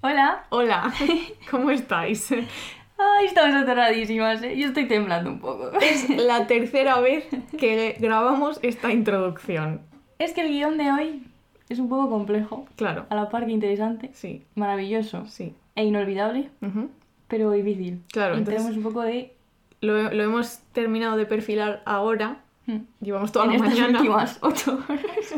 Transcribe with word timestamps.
Hola. 0.00 0.44
Hola, 0.50 0.92
¿cómo 1.50 1.70
estáis? 1.70 2.30
Ay, 2.32 3.26
estamos 3.26 3.54
atoradísimas, 3.54 4.42
¿eh? 4.42 4.56
Yo 4.56 4.68
estoy 4.68 4.86
temblando 4.86 5.30
un 5.30 5.40
poco. 5.40 5.70
Es 5.80 6.08
la 6.10 6.46
tercera 6.46 7.00
vez 7.00 7.26
que 7.58 7.96
grabamos 7.98 8.58
esta 8.62 8.92
introducción. 8.92 9.80
Es 10.18 10.32
que 10.32 10.42
el 10.42 10.48
guion 10.48 10.78
de 10.78 10.90
hoy 10.92 11.22
es 11.68 11.78
un 11.78 11.88
poco 11.88 12.08
complejo, 12.10 12.66
Claro, 12.76 13.06
a 13.10 13.14
la 13.14 13.28
par 13.28 13.46
que 13.46 13.52
interesante, 13.52 14.10
sí, 14.14 14.42
maravilloso 14.54 15.26
sí. 15.26 15.54
e 15.76 15.84
inolvidable, 15.84 16.50
Ujú. 16.62 16.90
pero 17.28 17.50
difícil. 17.52 18.02
Claro, 18.12 18.34
y 18.34 18.38
entonces- 18.38 18.62
tenemos 18.62 18.76
un 18.78 18.82
poco 18.92 19.02
de... 19.02 19.34
Lo, 19.80 20.10
lo 20.12 20.22
hemos 20.24 20.58
terminado 20.72 21.16
de 21.16 21.24
perfilar 21.26 21.82
ahora. 21.86 22.38
hmm, 22.66 22.78
Llevamos 23.00 23.30
toda 23.30 23.44
en 23.44 23.50
la 23.52 23.56
estas 23.58 23.74
mañana. 23.78 23.98
últimas 24.00 24.38
ocho 24.42 24.78
horas. 24.88 25.34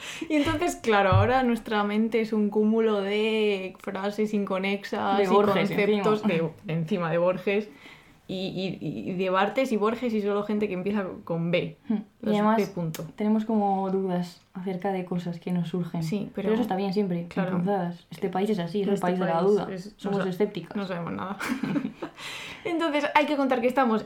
Y 0.28 0.34
entonces, 0.36 0.76
claro, 0.76 1.10
ahora 1.10 1.42
nuestra 1.42 1.82
mente 1.84 2.20
es 2.20 2.32
un 2.32 2.48
cúmulo 2.50 3.00
de 3.00 3.74
frases 3.80 4.32
inconexas 4.34 5.18
De 5.18 5.24
y 5.24 5.26
Borges, 5.26 5.68
conceptos 5.70 6.22
encima. 6.24 6.50
de 6.64 6.72
encima 6.72 7.10
de 7.10 7.18
Borges 7.18 7.68
y, 8.28 8.78
y- 8.80 9.10
y 9.10 9.14
de 9.14 9.28
Bartes 9.30 9.72
y 9.72 9.76
Borges 9.76 10.14
y 10.14 10.22
solo 10.22 10.44
gente 10.44 10.68
que 10.68 10.74
empieza 10.74 11.04
con 11.24 11.50
B. 11.50 11.76
Hmm, 11.88 11.96
Y 12.22 12.28
además 12.28 12.62
punto. 12.70 13.04
tenemos 13.16 13.44
como 13.44 13.90
dudas 13.90 14.40
acerca 14.54 14.92
de 14.92 15.04
cosas 15.04 15.40
que 15.40 15.50
nos 15.50 15.68
surgen. 15.68 16.04
Sí, 16.04 16.30
pero- 16.34 16.52
eso 16.52 16.62
está 16.62 16.76
bien 16.76 16.92
siempre, 16.94 17.26
Claro. 17.28 17.60
Este 18.10 18.28
país 18.28 18.48
es 18.50 18.60
así, 18.60 18.82
es 18.82 18.86
el 18.88 18.94
Este 18.94 19.02
país 19.06 19.18
de 19.18 19.26
la 19.26 19.42
duda. 19.42 19.66
es- 19.72 19.94
Somos 19.96 20.24
escépticos. 20.26 20.76
No 20.76 20.86
sabemos 20.86 21.12
nada. 21.12 21.38
Entonces, 22.64 23.04
hay 23.14 23.26
que 23.26 23.36
contar 23.36 23.60
que 23.60 23.66
estamos 23.66 24.04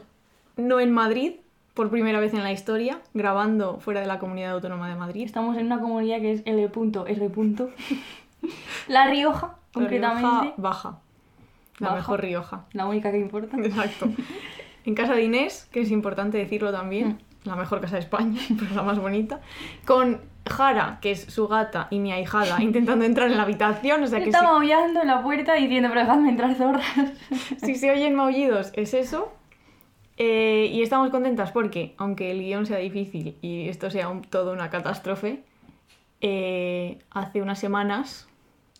no 0.57 0.81
en 0.81 0.91
Madrid, 0.93 1.33
por 1.75 1.91
primera 1.91 2.21
vez 2.21 2.35
en 2.35 2.43
la 2.43 2.53
historia, 2.53 3.01
grabando 3.15 3.79
fuera 3.81 4.01
de 4.01 4.07
la 4.07 4.19
comunidad 4.19 4.53
autónoma 4.53 4.89
de 4.89 4.95
Madrid. 4.95 5.25
Estamos 5.25 5.57
en 5.57 5.67
una 5.67 5.81
comunidad 5.81 6.21
que 6.21 6.33
es 6.33 6.43
L.R. 6.45 6.71
La 8.89 9.07
Rioja, 9.09 9.57
concretamente. 9.73 10.23
La 10.23 10.41
Rioja 10.43 10.55
baja. 10.57 10.99
La 11.79 11.89
Baja. 11.89 11.97
mejor 11.97 12.21
Rioja. 12.21 12.65
La 12.73 12.87
única 12.87 13.11
que 13.11 13.19
importa. 13.19 13.57
Exacto. 13.59 14.09
En 14.87 14.95
casa 14.95 15.15
de 15.15 15.23
Inés, 15.23 15.67
que 15.73 15.81
es 15.81 15.91
importante 15.91 16.37
decirlo 16.37 16.71
también, 16.71 17.19
Mm. 17.45 17.49
la 17.49 17.57
mejor 17.57 17.81
casa 17.81 17.95
de 17.95 18.01
España, 18.01 18.39
pero 18.59 18.75
la 18.75 18.83
más 18.83 18.99
bonita. 18.99 19.41
Con 19.87 20.21
Jara, 20.47 20.99
que 21.01 21.11
es 21.13 21.23
su 21.23 21.49
gata, 21.49 21.89
y 21.91 22.01
mi 22.01 22.13
ahijada, 22.13 22.63
intentando 22.63 23.07
entrar 23.07 23.31
en 23.31 23.39
la 23.39 23.45
habitación. 23.45 24.03
O 24.03 24.07
sea 24.07 24.19
que 24.19 24.27
Está 24.27 24.41
si, 24.41 24.45
maullando 24.45 25.01
en 25.01 25.07
la 25.07 25.23
puerta 25.23 25.55
diciendo, 25.55 25.89
pero 25.89 26.03
dejadme 26.03 26.29
entrar 26.29 26.55
zorras. 26.55 26.85
si 27.65 27.77
se 27.77 27.91
oyen 27.91 28.15
maullidos, 28.15 28.73
es 28.75 28.93
eso. 28.93 29.33
Eh, 30.17 30.71
y 30.73 30.83
estamos 30.83 31.11
contentas 31.11 31.51
porque, 31.53 31.95
aunque 31.99 32.31
el 32.31 32.41
guion 32.41 32.67
sea 32.67 32.79
difícil 32.79 33.37
y 33.43 33.69
esto 33.69 33.91
sea 33.91 34.09
un- 34.09 34.23
todo 34.23 34.53
una 34.53 34.71
catástrofe, 34.71 35.43
eh, 36.21 36.99
hace 37.11 37.43
unas 37.43 37.59
semanas 37.59 38.29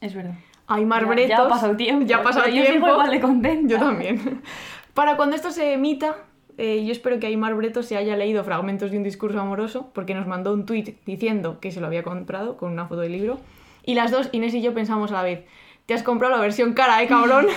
Es 0.01 0.15
verdad. 0.15 0.35
Aymar 0.67 1.03
Ya- 1.03 1.09
Bretos... 1.09 1.29
Ya 1.31 1.43
ha 1.45 1.49
pasado 1.49 1.77
tiempo. 1.77 2.07
Ya 2.07 2.17
ha 2.19 2.23
pasado 2.23 2.45
pero 2.47 2.57
Yo 2.57 2.63
tiempo. 2.63 2.87
sigo 2.87 2.95
igual 2.99 3.11
de 3.11 3.21
contenta. 3.21 3.69
Yo 3.75 3.79
también. 3.79 4.43
Para 4.95 5.17
cuando 5.17 5.35
esto 5.37 5.51
se 5.51 5.73
emita, 5.75 6.17
eh, 6.57 6.85
yo 6.87 6.93
espero 6.93 7.19
que 7.19 7.27
Aymar 7.27 7.55
Breto 7.55 7.83
se 7.83 7.97
haya 7.97 8.17
leído 8.17 8.45
fragmentos 8.45 8.91
de 8.91 8.97
un 8.99 9.03
discurso 9.03 9.41
amoroso, 9.41 9.91
porque 9.93 10.15
nos 10.15 10.27
mandó 10.27 10.53
un 10.55 10.67
tuit 10.67 10.97
diciendo 11.05 11.59
que 11.61 11.71
se 11.73 11.81
lo 11.81 11.87
había 11.89 12.03
comprado 12.05 12.57
con 12.57 12.71
una 12.73 12.87
foto 12.87 13.01
del 13.01 13.13
libro. 13.13 13.39
Y 13.85 13.95
las 13.95 14.11
dos, 14.13 14.29
Inés 14.33 14.55
y 14.55 14.63
yo, 14.63 14.73
pensamos 14.73 15.11
a 15.11 15.15
la 15.15 15.23
vez: 15.23 15.45
Te 15.87 15.95
has 15.95 16.03
comprado 16.03 16.35
la 16.35 16.41
versión 16.41 16.73
cara, 16.73 17.03
¿eh, 17.03 17.07
cabrón? 17.07 17.47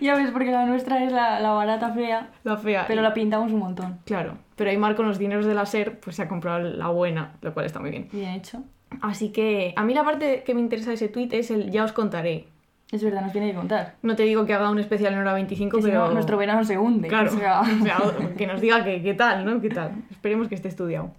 Ya 0.00 0.14
ves, 0.14 0.30
porque 0.30 0.50
la 0.52 0.66
nuestra 0.66 1.02
es 1.02 1.10
la, 1.10 1.40
la 1.40 1.50
barata 1.50 1.90
fea, 1.92 2.30
la 2.44 2.56
fea. 2.56 2.84
pero 2.86 3.00
Y- 3.00 3.02
la 3.04 3.14
pintamos 3.14 3.50
un 3.52 3.58
montón. 3.58 3.98
Claro. 4.04 4.36
Pero 4.54 4.70
Aymar 4.70 4.94
con 4.94 5.08
los 5.08 5.18
dineros 5.18 5.46
de 5.46 5.54
la 5.54 5.66
SER, 5.66 5.98
pues 5.98 6.14
se 6.16 6.22
ha 6.22 6.28
comprado 6.28 6.60
la 6.60 6.88
buena, 6.88 7.32
lo 7.40 7.52
cual 7.54 7.66
está 7.66 7.80
muy 7.80 7.90
bien. 7.90 8.08
Bien 8.12 8.30
hecho. 8.34 8.62
Así 9.00 9.30
que 9.30 9.72
a 9.76 9.82
mí 9.82 9.94
la 9.94 10.04
parte 10.04 10.44
que 10.44 10.54
me 10.54 10.60
interesa 10.60 10.90
de 10.90 10.94
ese 10.96 11.08
tuit 11.08 11.32
es 11.32 11.50
el 11.50 11.70
ya 11.70 11.82
os 11.84 11.92
contaré. 11.92 12.46
Es 12.92 13.02
verdad, 13.02 13.22
nos 13.22 13.32
tiene 13.32 13.50
que 13.50 13.56
contar. 13.56 13.94
No 14.02 14.14
te 14.14 14.22
digo 14.24 14.46
que 14.46 14.54
haga 14.54 14.70
un 14.70 14.78
especial 14.78 15.12
en 15.14 15.18
hora 15.20 15.32
25, 15.32 15.76
Que 15.78 15.82
si 15.82 15.88
pero... 15.88 16.06
no, 16.06 16.12
nuestro 16.12 16.36
verano 16.36 16.62
se 16.64 16.78
hunde. 16.78 17.08
Claro, 17.08 17.32
O 17.32 17.36
sea, 17.36 17.60
o 17.80 17.84
sea, 17.84 17.98
o- 17.98 18.36
que 18.36 18.46
nos 18.46 18.60
diga 18.60 18.84
que, 18.84 19.02
qué 19.02 19.14
tal, 19.14 19.44
¿no? 19.44 19.60
¿Qué 19.60 19.70
tal? 19.70 19.92
Esperemos 20.10 20.46
que 20.48 20.54
esté 20.54 20.68
estudiado. 20.68 21.10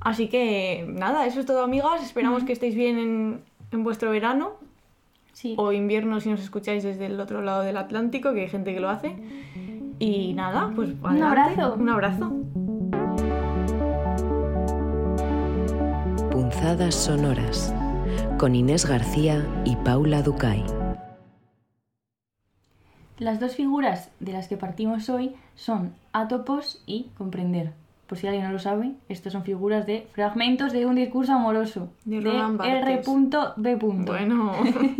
Así 0.00 0.28
que 0.28 0.84
nada, 0.88 1.26
eso 1.26 1.38
es 1.40 1.46
todo, 1.46 1.62
amigas. 1.62 2.02
Esperamos 2.02 2.42
que 2.42 2.52
estéis 2.52 2.74
bien 2.74 2.98
en, 2.98 3.40
en 3.70 3.84
vuestro 3.84 4.10
verano 4.10 4.54
sí. 5.34 5.54
o 5.58 5.72
invierno 5.72 6.20
si 6.20 6.30
nos 6.30 6.40
escucháis 6.40 6.82
desde 6.82 7.06
el 7.06 7.20
otro 7.20 7.42
lado 7.42 7.62
del 7.62 7.76
Atlántico, 7.76 8.32
que 8.32 8.42
hay 8.42 8.48
gente 8.48 8.72
que 8.72 8.80
lo 8.80 8.88
hace. 8.88 9.14
Y 9.98 10.32
nada, 10.32 10.72
pues 10.74 10.90
Un 11.02 11.22
abrazo. 11.22 11.74
Un 11.74 11.88
abrazo. 11.90 12.32
Punzadas 16.30 16.94
sonoras 16.94 17.74
con 18.38 18.54
Inés 18.54 18.86
García 18.86 19.46
y 19.64 19.76
Paula 19.76 20.22
Ducay. 20.22 20.64
Las 23.18 23.38
dos 23.38 23.54
figuras 23.54 24.10
de 24.18 24.32
las 24.32 24.48
que 24.48 24.56
partimos 24.56 25.08
hoy 25.08 25.36
son 25.54 25.94
atopos 26.12 26.82
y 26.84 27.10
comprender. 27.16 27.72
Por 28.14 28.20
si 28.20 28.28
alguien 28.28 28.44
no 28.44 28.52
lo 28.52 28.60
sabe, 28.60 28.92
estas 29.08 29.32
son 29.32 29.42
figuras 29.42 29.86
de 29.86 30.06
fragmentos 30.12 30.72
de 30.72 30.86
un 30.86 30.94
discurso 30.94 31.32
amoroso 31.32 31.88
De 32.04 32.20
Roland 32.20 32.58
Barthes. 32.58 32.84
R.B. 32.84 33.74
Bueno, 34.06 34.52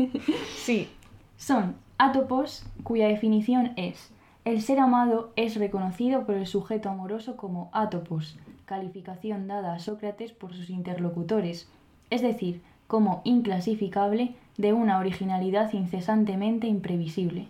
sí, 0.56 0.88
Son 1.36 1.76
atopos 1.96 2.66
cuya 2.82 3.06
definición 3.06 3.70
es 3.76 4.12
el 4.44 4.62
ser 4.62 4.80
amado 4.80 5.30
es 5.36 5.54
reconocido 5.54 6.26
por 6.26 6.34
el 6.34 6.48
sujeto 6.48 6.90
amoroso 6.90 7.36
como 7.36 7.70
atopos, 7.72 8.36
calificación 8.64 9.46
dada 9.46 9.74
a 9.74 9.78
Sócrates 9.78 10.32
por 10.32 10.52
sus 10.52 10.70
interlocutores, 10.70 11.70
es 12.10 12.20
decir, 12.20 12.62
como 12.88 13.22
inclasificable 13.22 14.34
de 14.56 14.72
una 14.72 14.98
originalidad 14.98 15.72
incesantemente 15.72 16.66
imprevisible. 16.66 17.46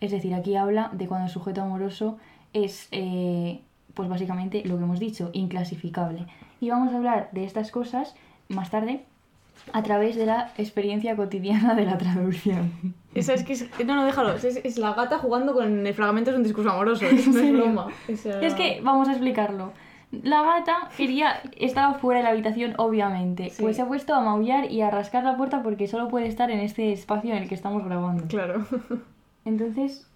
Es 0.00 0.12
decir, 0.12 0.32
aquí 0.32 0.54
habla 0.54 0.90
de 0.92 1.08
cuando 1.08 1.26
el 1.26 1.32
sujeto 1.32 1.60
amoroso 1.60 2.18
es, 2.52 2.86
eh, 2.92 3.60
pues 3.98 4.08
básicamente 4.08 4.62
lo 4.64 4.76
que 4.78 4.84
hemos 4.84 5.00
dicho, 5.00 5.30
inclasificable. 5.32 6.24
Y 6.60 6.70
vamos 6.70 6.92
a 6.92 6.98
hablar 6.98 7.28
de 7.32 7.42
estas 7.44 7.72
cosas 7.72 8.14
más 8.48 8.70
tarde 8.70 9.02
a 9.72 9.82
través 9.82 10.14
de 10.14 10.24
la 10.24 10.52
experiencia 10.56 11.16
cotidiana 11.16 11.74
de 11.74 11.84
la 11.84 11.98
traducción. 11.98 12.70
Esa 13.12 13.34
es 13.34 13.42
que 13.42 13.54
es- 13.54 13.68
no, 13.84 13.96
no, 13.96 14.04
déjalo. 14.04 14.34
Es, 14.34 14.44
es 14.44 14.78
la 14.78 14.94
gata 14.94 15.18
jugando 15.18 15.52
con 15.52 15.84
el 15.84 15.94
fragmento 15.94 16.30
de 16.30 16.36
un 16.36 16.44
discurso 16.44 16.70
amoroso. 16.70 17.04
Es, 17.10 17.26
no 17.26 17.40
es 17.40 17.52
broma. 17.52 17.88
Esa- 18.06 18.40
Es 18.40 18.54
que, 18.54 18.80
vamos 18.84 19.08
a 19.08 19.12
explicarlo. 19.12 19.72
La 20.22 20.42
gata 20.42 20.88
quería, 20.96 21.42
estaba 21.56 21.94
fuera 21.94 22.20
de 22.20 22.24
la 22.24 22.30
habitación, 22.30 22.74
obviamente. 22.78 23.50
Sí. 23.50 23.60
Pues 23.62 23.74
se 23.74 23.82
ha 23.82 23.86
puesto 23.88 24.14
a 24.14 24.20
maullar 24.20 24.70
y 24.70 24.80
a 24.80 24.90
rascar 24.90 25.24
la 25.24 25.36
puerta 25.36 25.64
porque 25.64 25.88
solo 25.88 26.06
puede 26.06 26.28
estar 26.28 26.52
en 26.52 26.60
este 26.60 26.92
espacio 26.92 27.32
en 27.34 27.42
el 27.42 27.48
que 27.48 27.56
estamos 27.56 27.84
grabando. 27.84 28.28
Claro. 28.28 28.64
Entonces, 29.44 30.06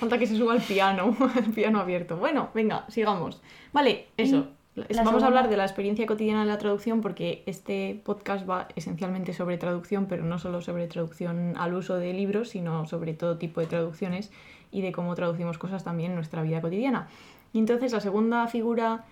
Falta 0.00 0.18
que 0.18 0.26
se 0.26 0.36
suba 0.36 0.54
al 0.54 0.60
piano, 0.62 1.14
al 1.36 1.52
piano 1.52 1.78
abierto. 1.78 2.16
Bueno, 2.16 2.48
venga, 2.54 2.84
sigamos. 2.88 3.40
Vale, 3.72 4.06
eso. 4.16 4.48
Vamos 4.76 4.88
segunda- 4.96 5.24
a 5.24 5.26
hablar 5.28 5.48
de 5.50 5.56
la 5.56 5.64
experiencia 5.64 6.06
cotidiana 6.06 6.40
de 6.40 6.46
la 6.46 6.56
traducción 6.56 7.00
porque 7.02 7.42
este 7.46 8.00
podcast 8.04 8.48
va 8.48 8.68
esencialmente 8.76 9.32
sobre 9.34 9.58
traducción, 9.58 10.06
pero 10.06 10.24
no 10.24 10.38
solo 10.38 10.62
sobre 10.62 10.86
traducción 10.86 11.54
al 11.58 11.74
uso 11.74 11.96
de 11.96 12.12
libros, 12.14 12.48
sino 12.50 12.86
sobre 12.86 13.12
todo 13.12 13.36
tipo 13.36 13.60
de 13.60 13.66
traducciones 13.66 14.30
y 14.72 14.80
de 14.80 14.92
cómo 14.92 15.14
traducimos 15.14 15.58
cosas 15.58 15.84
también 15.84 16.12
en 16.12 16.16
nuestra 16.16 16.42
vida 16.42 16.60
cotidiana. 16.62 17.08
Y 17.52 17.58
entonces 17.58 17.92
la 17.92 18.00
segunda 18.00 18.46
figura 18.46 19.04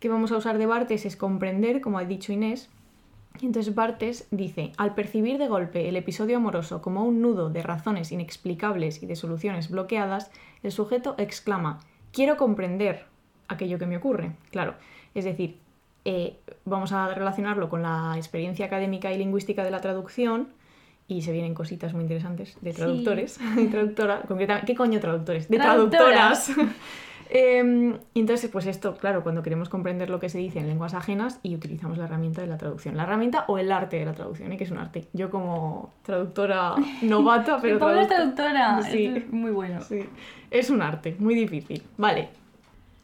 que 0.00 0.08
vamos 0.10 0.32
a 0.32 0.36
usar 0.36 0.58
de 0.58 0.66
Bartes 0.66 1.06
es 1.06 1.16
comprender, 1.16 1.80
como 1.80 1.98
ha 1.98 2.04
dicho 2.04 2.32
Inés, 2.32 2.68
entonces 3.44 3.74
Bartes 3.74 4.26
dice, 4.30 4.72
al 4.78 4.94
percibir 4.94 5.36
de 5.36 5.48
golpe 5.48 5.88
el 5.88 5.96
episodio 5.96 6.38
amoroso 6.38 6.80
como 6.80 7.04
un 7.04 7.20
nudo 7.20 7.50
de 7.50 7.62
razones 7.62 8.12
inexplicables 8.12 9.02
y 9.02 9.06
de 9.06 9.16
soluciones 9.16 9.70
bloqueadas, 9.70 10.30
el 10.62 10.72
sujeto 10.72 11.14
exclama, 11.18 11.80
quiero 12.12 12.36
comprender 12.38 13.04
aquello 13.48 13.78
que 13.78 13.86
me 13.86 13.98
ocurre. 13.98 14.32
Claro, 14.50 14.74
es 15.14 15.24
decir, 15.24 15.58
eh, 16.04 16.36
vamos 16.64 16.92
a 16.92 17.12
relacionarlo 17.14 17.68
con 17.68 17.82
la 17.82 18.14
experiencia 18.16 18.66
académica 18.66 19.12
y 19.12 19.18
lingüística 19.18 19.64
de 19.64 19.70
la 19.70 19.80
traducción 19.80 20.48
y 21.08 21.22
se 21.22 21.32
vienen 21.32 21.54
cositas 21.54 21.92
muy 21.94 22.02
interesantes 22.02 22.56
de 22.60 22.72
Sí. 22.72 22.76
traductores 22.78 23.38
y 23.58 23.66
traductoras, 23.66 24.24
concretamente, 24.26 24.66
¿qué 24.72 24.76
coño 24.76 24.98
traductores? 25.00 25.48
De 25.48 25.56
Traductoras. 25.58 26.46
traductoras. 26.46 26.76
Y 27.32 28.20
entonces, 28.20 28.50
pues 28.50 28.66
esto, 28.66 28.96
claro, 28.96 29.22
cuando 29.22 29.42
queremos 29.42 29.68
comprender 29.68 30.10
lo 30.10 30.20
que 30.20 30.28
se 30.28 30.38
dice 30.38 30.58
en 30.60 30.68
lenguas 30.68 30.94
ajenas 30.94 31.40
y 31.42 31.54
utilizamos 31.54 31.98
la 31.98 32.04
herramienta 32.04 32.40
de 32.40 32.46
la 32.46 32.56
traducción. 32.58 32.96
La 32.96 33.02
herramienta 33.04 33.44
o 33.48 33.58
el 33.58 33.72
arte 33.72 33.98
de 33.98 34.04
la 34.06 34.12
traducción, 34.14 34.52
¿eh? 34.52 34.56
que 34.56 34.64
es 34.64 34.70
un 34.70 34.78
arte. 34.78 35.08
Yo 35.12 35.30
como 35.30 35.90
traductora 36.02 36.74
novata, 37.02 37.58
pero 37.60 37.78
traduc- 37.78 38.08
traductora. 38.08 38.82
Sí. 38.82 39.06
Es 39.06 39.32
muy 39.32 39.50
bueno. 39.50 39.80
Sí, 39.82 40.04
es 40.50 40.70
un 40.70 40.82
arte, 40.82 41.16
muy 41.18 41.34
difícil. 41.34 41.82
Vale, 41.96 42.28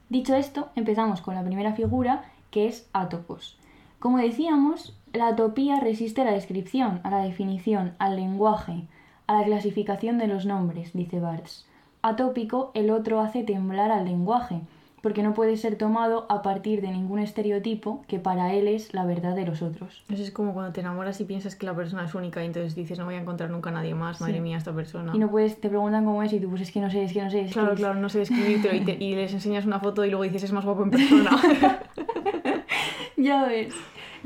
Dicho 0.08 0.34
esto, 0.34 0.68
empezamos 0.76 1.22
con 1.22 1.34
la 1.34 1.42
primera 1.42 1.72
figura, 1.72 2.24
que 2.50 2.66
es 2.66 2.86
atopos. 2.92 3.56
Como 3.98 4.18
decíamos, 4.18 4.94
la 5.14 5.28
atopía 5.28 5.80
resiste 5.80 6.20
a 6.20 6.24
la 6.24 6.32
descripción, 6.32 7.00
a 7.02 7.08
la 7.10 7.20
definición, 7.20 7.94
al 7.98 8.16
lenguaje, 8.16 8.82
a 9.26 9.32
la 9.38 9.44
clasificación 9.44 10.18
de 10.18 10.26
los 10.26 10.44
nombres, 10.44 10.92
dice 10.92 11.18
Barthes. 11.18 11.66
Atópico, 12.02 12.70
el 12.74 12.90
otro 12.90 13.20
hace 13.20 13.44
temblar 13.44 13.90
al 13.92 14.04
lenguaje, 14.04 14.60
porque 15.02 15.22
no 15.22 15.34
puede 15.34 15.56
ser 15.56 15.76
tomado 15.76 16.26
a 16.28 16.42
partir 16.42 16.80
de 16.80 16.90
ningún 16.90 17.18
estereotipo 17.18 18.04
que 18.08 18.18
para 18.18 18.52
él 18.54 18.66
es 18.68 18.92
la 18.94 19.04
verdad 19.04 19.34
de 19.36 19.46
los 19.46 19.62
otros. 19.62 20.02
Eso 20.12 20.22
es 20.22 20.30
como 20.30 20.52
cuando 20.52 20.72
te 20.72 20.80
enamoras 20.80 21.20
y 21.20 21.24
piensas 21.24 21.54
que 21.56 21.66
la 21.66 21.74
persona 21.74 22.04
es 22.04 22.14
única 22.14 22.42
y 22.42 22.46
entonces 22.46 22.74
dices 22.74 22.98
no 22.98 23.04
voy 23.04 23.14
a 23.14 23.20
encontrar 23.20 23.50
nunca 23.50 23.70
a 23.70 23.72
nadie 23.72 23.94
más, 23.94 24.20
madre 24.20 24.34
Sí. 24.34 24.40
mía, 24.40 24.58
esta 24.58 24.72
persona. 24.72 25.12
Y 25.14 25.18
no 25.18 25.28
puedes, 25.30 25.60
te 25.60 25.68
preguntan 25.68 26.04
cómo 26.04 26.22
es 26.22 26.32
y 26.32 26.40
tú, 26.40 26.48
pues 26.50 26.62
es 26.62 26.72
que 26.72 26.80
no 26.80 26.90
sé, 26.90 27.04
es 27.04 27.12
que 27.12 27.22
no 27.22 27.30
sé. 27.30 27.42
Es 27.42 27.52
Claro, 27.52 27.68
que 27.68 27.74
es- 27.74 27.80
claro, 27.80 27.94
no 28.00 28.08
sé 28.08 28.18
describírtelo 28.20 28.74
y, 28.76 28.80
te- 28.84 29.02
y 29.04 29.14
les 29.16 29.32
enseñas 29.32 29.64
una 29.66 29.78
foto 29.80 30.04
y 30.04 30.10
luego 30.10 30.24
dices 30.24 30.42
es 30.44 30.52
más 30.52 30.64
guapo 30.64 30.82
en 30.84 30.90
persona. 30.90 31.30
Ya 33.16 33.44
ves. 33.44 33.72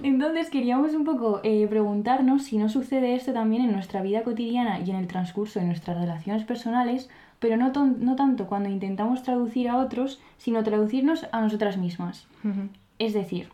Entonces 0.03 0.49
queríamos 0.51 0.95
un 0.95 1.05
poco 1.05 1.41
eh, 1.43 1.67
preguntarnos 1.69 2.45
si 2.45 2.57
no 2.57 2.69
sucede 2.69 3.15
esto 3.15 3.33
también 3.33 3.63
en 3.65 3.73
nuestra 3.73 4.01
vida 4.03 4.23
cotidiana 4.23 4.81
y 4.81 4.91
en 4.91 4.97
el 4.97 5.07
transcurso 5.07 5.59
de 5.61 5.67
nuestras 5.67 5.99
relaciones 5.99 6.45
personales, 6.45 7.11
pero 7.39 7.57
no, 7.57 7.73
no 7.73 8.17
tanto 8.17 8.47
cuando 8.47 8.69
intentamos 8.69 9.23
traducir 9.23 9.69
a 9.69 9.79
otros, 9.79 10.21
sino 10.39 10.63
traducirnos 10.65 11.27
a 11.33 11.41
nosotras 11.41 11.77
mismas. 11.77 12.27
Es 12.99 13.13
decir, 13.13 13.51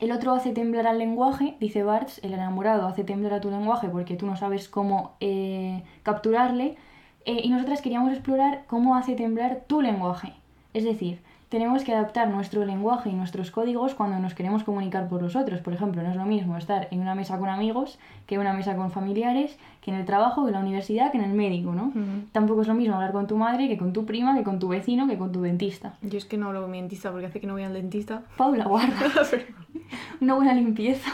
el 0.00 0.12
otro 0.12 0.32
hace 0.32 0.52
temblar 0.52 0.86
al 0.86 0.98
lenguaje, 0.98 1.56
dice 1.58 1.82
Barthes, 1.82 2.20
el 2.22 2.34
enamorado 2.34 2.86
hace 2.86 3.04
temblar 3.04 3.34
a 3.34 3.40
tu 3.40 3.50
lenguaje 3.50 3.88
porque 3.88 4.16
tú 4.16 4.26
no 4.26 4.36
sabes 4.36 4.68
cómo 4.68 5.14
eh, 5.20 5.82
capturarle, 6.02 6.76
eh, 7.24 7.40
y 7.42 7.48
nosotras 7.48 7.80
queríamos 7.80 8.12
explorar 8.12 8.64
cómo 8.66 8.94
hace 8.94 9.14
temblar 9.14 9.62
tu 9.66 9.80
lenguaje. 9.80 10.34
Es 10.74 10.84
decir, 10.84 11.20
tenemos 11.48 11.84
que 11.84 11.94
adaptar 11.94 12.28
nuestro 12.28 12.64
lenguaje 12.64 13.08
y 13.08 13.14
nuestros 13.14 13.50
códigos 13.50 13.94
cuando 13.94 14.18
nos 14.18 14.34
queremos 14.34 14.64
comunicar 14.64 15.08
por 15.08 15.22
los 15.22 15.36
otros. 15.36 15.60
Por 15.60 15.72
ejemplo, 15.72 16.02
no 16.02 16.10
es 16.10 16.16
lo 16.16 16.24
mismo 16.24 16.56
estar 16.56 16.88
en 16.90 17.00
una 17.00 17.14
mesa 17.14 17.38
con 17.38 17.48
amigos 17.48 17.98
que 18.26 18.34
en 18.34 18.42
una 18.42 18.52
mesa 18.52 18.76
con 18.76 18.90
familiares, 18.90 19.58
que 19.86 19.92
en 19.92 19.98
el 19.98 20.04
trabajo, 20.04 20.42
que 20.42 20.48
en 20.48 20.54
la 20.54 20.60
universidad, 20.60 21.12
que 21.12 21.18
en 21.18 21.22
el 21.22 21.32
médico, 21.32 21.72
¿no? 21.72 21.84
Ujú. 21.84 22.26
Tampoco 22.32 22.62
es 22.62 22.66
lo 22.66 22.74
mismo 22.74 22.96
hablar 22.96 23.12
con 23.12 23.28
tu 23.28 23.36
madre 23.36 23.68
que 23.68 23.78
con 23.78 23.92
tu 23.92 24.04
prima, 24.04 24.36
que 24.36 24.42
con 24.42 24.58
tu 24.58 24.66
vecino, 24.66 25.06
que 25.06 25.16
con 25.16 25.30
tu 25.30 25.42
dentista. 25.42 25.94
Yo 26.02 26.18
es 26.18 26.24
que 26.24 26.36
no 26.36 26.48
hablo 26.48 26.62
con 26.62 26.72
mi 26.72 26.78
dentista 26.78 27.12
porque 27.12 27.26
hace 27.26 27.38
que 27.40 27.46
no 27.46 27.52
voy 27.52 27.62
al 27.62 27.72
dentista. 27.72 28.24
Paula, 28.36 28.64
guarda, 28.64 28.96
una 30.20 30.34
buena 30.34 30.54
limpieza. 30.54 31.08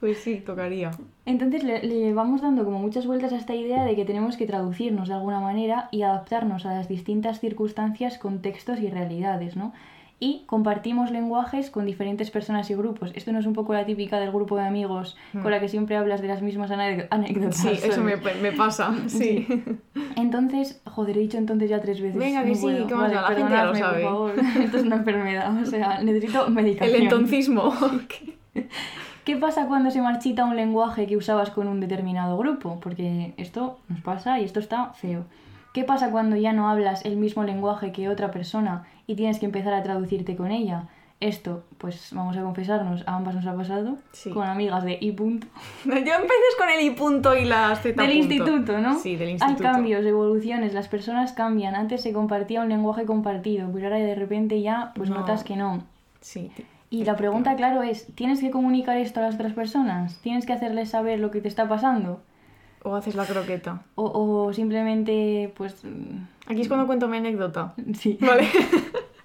pues 0.00 0.20
sí, 0.20 0.36
tocaría. 0.36 0.92
Entonces 1.26 1.64
le, 1.64 1.82
le 1.82 2.14
vamos 2.14 2.40
dando 2.40 2.64
como 2.64 2.78
muchas 2.78 3.06
vueltas 3.06 3.34
a 3.34 3.36
esta 3.36 3.54
idea 3.54 3.84
de 3.84 3.94
que 3.94 4.06
tenemos 4.06 4.38
que 4.38 4.46
traducirnos 4.46 5.08
de 5.08 5.14
alguna 5.14 5.40
manera 5.40 5.90
y 5.90 6.00
adaptarnos 6.00 6.64
a 6.64 6.72
las 6.72 6.88
distintas 6.88 7.40
circunstancias, 7.40 8.16
contextos 8.16 8.80
y 8.80 8.88
realidades, 8.88 9.54
¿no? 9.54 9.74
Y 10.20 10.44
compartimos 10.46 11.10
lenguajes 11.10 11.70
con 11.70 11.86
diferentes 11.86 12.30
personas 12.30 12.70
y 12.70 12.74
grupos. 12.74 13.10
Esto 13.14 13.32
no 13.32 13.40
es 13.40 13.46
un 13.46 13.52
poco 13.52 13.74
la 13.74 13.84
típica 13.84 14.18
del 14.20 14.30
grupo 14.30 14.56
de 14.56 14.62
amigos 14.62 15.16
con 15.42 15.50
la 15.50 15.60
que 15.60 15.68
siempre 15.68 15.96
hablas 15.96 16.22
de 16.22 16.28
las 16.28 16.40
mismas 16.40 16.70
anécdotas. 16.70 17.56
Sí, 17.56 17.68
eso 17.82 18.02
me, 18.02 18.16
pasa, 18.52 18.94
sí. 19.08 19.46
Entonces, 20.16 20.80
joder, 20.84 21.18
he 21.18 21.20
dicho 21.20 21.36
entonces 21.36 21.68
ya 21.68 21.80
tres 21.80 22.00
veces. 22.00 22.16
Venga, 22.16 22.42
que 22.44 22.50
no 22.50 22.54
sí, 22.54 22.62
puedo. 22.62 22.86
¿qué 22.86 22.94
más 22.94 23.12
da? 23.12 23.22
La 23.22 23.36
gente 23.36 23.52
ya 23.52 23.64
lo 23.64 23.74
sabe. 23.74 24.02
Por 24.02 24.10
favor. 24.10 24.32
Esto 24.62 24.76
es 24.76 24.82
una 24.84 24.96
enfermedad, 24.96 25.60
o 25.60 25.66
sea, 25.66 26.00
necesito 26.02 26.46
El 26.46 26.54
medicación. 26.54 27.02
entoncismo. 27.02 27.74
¿Qué 29.24 29.36
pasa 29.36 29.66
cuando 29.66 29.90
se 29.90 30.00
marchita 30.00 30.44
un 30.44 30.54
lenguaje 30.54 31.06
que 31.06 31.16
usabas 31.16 31.50
con 31.50 31.66
un 31.66 31.80
determinado 31.80 32.36
grupo? 32.38 32.78
Porque 32.80 33.34
esto 33.36 33.78
nos 33.88 34.00
pasa 34.00 34.38
y 34.38 34.44
esto 34.44 34.60
está 34.60 34.92
feo. 34.92 35.24
¿Qué 35.72 35.82
pasa 35.82 36.10
cuando 36.10 36.36
ya 36.36 36.52
no 36.52 36.68
hablas 36.68 37.04
el 37.04 37.16
mismo 37.16 37.42
lenguaje 37.42 37.90
que 37.90 38.08
otra 38.08 38.30
persona 38.30 38.84
y 39.06 39.14
tienes 39.16 39.38
que 39.38 39.46
empezar 39.46 39.72
a 39.74 39.82
traducirte 39.82 40.36
con 40.36 40.50
ella? 40.50 40.88
Esto, 41.20 41.62
pues 41.78 42.10
vamos 42.12 42.36
a 42.36 42.42
confesarnos, 42.42 43.04
a 43.06 43.14
ambas 43.16 43.34
nos 43.36 43.46
ha 43.46 43.54
pasado 43.54 43.96
Sí. 44.12 44.30
con 44.30 44.46
amigas 44.46 44.84
de 44.84 44.98
I. 45.00 45.12
punto. 45.12 45.46
Yo 45.84 45.92
empecé 45.92 46.50
con 46.58 46.68
el 46.68 46.80
I 46.84 46.90
punto 46.90 47.34
y 47.36 47.44
la 47.44 47.74
Z 47.76 47.88
Del 47.88 47.94
punto. 47.94 48.12
instituto, 48.34 48.78
¿no? 48.78 48.98
Sí, 48.98 49.16
del 49.16 49.28
Hay 49.28 49.34
instituto. 49.34 49.62
cambios, 49.62 50.04
evoluciones, 50.04 50.74
las 50.74 50.88
personas 50.88 51.32
cambian. 51.32 51.76
Antes 51.76 52.02
se 52.02 52.12
compartía 52.12 52.60
un 52.62 52.68
lenguaje 52.68 53.06
compartido, 53.06 53.70
pero 53.72 53.86
ahora 53.86 53.98
de 53.98 54.14
repente 54.14 54.60
ya 54.60 54.92
pues 54.96 55.08
No. 55.08 55.20
notas 55.20 55.44
que 55.44 55.56
no. 55.56 55.84
Sí. 56.20 56.50
Y 56.90 57.04
la 57.04 57.16
pregunta, 57.16 57.54
claro, 57.56 57.82
es, 57.82 58.06
¿tienes 58.14 58.40
que 58.40 58.50
comunicar 58.50 58.96
esto 58.98 59.20
a 59.20 59.22
las 59.24 59.36
otras 59.36 59.52
personas? 59.52 60.18
¿Tienes 60.20 60.44
que 60.46 60.52
hacerles 60.52 60.90
saber 60.90 61.20
lo 61.20 61.30
que 61.30 61.40
te 61.40 61.48
está 61.48 61.68
pasando? 61.68 62.20
O 62.82 62.94
haces 62.96 63.14
la 63.14 63.24
croqueta. 63.24 63.82
O, 63.94 64.04
o 64.46 64.52
simplemente, 64.52 65.52
pues... 65.56 65.82
Aquí 66.46 66.60
es 66.60 66.68
cuando 66.68 66.86
cuento 66.86 67.08
mi 67.08 67.16
anécdota. 67.16 67.74
Sí. 67.98 68.18
Vale. 68.20 68.48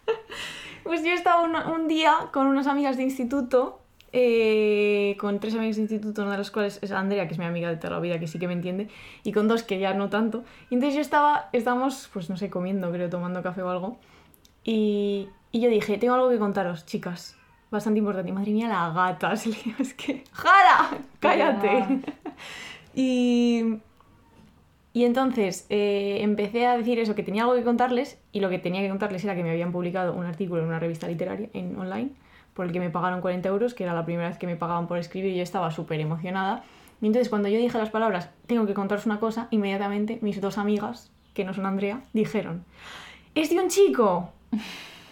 pues 0.83 1.04
yo 1.04 1.12
estaba 1.12 1.42
un, 1.42 1.56
un 1.56 1.88
día 1.88 2.13
con 2.31 2.48
unas 2.48 2.68
amigas 2.68 2.98
de 2.98 3.04
instituto, 3.04 3.81
eh, 4.12 5.16
con 5.19 5.39
tres 5.39 5.54
amigas 5.56 5.75
de 5.75 5.83
instituto, 5.83 6.24
una 6.24 6.31
de 6.31 6.38
las 6.39 6.51
cuales 6.51 6.80
es 6.81 6.92
Andrea, 6.92 7.27
que 7.27 7.33
es 7.33 7.39
mi 7.39 7.45
amiga 7.45 7.69
de 7.69 7.77
toda 7.77 7.92
la 7.92 8.00
vida, 8.00 8.19
que 8.19 8.27
sí 8.27 8.39
que 8.39 8.48
me 8.48 8.54
entiende, 8.54 8.88
y 9.24 9.31
con 9.31 9.48
dos 9.48 9.63
que 9.63 9.80
ya 9.80 9.94
no 9.94 10.10
tanto. 10.10 10.44
Y 10.69 10.75
entonces 10.75 10.95
yo 10.95 11.01
estaba, 11.01 11.50
estábamos, 11.51 12.10
pues 12.13 12.30
no 12.30 12.38
sé, 12.38 12.50
comiendo, 12.50 12.92
creo, 12.92 13.10
tomando 13.10 13.44
café 13.44 13.62
o 13.62 13.69
algo. 13.69 13.98
Y, 14.63 15.30
y 15.51 15.62
yo 15.62 15.69
dije, 15.69 15.98
tengo 15.98 16.13
algo 16.13 16.30
que 16.30 16.39
contaros, 16.39 16.86
chicas. 16.86 17.36
Bastante 17.72 18.00
importante. 18.00 18.31
Madre 18.31 18.51
mía, 18.51 18.68
la 18.68 18.92
gata. 18.92 19.33
Es 19.80 19.94
que... 19.94 20.24
¡Jara! 20.31 20.98
¡Cállate! 21.19 22.01
y... 22.95 23.80
Y 24.91 25.06
entonces 25.06 25.68
eh, 25.69 26.19
empecé 26.21 26.65
a 26.65 26.75
decir 26.75 27.00
eso, 27.00 27.15
que 27.15 27.24
tenía 27.24 27.44
algo 27.44 27.56
que 27.56 27.63
contarles 27.63 28.19
y 28.31 28.39
lo 28.39 28.50
que 28.50 28.57
tenía 28.57 28.81
que 28.81 28.89
contarles 28.89 29.24
era 29.24 29.36
que 29.36 29.44
me 29.44 29.51
habían 29.51 29.71
publicado 29.71 30.13
un 30.13 30.25
artículo 30.25 30.62
en 30.62 30.68
una 30.68 30.80
revista 30.80 31.07
literaria 31.07 31.50
en 31.53 31.77
online 31.77 32.12
por 32.53 32.65
el 32.65 32.71
que 32.71 32.80
me 32.80 32.89
pagaron 32.89 33.21
40 33.21 33.47
euros, 33.47 33.74
que 33.74 33.83
era 33.83 33.94
la 33.94 34.03
primera 34.03 34.27
vez 34.27 34.38
que 34.38 34.47
me 34.47 34.56
pagaban 34.56 34.88
por 34.88 34.97
escribir 34.97 35.33
y 35.33 35.38
yo 35.38 35.44
estaba 35.44 35.71
súper 35.71 36.00
emocionada. 36.01 36.63
Y 37.01 37.06
entonces 37.06 37.30
cuando 37.30 37.47
yo 37.47 37.57
dije 37.57 37.77
las 37.77 37.89
palabras, 37.89 38.30
tengo 38.47 38.65
que 38.65 38.74
contaros 38.74 39.06
una 39.06 39.19
cosa, 39.19 39.47
inmediatamente 39.51 40.19
mis 40.21 40.41
dos 40.41 40.57
amigas, 40.57 41.12
que 41.33 41.45
no 41.45 41.53
son 41.53 41.65
Andrea, 41.65 42.01
dijeron, 42.12 42.65
¡es 43.36 43.50
de 43.50 43.59
un 43.59 43.69
chico! 43.69 44.31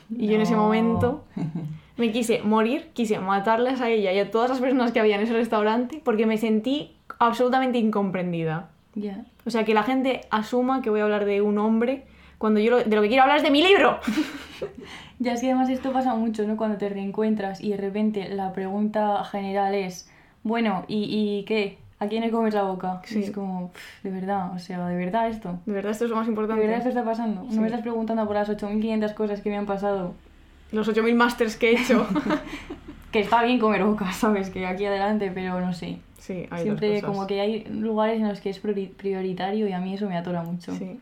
Y 0.09 0.27
yo 0.27 0.35
en 0.35 0.41
ese 0.41 0.55
momento 0.55 1.23
me 1.97 2.11
quise 2.11 2.41
morir, 2.41 2.89
quise 2.93 3.19
matarles 3.19 3.79
a 3.79 3.89
ella 3.89 4.11
y 4.11 4.19
a 4.19 4.31
todas 4.31 4.49
las 4.49 4.59
personas 4.59 4.91
que 4.91 4.99
había 4.99 5.15
en 5.15 5.21
ese 5.21 5.33
restaurante 5.33 6.01
porque 6.03 6.25
me 6.25 6.37
sentí 6.37 6.97
absolutamente 7.19 7.77
incomprendida. 7.77 8.71
Ya. 8.99 9.25
O 9.45 9.49
sea, 9.49 9.63
que 9.63 9.73
la 9.73 9.83
gente 9.83 10.21
asuma 10.29 10.81
que 10.81 10.89
voy 10.89 10.99
a 10.99 11.03
hablar 11.03 11.25
de 11.25 11.41
un 11.41 11.57
hombre 11.57 12.03
cuando 12.37 12.59
yo 12.59 12.71
lo- 12.71 12.83
de 12.83 12.95
lo 12.95 13.01
que 13.01 13.07
quiero 13.07 13.23
hablar 13.23 13.37
es 13.37 13.43
de 13.43 13.51
mi 13.51 13.61
libro. 13.63 13.99
Ya 15.19 15.33
es 15.33 15.41
que 15.41 15.47
además 15.47 15.69
esto 15.69 15.91
pasa 15.91 16.13
mucho, 16.13 16.45
¿no? 16.45 16.57
Cuando 16.57 16.77
te 16.77 16.89
reencuentras 16.89 17.59
y 17.59 17.69
de 17.71 17.77
repente 17.77 18.29
la 18.29 18.53
pregunta 18.53 19.23
general 19.23 19.73
es, 19.73 20.07
bueno, 20.43 20.85
¿y, 20.87 21.05
y 21.39 21.43
qué? 21.45 21.79
¿A 21.99 22.05
quién 22.05 22.21
le 22.23 22.29
comes 22.29 22.53
la 22.53 22.61
boca? 22.61 23.01
Sí. 23.03 23.23
Es 23.23 23.31
como, 23.31 23.71
"Pff, 23.71 24.03
de 24.03 24.11
verdad, 24.11 24.53
o 24.53 24.59
sea, 24.59 24.85
de 24.87 24.95
verdad 24.95 25.27
esto. 25.27 25.57
De 25.65 25.73
verdad, 25.73 25.91
esto 25.93 26.03
es 26.05 26.11
lo 26.11 26.17
más 26.17 26.27
¿De 26.27 26.31
importante. 26.33 26.61
verdad 26.61 26.77
esto 26.77 26.89
está 26.89 27.03
pasando? 27.03 27.47
Sí. 27.49 27.55
No 27.55 27.61
me 27.61 27.67
estás 27.67 27.81
preguntando 27.81 28.27
por 28.27 28.35
las 28.35 28.47
8.500 28.47 29.13
cosas 29.15 29.41
que 29.41 29.49
me 29.49 29.57
han 29.57 29.65
pasado. 29.65 30.13
Los 30.71 30.87
8000 30.87 31.15
masters 31.15 31.55
que 31.55 31.71
he 31.71 31.81
hecho. 31.81 32.05
Que 33.11 33.21
está 33.21 33.41
bien 33.41 33.57
comer 33.57 33.83
boca, 33.85 34.11
¿sabes? 34.11 34.49
Que 34.51 34.67
aquí 34.67 34.85
adelante, 34.85 35.31
pero 35.33 35.59
no 35.61 35.73
sé. 35.73 35.97
Sí, 36.27 36.45
hay 36.51 36.63
Siempre 36.63 36.87
otras 36.89 37.01
cosas. 37.01 37.15
como 37.15 37.27
que 37.27 37.41
hay 37.41 37.63
lugares 37.65 38.19
en 38.21 38.27
los 38.27 38.39
que 38.41 38.49
es 38.49 38.61
priori- 38.63 38.89
prioritario 38.93 39.67
y 39.67 39.71
a 39.71 39.79
mí 39.79 39.93
eso 39.93 40.07
me 40.09 40.17
atora 40.17 40.43
mucho. 40.43 40.73
Sí. 40.75 40.99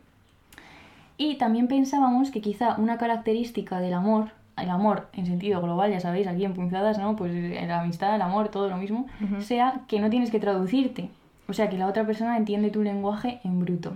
Y 1.17 1.35
también 1.35 1.67
pensábamos 1.67 2.31
que 2.31 2.41
quizá 2.41 2.75
una 2.77 2.97
característica 2.97 3.79
del 3.79 3.93
amor, 3.93 4.31
el 4.57 4.69
amor 4.69 5.07
en 5.13 5.25
sentido 5.25 5.61
global, 5.61 5.91
ya 5.91 5.99
sabéis, 5.99 6.27
aquí 6.27 6.43
en 6.45 6.53
punzadas, 6.53 6.97
¿no? 6.97 7.15
Pues 7.15 7.33
eh, 7.33 7.63
la 7.67 7.81
amistad, 7.81 8.15
el 8.15 8.21
amor, 8.21 8.49
todo 8.49 8.69
lo 8.69 8.77
mismo, 8.77 9.07
sea 9.39 9.81
que 9.87 9.99
no 9.99 10.09
tienes 10.09 10.31
que 10.31 10.39
traducirte. 10.39 11.09
O 11.47 11.53
sea, 11.53 11.69
que 11.69 11.77
la 11.77 11.87
otra 11.87 12.05
persona 12.05 12.37
entiende 12.37 12.69
tu 12.69 12.81
lenguaje 12.81 13.39
en 13.43 13.59
bruto. 13.59 13.93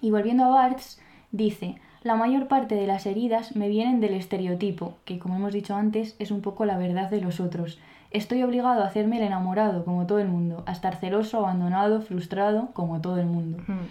Y 0.00 0.10
volviendo 0.10 0.44
a 0.44 0.48
Barthes, 0.50 1.00
dice, 1.32 1.76
la 2.02 2.14
mayor 2.14 2.46
parte 2.46 2.74
de 2.74 2.86
las 2.86 3.06
heridas 3.06 3.56
me 3.56 3.68
vienen 3.68 4.00
del 4.00 4.14
estereotipo, 4.14 4.94
que 5.06 5.18
como 5.18 5.36
hemos 5.36 5.52
dicho 5.54 5.74
antes, 5.74 6.14
es 6.18 6.30
un 6.30 6.40
poco 6.42 6.66
la 6.66 6.76
verdad 6.76 7.08
de 7.10 7.20
los 7.22 7.40
otros. 7.40 7.78
Estoy 8.14 8.42
obligado 8.44 8.82
a 8.82 8.86
hacerme 8.86 9.18
el 9.18 9.24
enamorado, 9.24 9.84
como 9.84 10.06
todo 10.06 10.20
el 10.20 10.28
mundo, 10.28 10.62
a 10.66 10.72
estar 10.72 10.96
celoso, 10.96 11.40
abandonado, 11.40 12.00
frustrado, 12.00 12.68
como 12.72 13.00
todo 13.00 13.18
el 13.18 13.26
mundo. 13.26 13.58
Mm. 13.66 13.86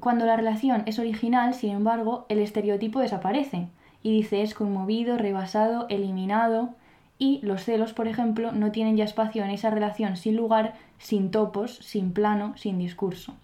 Cuando 0.00 0.24
la 0.26 0.36
relación 0.36 0.82
es 0.86 0.98
original, 0.98 1.54
sin 1.54 1.70
embargo, 1.70 2.26
el 2.28 2.38
estereotipo 2.38 3.00
desaparece 3.00 3.68
y 4.02 4.12
dice 4.12 4.42
es 4.42 4.54
conmovido, 4.54 5.18
rebasado, 5.18 5.86
eliminado 5.90 6.70
y 7.18 7.40
los 7.42 7.64
celos, 7.64 7.92
por 7.92 8.08
ejemplo, 8.08 8.50
no 8.50 8.72
tienen 8.72 8.96
ya 8.96 9.04
espacio 9.04 9.44
en 9.44 9.50
esa 9.50 9.70
relación 9.70 10.16
sin 10.16 10.36
lugar, 10.36 10.74
sin 10.98 11.30
topos, 11.30 11.76
sin 11.76 12.12
plano, 12.12 12.56
sin 12.56 12.78
discurso. 12.78 13.34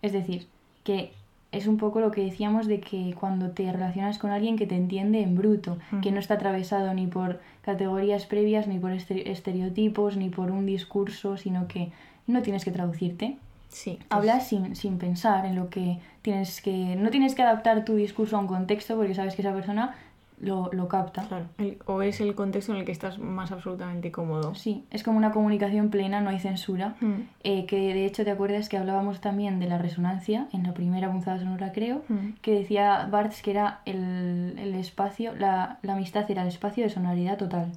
Es 0.00 0.12
decir, 0.12 0.46
que 0.84 1.12
es 1.52 1.66
un 1.66 1.76
poco 1.78 2.00
lo 2.00 2.10
que 2.10 2.24
decíamos 2.24 2.66
de 2.66 2.80
que 2.80 3.14
cuando 3.18 3.50
te 3.50 3.70
relacionas 3.72 4.18
con 4.18 4.30
alguien 4.30 4.56
que 4.56 4.66
te 4.66 4.76
entiende 4.76 5.20
en 5.22 5.34
bruto, 5.36 5.78
que 6.02 6.12
no 6.12 6.20
está 6.20 6.34
atravesado 6.34 6.94
ni 6.94 7.06
por 7.06 7.40
categorías 7.62 8.26
previas, 8.26 8.68
ni 8.68 8.78
por 8.78 8.92
estere- 8.92 9.30
estereotipos, 9.30 10.16
ni 10.16 10.28
por 10.28 10.50
un 10.50 10.64
discurso, 10.66 11.36
sino 11.36 11.66
que 11.66 11.90
no 12.26 12.42
tienes 12.42 12.64
que 12.64 12.70
traducirte, 12.70 13.36
Sí. 13.72 14.00
Hablas 14.08 14.48
sin, 14.48 14.74
sin 14.74 14.98
pensar 14.98 15.46
en 15.46 15.54
lo 15.54 15.70
que 15.70 15.98
tienes 16.22 16.60
que... 16.60 16.96
No 16.96 17.10
tienes 17.10 17.36
que 17.36 17.42
adaptar 17.42 17.84
tu 17.84 17.94
discurso 17.94 18.36
a 18.36 18.40
un 18.40 18.48
contexto 18.48 18.96
porque 18.96 19.14
sabes 19.14 19.36
que 19.36 19.42
esa 19.42 19.52
persona 19.52 19.94
lo, 20.40 20.70
lo 20.72 20.88
capta. 20.88 21.22
Claro. 21.28 21.46
El- 21.58 21.78
o 21.86 22.02
es 22.02 22.20
el 22.20 22.34
contexto 22.34 22.72
en 22.72 22.78
el 22.78 22.84
que 22.84 22.92
estás 22.92 23.18
más 23.18 23.52
absolutamente 23.52 24.10
cómodo. 24.10 24.54
Sí, 24.54 24.84
es 24.90 25.02
como 25.02 25.18
una 25.18 25.30
comunicación 25.32 25.90
plena, 25.90 26.20
no 26.20 26.30
hay 26.30 26.38
censura. 26.40 26.96
Mm. 27.00 27.12
Eh, 27.44 27.66
que 27.66 27.76
de 27.94 28.06
hecho 28.06 28.24
te 28.24 28.30
acuerdas 28.30 28.68
que 28.68 28.76
hablábamos 28.78 29.20
también 29.20 29.60
de 29.60 29.68
la 29.68 29.78
resonancia 29.78 30.48
en 30.52 30.62
la 30.62 30.72
primera 30.74 31.10
punzada 31.10 31.38
sonora, 31.38 31.72
creo, 31.72 32.02
Mm. 32.08 32.30
que 32.42 32.52
decía 32.54 33.06
Barthes 33.10 33.42
que 33.42 33.50
era 33.50 33.80
el, 33.84 34.54
el 34.58 34.74
espacio, 34.74 35.34
la, 35.36 35.78
la 35.82 35.92
amistad 35.94 36.30
era 36.30 36.42
el 36.42 36.48
espacio 36.48 36.84
de 36.84 36.90
sonoridad 36.90 37.36
total. 37.38 37.72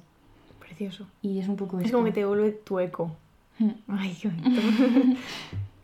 Precioso. 0.58 1.06
Y 1.22 1.38
es 1.38 1.48
un 1.48 1.56
poco 1.56 1.78
Es 1.78 1.86
esto. 1.86 1.98
como 1.98 2.06
que 2.06 2.12
te 2.12 2.20
devuelve 2.20 2.50
tu 2.52 2.80
eco. 2.80 3.14
Mm. 3.58 3.68
Ay, 3.88 4.16
qué 4.20 4.28
bonito. 4.28 4.60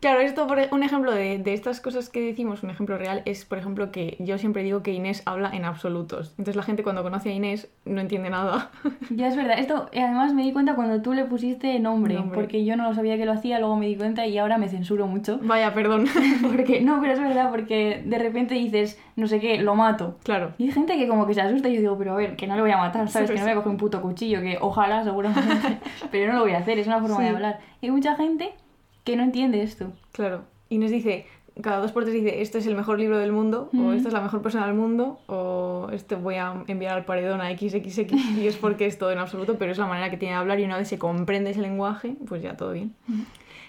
claro, 0.01 0.19
esto, 0.19 0.45
por 0.47 0.59
e- 0.59 0.67
un 0.71 0.83
ejemplo 0.83 1.11
de, 1.13 1.37
de 1.37 1.53
estas 1.53 1.79
cosas 1.79 2.09
que 2.09 2.19
decimos, 2.19 2.63
un 2.63 2.69
ejemplo 2.71 2.97
real, 2.97 3.21
es, 3.25 3.45
por 3.45 3.57
ejemplo, 3.57 3.91
que 3.91 4.17
yo 4.19 4.37
siempre 4.37 4.63
digo 4.63 4.83
que 4.83 4.91
Inés 4.91 5.23
habla 5.25 5.49
en 5.53 5.63
absolutos. 5.63 6.31
Entonces 6.31 6.55
la 6.57 6.63
gente 6.63 6.83
cuando 6.83 7.03
conoce 7.03 7.29
a 7.29 7.33
Inés 7.33 7.69
no 7.85 8.01
entiende 8.01 8.29
nada. 8.29 8.71
Ya 9.11 9.27
es 9.27 9.35
verdad, 9.35 9.59
esto 9.59 9.87
además 9.93 10.33
me 10.33 10.41
di 10.43 10.53
cuenta 10.53 10.73
cuando 10.75 11.01
tú 11.01 11.13
le 11.13 11.25
pusiste 11.25 11.77
nombre, 11.79 12.15
Nombre. 12.15 12.33
porque 12.39 12.63
yo 12.65 12.75
no 12.77 12.87
lo 12.87 12.95
sabía 12.95 13.17
que 13.17 13.25
lo 13.25 13.33
hacía, 13.33 13.59
luego 13.59 13.75
me 13.75 13.85
di 13.87 13.95
cuenta 13.97 14.25
y 14.25 14.37
ahora 14.37 14.57
me 14.57 14.67
censuro 14.69 15.05
mucho. 15.05 15.39
Vaya, 15.43 15.73
perdón. 15.73 16.05
Porque, 16.41 16.81
no, 16.81 16.99
pero 17.01 17.13
es 17.13 17.19
verdad, 17.19 17.51
porque 17.51 18.01
de 18.05 18.17
repente 18.17 18.55
dices, 18.55 18.99
no 19.15 19.27
sé 19.27 19.39
qué, 19.39 19.57
lo 19.61 19.75
mato. 19.75 20.17
claro. 20.23 20.53
Y 20.57 20.65
hay 20.65 20.71
gente 20.71 20.97
que 20.97 21.07
como 21.07 21.27
que 21.27 21.33
se 21.33 21.41
asusta 21.41 21.67
y 21.69 21.75
yo 21.75 21.81
digo, 21.81 21.97
pero 21.97 22.13
a 22.13 22.15
ver, 22.15 22.35
que 22.35 22.47
no 22.47 22.55
le 22.55 22.61
voy 22.61 22.71
a 22.71 22.77
matar, 22.77 23.07
¿sabes? 23.09 23.27
Sí, 23.29 23.33
que 23.35 23.39
no 23.39 23.45
voy 23.45 23.51
a 23.51 23.53
sí. 23.55 23.57
coger 23.57 23.71
un 23.71 23.77
puto 23.77 24.01
cuchillo, 24.01 24.41
que 24.41 24.57
ojalá, 24.61 25.03
seguramente, 25.03 25.77
pero 26.09 26.31
no 26.31 26.39
lo 26.39 26.45
voy 26.45 26.53
a 26.53 26.59
hacer, 26.59 26.79
es 26.79 26.87
una 26.87 26.99
forma 26.99 27.17
Sí. 27.17 27.23
de 27.23 27.29
hablar. 27.29 27.59
Y 27.81 27.87
hay 27.87 27.91
mucha 27.91 28.15
gente 28.15 28.53
que 29.03 29.15
no 29.15 29.23
entiende 29.23 29.61
esto. 29.63 29.91
Claro. 30.11 30.41
Inés 30.69 30.91
dice, 30.91 31.25
cada 31.61 31.79
dos 31.79 31.91
por 31.91 32.03
tres 32.03 32.15
dice, 32.15 32.41
este 32.41 32.59
es 32.59 32.67
el 32.67 32.75
mejor 32.75 32.97
libro 32.99 33.17
del 33.17 33.31
mundo, 33.31 33.69
o 33.73 33.77
Mm. 33.77 33.93
esta 33.93 34.07
es 34.09 34.13
la 34.13 34.21
mejor 34.21 34.41
persona 34.41 34.65
del 34.65 34.75
mundo, 34.75 35.19
o 35.27 35.89
este 35.91 36.15
voy 36.15 36.35
a 36.35 36.63
enviar 36.67 36.95
al 36.95 37.05
paredón 37.05 37.41
a 37.41 37.49
XXX, 37.49 38.13
y 38.37 38.47
es 38.47 38.55
porque 38.57 38.85
es 38.85 38.97
todo 38.97 39.11
en 39.11 39.17
absoluto, 39.19 39.57
pero 39.57 39.71
es 39.71 39.77
la 39.77 39.85
manera 39.87 40.09
que 40.09 40.17
tiene 40.17 40.33
de 40.35 40.39
hablar 40.39 40.59
y 40.59 40.63
una 40.65 40.77
vez 40.77 40.87
se 40.87 40.97
comprende 40.97 41.49
ese 41.51 41.61
lenguaje, 41.61 42.15
pues 42.27 42.41
ya 42.41 42.55
todo 42.55 42.71
bien. 42.71 42.93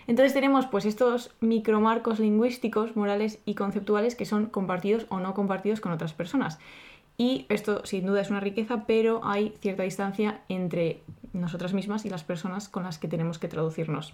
Entonces 0.06 0.32
tenemos 0.34 0.66
pues 0.66 0.84
estos 0.84 1.30
micromarcos 1.40 2.18
lingüísticos, 2.18 2.96
morales 2.96 3.40
y 3.44 3.54
conceptuales 3.54 4.16
que 4.16 4.24
son 4.26 4.46
compartidos 4.46 5.06
o 5.10 5.20
no 5.20 5.32
compartidos 5.32 5.80
con 5.80 5.92
otras 5.92 6.12
personas. 6.12 6.58
Y 7.18 7.46
esto 7.48 7.84
sin 7.86 8.06
duda 8.06 8.20
es 8.20 8.30
una 8.30 8.40
riqueza, 8.40 8.84
pero 8.86 9.20
hay 9.22 9.54
cierta 9.60 9.84
distancia 9.84 10.40
entre 10.48 11.02
nosotras 11.32 11.72
mismas 11.72 12.04
y 12.04 12.10
las 12.10 12.24
personas 12.24 12.68
con 12.68 12.82
las 12.82 12.98
que 12.98 13.06
tenemos 13.06 13.38
que 13.38 13.48
traducirnos. 13.48 14.12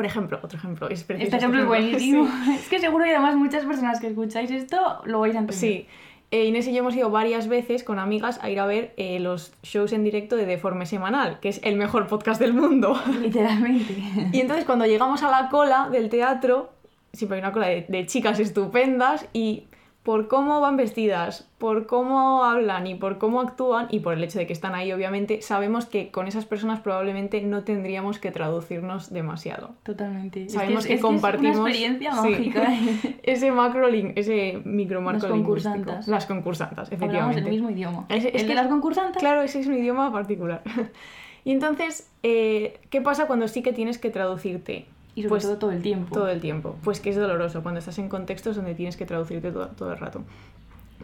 Por 0.00 0.06
ejemplo, 0.06 0.40
otro 0.42 0.56
ejemplo, 0.56 0.88
es 0.88 1.04
Este 1.06 1.36
ejemplo 1.36 1.60
es 1.60 1.66
buenísimo. 1.66 2.26
Sí. 2.46 2.52
Es 2.54 2.68
que 2.70 2.78
seguro 2.78 3.04
que 3.04 3.10
además 3.10 3.36
muchas 3.36 3.66
personas 3.66 4.00
que 4.00 4.06
escucháis 4.06 4.50
esto 4.50 5.02
lo 5.04 5.20
vais 5.20 5.36
a 5.36 5.40
entender. 5.40 5.60
Sí. 5.60 5.86
Eh, 6.30 6.46
Inés 6.46 6.66
y 6.68 6.72
yo 6.72 6.78
hemos 6.78 6.96
ido 6.96 7.10
varias 7.10 7.48
veces 7.48 7.84
con 7.84 7.98
amigas 7.98 8.38
a 8.40 8.48
ir 8.48 8.60
a 8.60 8.64
ver 8.64 8.94
eh, 8.96 9.20
los 9.20 9.52
shows 9.62 9.92
en 9.92 10.02
directo 10.02 10.36
de 10.36 10.46
Deforme 10.46 10.86
Semanal, 10.86 11.38
que 11.40 11.50
es 11.50 11.60
el 11.64 11.76
mejor 11.76 12.06
podcast 12.06 12.40
del 12.40 12.54
mundo. 12.54 12.98
Literalmente. 13.20 13.94
Y 14.32 14.40
entonces 14.40 14.64
cuando 14.64 14.86
llegamos 14.86 15.22
a 15.22 15.30
la 15.30 15.50
cola 15.50 15.90
del 15.92 16.08
teatro, 16.08 16.70
siempre 17.12 17.36
hay 17.36 17.42
una 17.42 17.52
cola 17.52 17.66
de, 17.66 17.84
de 17.86 18.06
chicas 18.06 18.40
estupendas 18.40 19.26
y 19.34 19.64
por 20.10 20.26
cómo 20.26 20.60
van 20.60 20.76
vestidas, 20.76 21.48
por 21.58 21.86
cómo 21.86 22.42
hablan 22.42 22.88
y 22.88 22.96
por 22.96 23.18
cómo 23.18 23.40
actúan 23.40 23.86
y 23.92 24.00
por 24.00 24.14
el 24.14 24.24
hecho 24.24 24.40
de 24.40 24.46
que 24.48 24.52
están 24.52 24.74
ahí 24.74 24.90
obviamente, 24.92 25.40
sabemos 25.40 25.86
que 25.86 26.10
con 26.10 26.26
esas 26.26 26.46
personas 26.46 26.80
probablemente 26.80 27.40
no 27.42 27.62
tendríamos 27.62 28.18
que 28.18 28.32
traducirnos 28.32 29.12
demasiado. 29.12 29.70
Totalmente. 29.84 30.48
Sabemos 30.48 30.80
es- 30.82 30.88
que, 30.88 30.94
es 30.94 31.00
compartimos 31.00 31.52
Es 31.54 31.60
una 31.60 31.68
experiencia 31.70 32.12
sí, 32.22 32.28
mágica. 32.28 32.72
ese 33.22 33.52
macro 33.52 33.88
link, 33.88 34.14
ese 34.16 34.60
micromarco 34.64 35.28
Las 35.28 35.36
lingüístico. 35.36 35.74
concursantes. 35.74 36.08
Las 36.08 36.26
concursantas, 36.26 36.88
Hablamos 36.90 37.04
efectivamente. 37.04 37.40
el 37.42 37.50
mismo 37.50 37.70
idioma. 37.70 38.06
Es- 38.08 38.24
es 38.24 38.34
el 38.34 38.40
que- 38.40 38.46
de 38.48 38.54
las 38.56 38.66
concursantes. 38.66 39.18
Claro, 39.20 39.42
ese 39.42 39.60
es 39.60 39.68
un 39.68 39.74
idioma 39.74 40.10
particular. 40.12 40.62
y 41.44 41.52
entonces, 41.52 42.10
eh, 42.24 42.80
¿qué 42.90 43.00
pasa 43.00 43.28
cuando 43.28 43.46
sí 43.46 43.62
que 43.62 43.72
tienes 43.72 43.98
que 43.98 44.10
traducirte? 44.10 44.86
Y 45.14 45.22
sobre 45.22 45.28
Pues 45.30 45.42
todo 45.44 45.58
todo 45.58 45.72
el 45.72 45.82
tiempo. 45.82 46.14
Todo 46.14 46.28
el 46.28 46.40
tiempo. 46.40 46.76
Pues 46.84 47.00
que 47.00 47.10
es 47.10 47.16
doloroso 47.16 47.62
cuando 47.62 47.78
estás 47.78 47.98
en 47.98 48.08
contextos 48.08 48.56
donde 48.56 48.74
tienes 48.74 48.96
que 48.96 49.06
traducirte 49.06 49.50
todo, 49.50 49.68
todo 49.68 49.92
el 49.92 49.98
rato. 49.98 50.22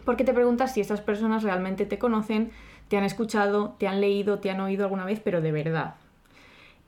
Porque 0.05 0.23
te 0.23 0.33
preguntas 0.33 0.73
si 0.73 0.81
estas 0.81 1.01
personas 1.01 1.43
realmente 1.43 1.85
te 1.85 1.97
conocen, 1.99 2.51
te 2.87 2.97
han 2.97 3.03
escuchado, 3.03 3.75
te 3.77 3.87
han 3.87 3.99
leído, 3.99 4.39
te 4.39 4.49
han 4.49 4.61
oído 4.61 4.85
alguna 4.85 5.03
vez, 5.05 5.19
pero 5.23 5.41
de 5.41 5.51
verdad. 5.51 5.95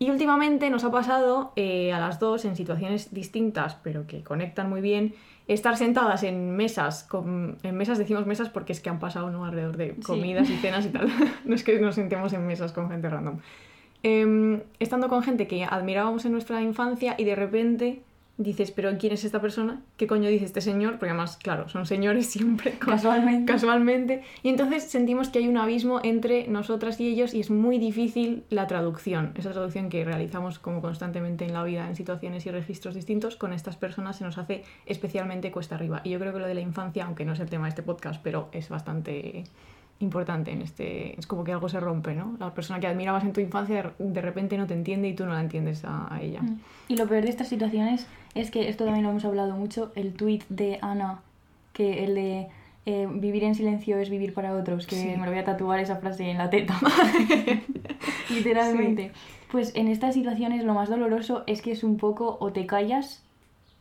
Y 0.01 0.09
últimamente 0.11 0.69
nos 0.69 0.85
ha 0.85 0.91
pasado 0.91 1.51
eh, 1.57 1.91
a 1.91 1.99
las 1.99 2.19
dos 2.21 2.45
en 2.45 2.55
situaciones 2.55 3.13
distintas, 3.13 3.75
pero 3.83 4.07
que 4.07 4.23
conectan 4.23 4.69
muy 4.69 4.79
bien, 4.79 5.13
estar 5.49 5.75
sentadas 5.75 6.23
en 6.23 6.55
mesas, 6.55 7.03
con, 7.03 7.57
en 7.63 7.75
mesas 7.75 7.97
decimos 7.97 8.25
mesas 8.25 8.47
porque 8.49 8.71
es 8.71 8.79
que 8.79 8.89
han 8.89 8.99
pasado 8.99 9.29
¿no? 9.29 9.43
alrededor 9.43 9.75
de 9.75 9.95
Sí. 9.95 10.01
comidas 10.03 10.49
y 10.49 10.55
cenas 10.57 10.85
y 10.85 10.89
tal. 10.89 11.09
no 11.43 11.53
es 11.55 11.63
que 11.65 11.77
nos 11.81 11.95
sentemos 11.95 12.31
en 12.31 12.47
mesas 12.47 12.71
con 12.71 12.89
gente 12.89 13.09
random. 13.09 13.39
Em, 14.03 14.61
estando 14.79 15.09
con 15.09 15.23
gente 15.23 15.47
que 15.47 15.65
admirábamos 15.65 16.25
en 16.25 16.31
nuestra 16.31 16.61
infancia 16.61 17.15
y 17.17 17.25
de 17.25 17.35
repente 17.35 18.01
dices, 18.39 18.71
pero 18.71 18.97
¿quién 18.97 19.11
es 19.11 19.25
esta 19.25 19.41
persona? 19.41 19.81
¿Qué 19.97 20.07
coño 20.07 20.29
dice 20.29 20.45
este 20.45 20.61
señor? 20.61 20.93
Porque 20.93 21.09
además, 21.09 21.37
claro, 21.37 21.67
son 21.67 21.85
señores 21.85 22.25
siempre. 22.31 22.71
Casualmente. 22.79 23.51
Casualmente. 23.51 24.23
Y 24.41 24.49
entonces 24.49 24.85
sentimos 24.85 25.27
que 25.27 25.39
hay 25.39 25.49
un 25.49 25.57
abismo 25.57 25.99
entre 26.03 26.47
nosotras 26.47 26.99
y 27.01 27.09
ellos 27.09 27.33
y 27.33 27.41
es 27.41 27.51
muy 27.51 27.77
difícil 27.77 28.43
la 28.49 28.65
traducción. 28.67 29.33
Esa 29.35 29.51
traducción 29.51 29.89
que 29.89 30.05
realizamos 30.05 30.57
como 30.57 30.81
constantemente 30.81 31.45
en 31.45 31.53
la 31.53 31.63
vida 31.63 31.85
en 31.87 31.97
situaciones 31.97 32.45
y 32.45 32.51
registros 32.51 32.95
distintos, 32.95 33.35
con 33.35 33.51
estas 33.51 33.75
personas 33.75 34.15
se 34.15 34.23
nos 34.23 34.37
hace 34.37 34.63
especialmente 34.85 35.51
cuesta 35.51 35.75
arriba. 35.75 35.99
Y 36.05 36.11
yo 36.11 36.19
creo 36.19 36.31
que 36.31 36.39
lo 36.39 36.47
de 36.47 36.53
la 36.53 36.61
infancia, 36.61 37.05
aunque 37.05 37.25
no 37.25 37.33
es 37.33 37.41
el 37.41 37.49
tema 37.49 37.65
de 37.65 37.69
este 37.69 37.83
podcast, 37.83 38.21
pero 38.23 38.47
es 38.53 38.69
bastante 38.69 39.43
importante 39.99 40.51
en 40.51 40.61
este... 40.61 41.19
Es 41.19 41.27
como 41.27 41.43
que 41.43 41.51
algo 41.51 41.67
se 41.69 41.79
rompe, 41.79 42.15
¿no? 42.15 42.35
La 42.39 42.53
persona 42.53 42.79
que 42.79 42.87
admirabas 42.87 43.23
en 43.23 43.33
tu 43.33 43.41
infancia 43.41 43.93
de- 43.97 44.21
repente 44.21 44.57
no 44.57 44.65
te 44.67 44.73
entiende 44.73 45.09
y 45.09 45.13
tú 45.13 45.25
no 45.25 45.33
la 45.33 45.41
entiendes 45.41 45.83
a, 45.85 46.13
a 46.13 46.21
ella. 46.21 46.41
Mm. 46.41 46.59
Y 46.87 46.95
lo 46.95 47.05
peor 47.07 47.23
de 47.23 47.29
estas 47.29 47.49
situaciones 47.49 48.07
es 48.33 48.49
que 48.51 48.69
esto 48.69 48.85
también 48.85 49.03
lo 49.03 49.11
hemos 49.11 49.25
hablado 49.25 49.55
mucho, 49.55 49.91
el 49.95 50.13
tuit 50.13 50.43
de 50.49 50.79
Ana, 50.81 51.19
que 51.73 52.03
el 52.05 52.15
de 52.15 52.47
eh, 52.85 53.07
vivir 53.11 53.43
en 53.43 53.55
silencio 53.55 53.97
es 53.99 54.09
vivir 54.09 54.33
para 54.33 54.53
otros, 54.55 54.87
que 54.87 54.95
Sí. 54.95 55.07
me 55.17 55.25
lo 55.25 55.31
voy 55.31 55.39
a 55.39 55.43
tatuar 55.43 55.79
esa 55.79 55.97
frase 55.97 56.29
en 56.29 56.37
la 56.37 56.49
teta. 56.49 56.79
Literalmente. 58.29 59.11
Pues 59.51 59.71
en 59.75 59.87
estas 59.87 60.13
situaciones 60.13 60.63
lo 60.63 60.73
más 60.73 60.89
doloroso 60.89 61.43
es 61.47 61.61
que 61.61 61.71
es 61.71 61.83
un 61.83 61.97
poco 61.97 62.37
o 62.39 62.51
te 62.51 62.65
callas 62.65 63.23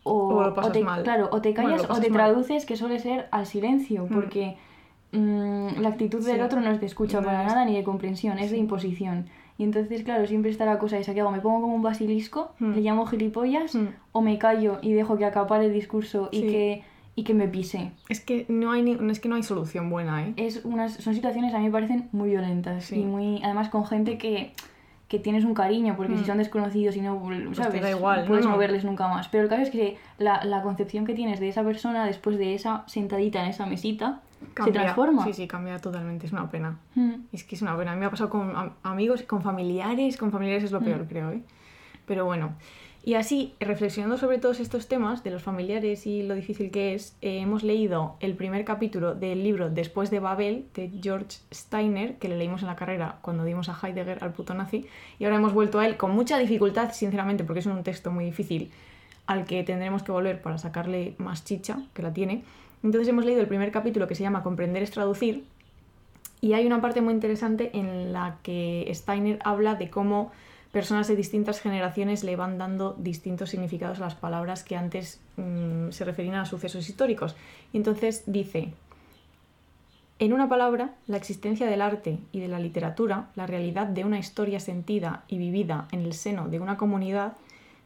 o, 0.02 0.28
O 0.28 0.42
lo 0.42 0.54
pasas 0.54 0.72
te, 0.72 0.80
mal. 0.82 1.02
Claro, 1.02 1.28
o 1.30 1.40
te 1.42 1.52
Bueno, 1.52 1.70
callas 1.70 1.88
lo 1.88 1.94
o 1.94 2.00
te 2.00 2.08
mal. 2.10 2.18
traduces, 2.18 2.64
que 2.66 2.76
suele 2.76 2.98
ser 2.98 3.28
al 3.30 3.46
silencio, 3.46 4.06
Mm. 4.06 4.14
porque 4.14 4.46
mm, 4.46 4.67
la 5.12 5.88
actitud 5.88 6.24
del 6.24 6.36
Sí. 6.36 6.40
otro 6.42 6.60
no 6.60 6.70
es 6.70 6.80
de 6.80 6.86
escucha 6.86 7.20
No 7.20 7.26
para 7.26 7.42
nada 7.44 7.64
ni 7.64 7.74
de 7.76 7.82
comprensión, 7.84 8.38
es 8.38 8.50
de 8.50 8.58
imposición. 8.58 9.26
Y 9.56 9.64
entonces, 9.64 10.02
claro, 10.04 10.26
siempre 10.26 10.50
está 10.50 10.64
la 10.66 10.78
cosa 10.78 10.98
esa 10.98 11.14
que 11.14 11.20
hago, 11.20 11.30
me 11.32 11.40
pongo 11.40 11.62
como 11.62 11.74
un 11.74 11.82
basilisco, 11.82 12.52
Mm. 12.60 12.72
le 12.74 12.80
llamo 12.80 13.06
gilipollas, 13.06 13.74
Mm. 13.74 13.86
o 14.12 14.20
me 14.20 14.38
callo 14.38 14.78
y 14.82 14.92
dejo 14.92 15.16
que 15.18 15.24
acapare 15.24 15.66
el 15.66 15.72
discurso 15.72 16.28
y, 16.30 16.42
que, 16.42 16.82
y 17.16 17.24
que 17.24 17.34
me 17.34 17.48
pise. 17.48 17.90
Es 18.08 18.20
que 18.20 18.44
no 18.48 18.70
hay, 18.70 18.82
ni- 18.82 19.10
es 19.10 19.18
que 19.18 19.28
no 19.28 19.34
hay 19.34 19.42
solución 19.42 19.90
buena, 19.90 20.26
¿eh? 20.28 20.34
Es 20.36 20.64
unas, 20.64 20.94
son 20.94 21.14
situaciones 21.14 21.52
a 21.54 21.58
mí 21.58 21.64
me 21.64 21.70
parecen 21.72 22.08
muy 22.12 22.28
violentas 22.28 22.84
Sí. 22.84 23.00
y 23.00 23.04
muy, 23.04 23.40
además 23.42 23.68
con 23.70 23.84
gente 23.86 24.16
que, 24.18 24.52
que 25.08 25.18
tienes 25.18 25.44
un 25.44 25.54
cariño, 25.54 25.94
porque 25.96 26.14
si 26.16 26.22
Mm. 26.22 26.26
son 26.26 26.38
desconocidos 26.38 26.94
y 26.96 27.00
no, 27.00 27.20
te 27.48 27.54
¿sabes? 27.56 27.80
da 27.82 27.90
igual, 27.90 28.20
no 28.20 28.26
puedes 28.26 28.44
no, 28.44 28.50
no 28.50 28.56
no. 28.56 28.60
verles 28.60 28.84
nunca 28.84 29.08
más. 29.08 29.26
Pero 29.28 29.42
el 29.44 29.48
caso 29.48 29.62
es 29.62 29.70
que 29.70 29.96
la, 30.18 30.44
la 30.44 30.62
concepción 30.62 31.04
que 31.06 31.14
tienes 31.14 31.40
de 31.40 31.48
esa 31.48 31.64
persona 31.64 32.04
después 32.04 32.36
de 32.38 32.54
esa 32.54 32.84
sentadita 32.86 33.42
en 33.42 33.48
esa 33.50 33.64
mesita 33.66 34.20
se 34.40 34.54
Cambia. 34.54 34.82
transforma. 34.82 35.24
Sí, 35.24 35.32
sí, 35.32 35.46
cambia 35.48 35.78
totalmente, 35.78 36.26
es 36.26 36.32
una 36.32 36.50
pena. 36.50 36.78
Mm. 36.94 37.12
Es 37.32 37.44
que 37.44 37.54
es 37.56 37.62
una 37.62 37.76
pena. 37.76 37.92
A 37.92 37.94
mí 37.94 38.00
me 38.00 38.06
ha 38.06 38.10
pasado 38.10 38.30
con 38.30 38.54
am- 38.56 38.72
amigos, 38.82 39.22
con 39.22 39.42
familiares. 39.42 40.16
Con 40.16 40.30
familiares 40.32 40.64
es 40.64 40.72
lo 40.72 40.80
peor, 40.80 41.02
Mm. 41.04 41.08
creo, 41.08 41.30
¿eh? 41.32 41.42
Pero 42.06 42.24
bueno. 42.24 42.54
Y 43.04 43.14
así, 43.14 43.54
reflexionando 43.60 44.18
sobre 44.18 44.38
todos 44.38 44.60
estos 44.60 44.86
temas 44.88 45.22
de 45.24 45.30
los 45.30 45.42
familiares 45.42 46.06
y 46.06 46.24
lo 46.24 46.34
difícil 46.34 46.70
que 46.70 46.94
es, 46.94 47.16
eh, 47.22 47.38
hemos 47.38 47.62
leído 47.62 48.16
el 48.20 48.34
primer 48.34 48.64
capítulo 48.66 49.14
del 49.14 49.42
libro 49.44 49.70
Después 49.70 50.10
de 50.10 50.20
Babel 50.20 50.66
de 50.74 50.90
George 51.00 51.38
Steiner, 51.52 52.16
que 52.18 52.28
le 52.28 52.36
leímos 52.36 52.60
en 52.62 52.66
la 52.66 52.76
carrera 52.76 53.18
cuando 53.22 53.44
dimos 53.44 53.68
a 53.70 53.78
Heidegger 53.80 54.22
al 54.22 54.32
puto 54.32 54.52
nazi, 54.52 54.84
y 55.18 55.24
ahora 55.24 55.36
hemos 55.36 55.54
vuelto 55.54 55.78
a 55.78 55.86
él 55.86 55.96
con 55.96 56.10
mucha 56.10 56.36
dificultad, 56.38 56.92
sinceramente, 56.92 57.44
porque 57.44 57.60
es 57.60 57.66
un 57.66 57.82
texto 57.82 58.10
muy 58.10 58.24
difícil 58.26 58.72
al 59.26 59.44
que 59.44 59.62
tendremos 59.62 60.02
que 60.02 60.12
volver 60.12 60.42
para 60.42 60.58
sacarle 60.58 61.14
más 61.18 61.44
chicha, 61.44 61.78
que 61.94 62.02
la 62.02 62.12
tiene. 62.12 62.42
Entonces 62.82 63.08
hemos 63.08 63.24
leído 63.24 63.40
el 63.40 63.48
primer 63.48 63.72
capítulo 63.72 64.06
que 64.06 64.14
se 64.14 64.22
llama 64.22 64.42
Comprender 64.42 64.82
es 64.82 64.90
traducir, 64.90 65.44
y 66.40 66.52
hay 66.52 66.66
una 66.66 66.80
parte 66.80 67.00
muy 67.00 67.14
interesante 67.14 67.70
en 67.76 68.12
la 68.12 68.38
que 68.42 68.88
Steiner 68.94 69.38
habla 69.44 69.74
de 69.74 69.90
cómo 69.90 70.30
personas 70.72 71.08
de 71.08 71.16
distintas 71.16 71.60
generaciones 71.60 72.22
le 72.24 72.36
van 72.36 72.58
dando 72.58 72.94
distintos 72.98 73.50
significados 73.50 73.98
a 73.98 74.02
las 74.02 74.14
palabras 74.14 74.62
que 74.62 74.76
antes 74.76 75.20
mm, 75.36 75.90
se 75.90 76.04
referían 76.04 76.36
a 76.36 76.46
sucesos 76.46 76.88
históricos. 76.88 77.34
Y 77.72 77.78
entonces 77.78 78.22
dice, 78.26 78.72
en 80.20 80.32
una 80.32 80.48
palabra, 80.48 80.94
la 81.06 81.16
existencia 81.16 81.66
del 81.66 81.82
arte 81.82 82.18
y 82.32 82.40
de 82.40 82.48
la 82.48 82.60
literatura, 82.60 83.30
la 83.34 83.46
realidad 83.46 83.86
de 83.86 84.04
una 84.04 84.18
historia 84.18 84.60
sentida 84.60 85.24
y 85.26 85.38
vivida 85.38 85.88
en 85.90 86.00
el 86.00 86.12
seno 86.12 86.48
de 86.48 86.60
una 86.60 86.76
comunidad, 86.76 87.32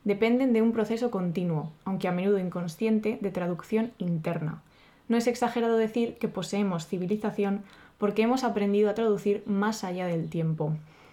dependen 0.05 0.53
de 0.53 0.61
un 0.61 0.73
proceso 0.73 1.11
continuo, 1.11 1.71
aunque 1.85 2.09
a 2.09 2.13
menudo 2.13 2.39
inconsciente, 2.39 3.19
de 3.21 3.31
traducción 3.31 3.93
interna. 3.99 4.61
No 5.09 5.17
es 5.17 5.27
exagerado 5.27 5.77
decir 5.77 6.17
que 6.19 6.29
poseemos 6.29 6.87
civilización 6.87 7.63
porque 7.99 8.23
hemos 8.23 8.45
aprendido 8.45 8.91
a 8.91 8.95
traducir 8.95 9.43
más 9.47 9.85
allá 9.85 10.07
del 10.07 10.29
tiempo. 10.29 10.73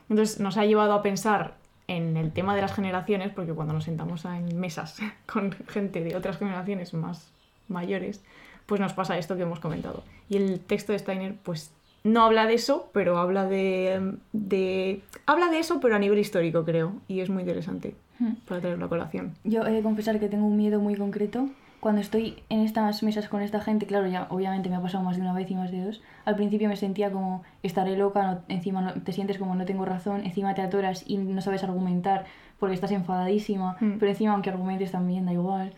Entonces 0.09 0.39
nos 0.39 0.57
ha 0.57 0.65
llevado 0.65 0.93
a 0.93 1.01
pensar 1.01 1.55
en 1.87 2.17
el 2.17 2.31
tema 2.31 2.55
de 2.55 2.61
las 2.61 2.73
generaciones, 2.73 3.31
porque 3.33 3.53
cuando 3.53 3.73
nos 3.73 3.83
sentamos 3.83 4.25
en 4.25 4.59
mesas 4.59 4.97
con 5.31 5.51
gente 5.67 6.03
de 6.03 6.15
otras 6.15 6.37
generaciones 6.37 6.93
más 6.93 7.31
mayores, 7.67 8.23
pues 8.65 8.79
nos 8.81 8.93
pasa 8.93 9.17
esto 9.17 9.35
que 9.35 9.43
hemos 9.43 9.59
comentado. 9.59 10.03
Y 10.29 10.37
el 10.37 10.59
texto 10.59 10.91
de 10.91 10.99
Steiner, 10.99 11.35
pues 11.43 11.71
no 12.03 12.23
habla 12.23 12.45
de 12.45 12.53
eso, 12.53 12.89
pero 12.93 13.17
habla 13.17 13.45
de, 13.45 14.13
de, 14.31 15.01
habla 15.25 15.49
de 15.49 15.59
eso, 15.59 15.79
pero 15.79 15.95
a 15.95 15.99
nivel 15.99 16.19
histórico, 16.19 16.63
creo. 16.65 16.93
Y 17.07 17.19
es 17.19 17.29
muy 17.29 17.41
interesante 17.41 17.95
Hmm. 18.19 18.33
para 18.45 18.59
traerlo 18.59 18.85
a 18.85 18.89
colación. 18.89 19.33
Yo 19.45 19.65
he 19.65 19.71
de 19.71 19.81
confesar 19.81 20.19
que 20.19 20.27
tengo 20.27 20.45
un 20.45 20.57
miedo 20.57 20.79
muy 20.79 20.95
concreto. 20.95 21.47
Cuando 21.79 22.01
estoy 22.01 22.43
en 22.49 22.59
estas 22.59 23.03
mesas 23.03 23.29
con 23.29 23.41
esta 23.41 23.61
gente, 23.61 23.85
claro, 23.85 24.05
ya 24.07 24.27
obviamente 24.29 24.69
me 24.69 24.75
ha 24.75 24.81
pasado 24.81 25.03
más 25.03 25.15
de 25.15 25.21
una 25.21 25.31
vez 25.33 25.49
y 25.49 25.55
más 25.55 25.71
de 25.71 25.83
dos. 25.85 26.01
Al 26.25 26.35
principio 26.35 26.67
me 26.67 26.75
sentía 26.75 27.09
como 27.11 27.43
estaré 27.63 27.95
loca, 27.95 28.23
no- 28.23 28.39
encima 28.49 28.81
no- 28.81 28.93
te 28.93 29.13
sientes 29.13 29.37
como 29.37 29.55
no 29.55 29.63
tengo 29.65 29.85
razón, 29.85 30.25
encima 30.25 30.53
te 30.55 30.61
atoras 30.61 31.03
y 31.07 31.17
no 31.17 31.41
sabes 31.41 31.63
argumentar 31.63 32.25
porque 32.59 32.75
estás 32.75 32.91
enfadadísima, 32.91 33.77
Hmm. 33.79 33.93
pero 33.97 34.11
encima 34.11 34.33
aunque 34.33 34.49
argumentes 34.49 34.91
también 34.91 35.25
da 35.25 35.31
igual. 35.31 35.71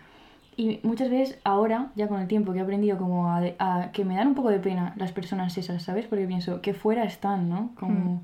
Y 0.58 0.80
muchas 0.84 1.10
veces 1.12 1.38
ahora, 1.44 1.92
ya 1.96 2.08
con 2.08 2.20
el 2.20 2.28
tiempo 2.28 2.52
que 2.52 2.60
he 2.60 2.62
aprendido 2.64 2.98
como 2.98 3.28
a, 3.30 3.42
a- 3.60 3.92
que 3.92 4.04
me 4.04 4.16
dan 4.16 4.28
un 4.30 4.36
poco 4.36 4.50
de 4.50 4.60
pena 4.60 4.94
las 4.98 5.12
personas 5.12 5.56
esas, 5.58 5.84
¿sabes? 5.84 6.08
Porque 6.08 6.26
pienso 6.26 6.62
que 6.62 6.74
fuera 6.74 7.04
están, 7.04 7.48
¿no? 7.48 7.70
Como 7.80 8.16
Hmm. 8.16 8.20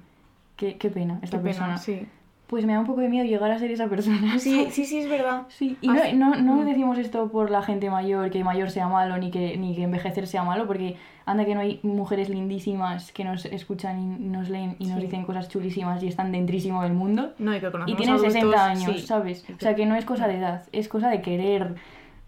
qué, 0.55 0.77
qué 0.77 0.89
pena 0.89 1.19
esta 1.21 1.37
Qué 1.37 1.43
pena, 1.43 1.53
persona. 1.53 1.77
sí. 1.77 2.07
Pues 2.47 2.65
me 2.65 2.71
da 2.73 2.79
un 2.79 2.85
poco 2.85 3.01
de 3.01 3.09
miedo 3.09 3.25
llegar 3.25 3.51
a 3.51 3.59
ser 3.59 3.71
esa 3.71 3.87
persona. 3.87 4.39
Sí, 4.39 4.67
sí, 4.71 4.85
sí, 4.85 4.99
es 4.99 5.09
verdad. 5.09 5.43
Sí, 5.49 5.77
y 5.81 5.87
no, 5.89 6.01
Has- 6.01 6.13
no, 6.13 6.35
no 6.35 6.55
Mm. 6.55 6.65
decimos 6.65 6.97
esto 6.97 7.29
por 7.29 7.51
la 7.51 7.61
gente 7.61 7.89
mayor, 7.89 8.29
que 8.31 8.41
mayor 8.43 8.71
sea 8.71 8.87
malo, 8.87 9.17
ni 9.17 9.31
que, 9.31 9.57
ni 9.57 9.75
que 9.75 9.83
envejecer 9.83 10.27
sea 10.27 10.43
malo, 10.43 10.65
porque 10.65 10.95
anda 11.25 11.43
que 11.43 11.55
no 11.55 11.59
hay 11.61 11.81
mujeres 11.83 12.29
lindísimas 12.29 13.11
que 13.11 13.25
nos 13.25 13.43
escuchan 13.45 13.99
y 13.99 14.05
nos 14.29 14.47
leen 14.49 14.77
y 14.79 14.85
nos 14.87 14.95
Sí. 14.99 15.05
dicen 15.07 15.25
cosas 15.25 15.49
chulísimas 15.49 16.01
y 16.03 16.07
están 16.07 16.31
dentrísimo 16.31 16.83
del 16.83 16.93
mundo. 16.93 17.33
No, 17.37 17.53
y 17.53 17.59
que 17.59 17.67
Y 17.85 17.95
tienen 17.95 18.15
adultos, 18.15 18.33
60 18.33 18.65
años, 18.65 18.95
sí, 19.01 19.05
¿sabes? 19.05 19.45
O 19.53 19.59
sea 19.59 19.75
que 19.75 19.85
no 19.85 19.95
es 19.95 20.05
cosa 20.05 20.27
de 20.29 20.37
edad, 20.37 20.63
es 20.71 20.87
cosa 20.87 21.09
de 21.09 21.21
querer 21.21 21.75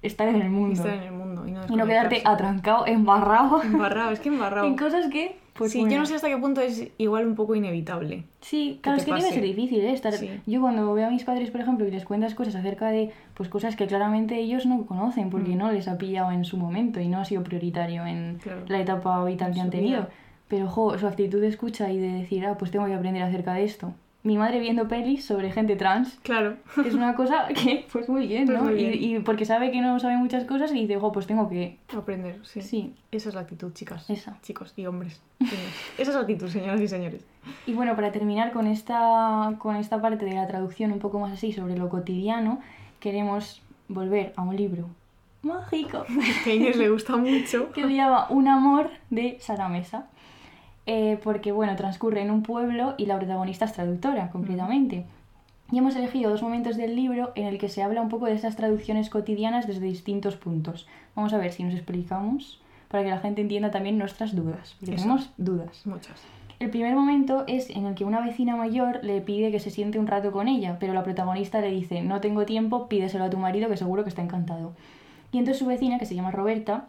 estar 0.02 0.28
en 0.28 0.42
el 0.42 0.50
mundo. 0.50 0.74
Estar 0.74 0.96
en 0.96 1.04
el 1.04 1.12
mundo 1.14 1.48
y 1.48 1.52
no, 1.52 1.62
Y 1.70 1.76
no 1.78 1.86
quedarte 1.86 2.22
atrancado, 2.26 2.86
embarrado 2.88 3.62
Embarrado, 3.64 4.12
es 4.12 4.20
que 4.20 4.28
embarrado. 4.36 4.68
en 4.68 4.76
cosas 4.76 5.08
que... 5.08 5.38
Pues 5.60 5.72
sí, 5.74 5.80
bueno. 5.82 5.94
yo 5.94 6.00
no 6.00 6.06
sé 6.08 6.16
hasta 6.16 6.28
qué 6.30 6.38
punto 6.38 6.62
es 6.62 6.88
igual 6.98 7.28
un 7.28 7.36
poco 7.36 7.54
inevitable. 7.54 8.24
Sí, 8.42 8.80
claro, 8.82 8.98
es 8.98 9.06
que 9.06 9.12
debe 9.14 9.22
ser 9.30 9.44
difícil 9.44 9.82
¿eh? 9.82 9.92
estar... 9.92 10.14
Sí. 10.14 10.30
Yo 10.48 10.62
cuando 10.62 10.92
veo 10.94 11.06
a 11.08 11.12
mis 11.12 11.24
padres, 11.26 11.52
por 11.52 11.62
ejemplo, 11.62 11.86
y 11.88 11.92
les 11.92 12.06
cuentas 12.06 12.34
cosas 12.34 12.56
acerca 12.56 12.90
de 12.90 13.12
pues 13.36 13.50
cosas 13.50 13.76
que 13.76 13.86
claramente 13.86 14.40
ellos 14.40 14.66
no 14.66 14.86
conocen 14.88 15.30
porque 15.30 15.52
Mm. 15.56 15.58
no 15.58 15.72
les 15.72 15.88
ha 15.88 15.98
pillado 15.98 16.32
en 16.32 16.46
su 16.46 16.58
momento 16.58 17.00
y 17.00 17.08
no 17.10 17.20
ha 17.20 17.26
sido 17.26 17.44
prioritario 17.44 18.06
en 18.08 18.40
Claro. 18.42 18.62
la 18.68 18.80
etapa 18.80 19.24
vital 19.26 19.54
que 19.54 19.60
han 19.60 19.70
tenido. 19.70 20.00
vida. 20.04 20.10
Pero, 20.48 20.68
jo, 20.68 20.98
su 20.98 21.06
actitud 21.06 21.40
de 21.42 21.48
escucha 21.50 21.92
y 21.92 22.00
de 22.00 22.08
decir, 22.14 22.44
ah, 22.46 22.58
pues 22.58 22.72
tengo 22.72 22.86
que 22.88 22.94
aprender 22.96 23.22
acerca 23.22 23.54
de 23.54 23.66
esto. 23.66 23.94
Mi 24.22 24.38
madre 24.38 24.60
viendo 24.60 24.90
pelis 24.90 25.24
sobre 25.24 25.50
gente 25.50 25.78
trans, 25.78 26.20
Claro. 26.24 26.58
que 26.76 26.90
es 26.90 26.94
una 26.94 27.16
cosa 27.16 27.48
que, 27.48 27.86
pues 27.92 28.10
muy 28.10 28.28
bien, 28.28 28.48
Pues 28.48 28.58
¿no? 28.58 28.66
muy 28.66 28.74
bien. 28.74 28.94
Y, 28.94 29.16
y 29.16 29.20
porque 29.20 29.46
sabe 29.46 29.72
que 29.72 29.80
no 29.80 29.98
sabe 30.00 30.18
muchas 30.18 30.44
cosas 30.44 30.72
y 30.74 30.82
dice, 30.82 31.00
jo, 31.00 31.12
pues 31.14 31.26
tengo 31.26 31.48
que... 31.48 31.78
Aprender, 31.98 32.38
sí. 32.44 32.62
Sí. 32.62 32.94
Esa 33.12 33.30
es 33.30 33.36
la 33.36 33.42
actitud, 33.42 33.72
chicas. 33.74 34.10
Esa. 34.10 34.38
Chicos 34.42 34.74
y 34.76 34.86
hombres. 34.88 35.22
Esa 35.98 36.12
es 36.12 36.16
la 36.16 36.20
actitud, 36.22 36.50
señoras 36.50 36.82
y 36.82 36.88
señores. 36.90 37.26
Y 37.66 37.72
bueno, 37.74 37.96
para 37.96 38.12
terminar 38.12 38.52
con 38.52 38.68
esta, 38.68 39.54
con 39.58 39.78
esta 39.78 40.02
parte 40.02 40.26
de 40.26 40.34
la 40.34 40.48
traducción 40.48 40.92
un 40.92 41.00
poco 41.00 41.20
más 41.20 41.32
así 41.32 41.54
sobre 41.54 41.78
lo 41.78 41.88
cotidiano, 41.88 42.60
queremos 43.00 43.62
volver 43.88 44.34
a 44.36 44.42
un 44.42 44.56
libro 44.58 44.90
mágico 45.42 46.04
Que 46.44 46.52
a 46.52 46.56
Inés 46.56 46.76
le 46.76 46.90
gusta 46.90 47.16
mucho. 47.16 47.72
que 47.74 47.84
se 47.84 47.94
llama 47.96 48.28
Un 48.30 48.50
amor 48.50 48.90
de 49.10 49.38
Sara 49.40 49.70
Mesa. 49.70 50.08
Eh, 50.92 51.20
porque 51.24 51.52
bueno, 51.52 51.76
transcurre 51.76 52.20
en 52.24 52.32
un 52.32 52.42
pueblo 52.42 52.96
y 52.98 53.06
la 53.06 53.20
protagonista 53.20 53.66
es 53.66 53.74
traductora, 53.74 54.32
completamente. 54.32 55.06
Y 55.72 55.78
hemos 55.78 55.96
elegido 55.96 56.32
dos 56.32 56.42
momentos 56.42 56.78
del 56.78 56.96
libro 56.96 57.32
en 57.36 57.46
el 57.46 57.60
que 57.60 57.70
se 57.70 57.84
habla 57.84 58.02
un 58.02 58.10
poco 58.10 58.26
de 58.26 58.34
esas 58.34 58.56
traducciones 58.56 59.12
cotidianas 59.12 59.68
desde 59.68 59.86
distintos 59.86 60.36
puntos. 60.36 60.88
Vamos 61.16 61.32
a 61.32 61.38
ver 61.38 61.52
si 61.54 61.64
nos 61.64 61.76
explicamos 61.76 62.60
para 62.88 63.04
que 63.04 63.12
la 63.12 63.20
gente 63.20 63.42
entienda 63.42 63.70
también 63.70 64.00
nuestras 64.00 64.36
dudas. 64.36 64.78
Tenemos 64.84 65.30
dudas. 65.38 65.86
Muchas. 65.86 66.20
El 66.58 66.72
primer 66.72 66.96
momento 66.96 67.44
es 67.46 67.70
en 67.70 67.86
el 67.86 67.94
que 67.94 68.04
una 68.04 68.22
vecina 68.22 68.56
mayor 68.56 69.00
le 69.04 69.22
pide 69.22 69.52
que 69.52 69.60
se 69.60 69.70
siente 69.70 70.00
un 70.00 70.08
rato 70.08 70.32
con 70.32 70.48
ella, 70.48 70.78
pero 70.80 70.96
la 70.96 71.04
protagonista 71.04 71.62
le 71.62 71.70
dice, 71.70 72.02
no 72.02 72.20
tengo 72.20 72.48
tiempo, 72.48 72.88
pídeselo 72.88 73.26
a 73.26 73.30
tu 73.30 73.38
marido 73.38 73.70
que 73.70 73.78
seguro 73.78 74.02
que 74.02 74.10
está 74.10 74.24
encantado. 74.24 74.74
Y 75.32 75.38
entonces 75.38 75.60
su 75.60 75.68
vecina, 75.68 76.00
que 76.00 76.08
se 76.08 76.16
llama 76.16 76.32
Roberta, 76.32 76.88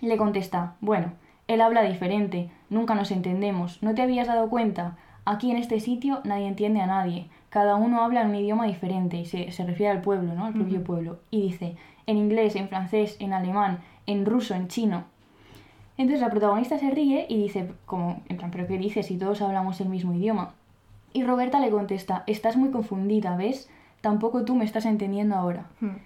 le 0.00 0.16
contesta, 0.16 0.74
bueno, 0.80 1.10
él 1.48 1.60
habla 1.60 1.82
diferente, 1.82 2.50
nunca 2.70 2.94
nos 2.94 3.10
entendemos, 3.10 3.82
¿no 3.82 3.94
te 3.94 4.02
habías 4.02 4.26
dado 4.26 4.48
cuenta? 4.48 4.96
Aquí 5.24 5.50
en 5.50 5.56
este 5.56 5.80
sitio 5.80 6.20
nadie 6.24 6.48
entiende 6.48 6.80
a 6.80 6.86
nadie, 6.86 7.26
cada 7.48 7.76
uno 7.76 8.02
habla 8.02 8.22
en 8.22 8.28
un 8.28 8.36
idioma 8.36 8.66
diferente 8.66 9.18
y 9.18 9.26
se, 9.26 9.52
se 9.52 9.64
refiere 9.64 9.92
al 9.92 10.00
pueblo, 10.00 10.34
¿no? 10.34 10.46
Al 10.46 10.54
propio 10.54 10.82
pueblo. 10.82 11.18
Y 11.30 11.42
dice, 11.42 11.76
en 12.06 12.16
inglés, 12.16 12.56
en 12.56 12.68
francés, 12.68 13.16
en 13.20 13.32
alemán, 13.32 13.80
en 14.06 14.24
ruso, 14.24 14.54
en 14.54 14.68
chino. 14.68 15.04
Entonces 15.98 16.22
la 16.22 16.30
protagonista 16.30 16.78
se 16.78 16.90
ríe 16.90 17.26
y 17.28 17.36
dice, 17.36 17.70
como, 17.84 18.22
en 18.28 18.38
plan, 18.38 18.50
¿pero 18.50 18.66
qué 18.66 18.78
dices 18.78 19.06
si 19.06 19.18
todos 19.18 19.42
hablamos 19.42 19.80
el 19.80 19.88
mismo 19.88 20.14
idioma? 20.14 20.54
Y 21.12 21.24
Roberta 21.24 21.60
le 21.60 21.70
contesta, 21.70 22.24
estás 22.26 22.56
muy 22.56 22.70
confundida, 22.70 23.36
¿ves? 23.36 23.68
Tampoco 24.00 24.44
tú 24.44 24.54
me 24.56 24.64
estás 24.64 24.86
entendiendo 24.86 25.36
ahora. 25.36 25.66
Hmm. 25.80 25.96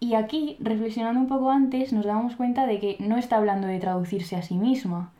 Y 0.00 0.14
aquí, 0.14 0.56
reflexionando 0.60 1.20
un 1.20 1.28
poco 1.28 1.50
antes, 1.50 1.92
nos 1.92 2.06
damos 2.06 2.34
cuenta 2.36 2.66
de 2.66 2.78
que 2.80 2.96
no 3.00 3.16
está 3.18 3.36
hablando 3.36 3.66
de 3.66 3.78
traducirse 3.78 4.34
a 4.34 4.42
sí 4.42 4.54
misma. 4.56 5.10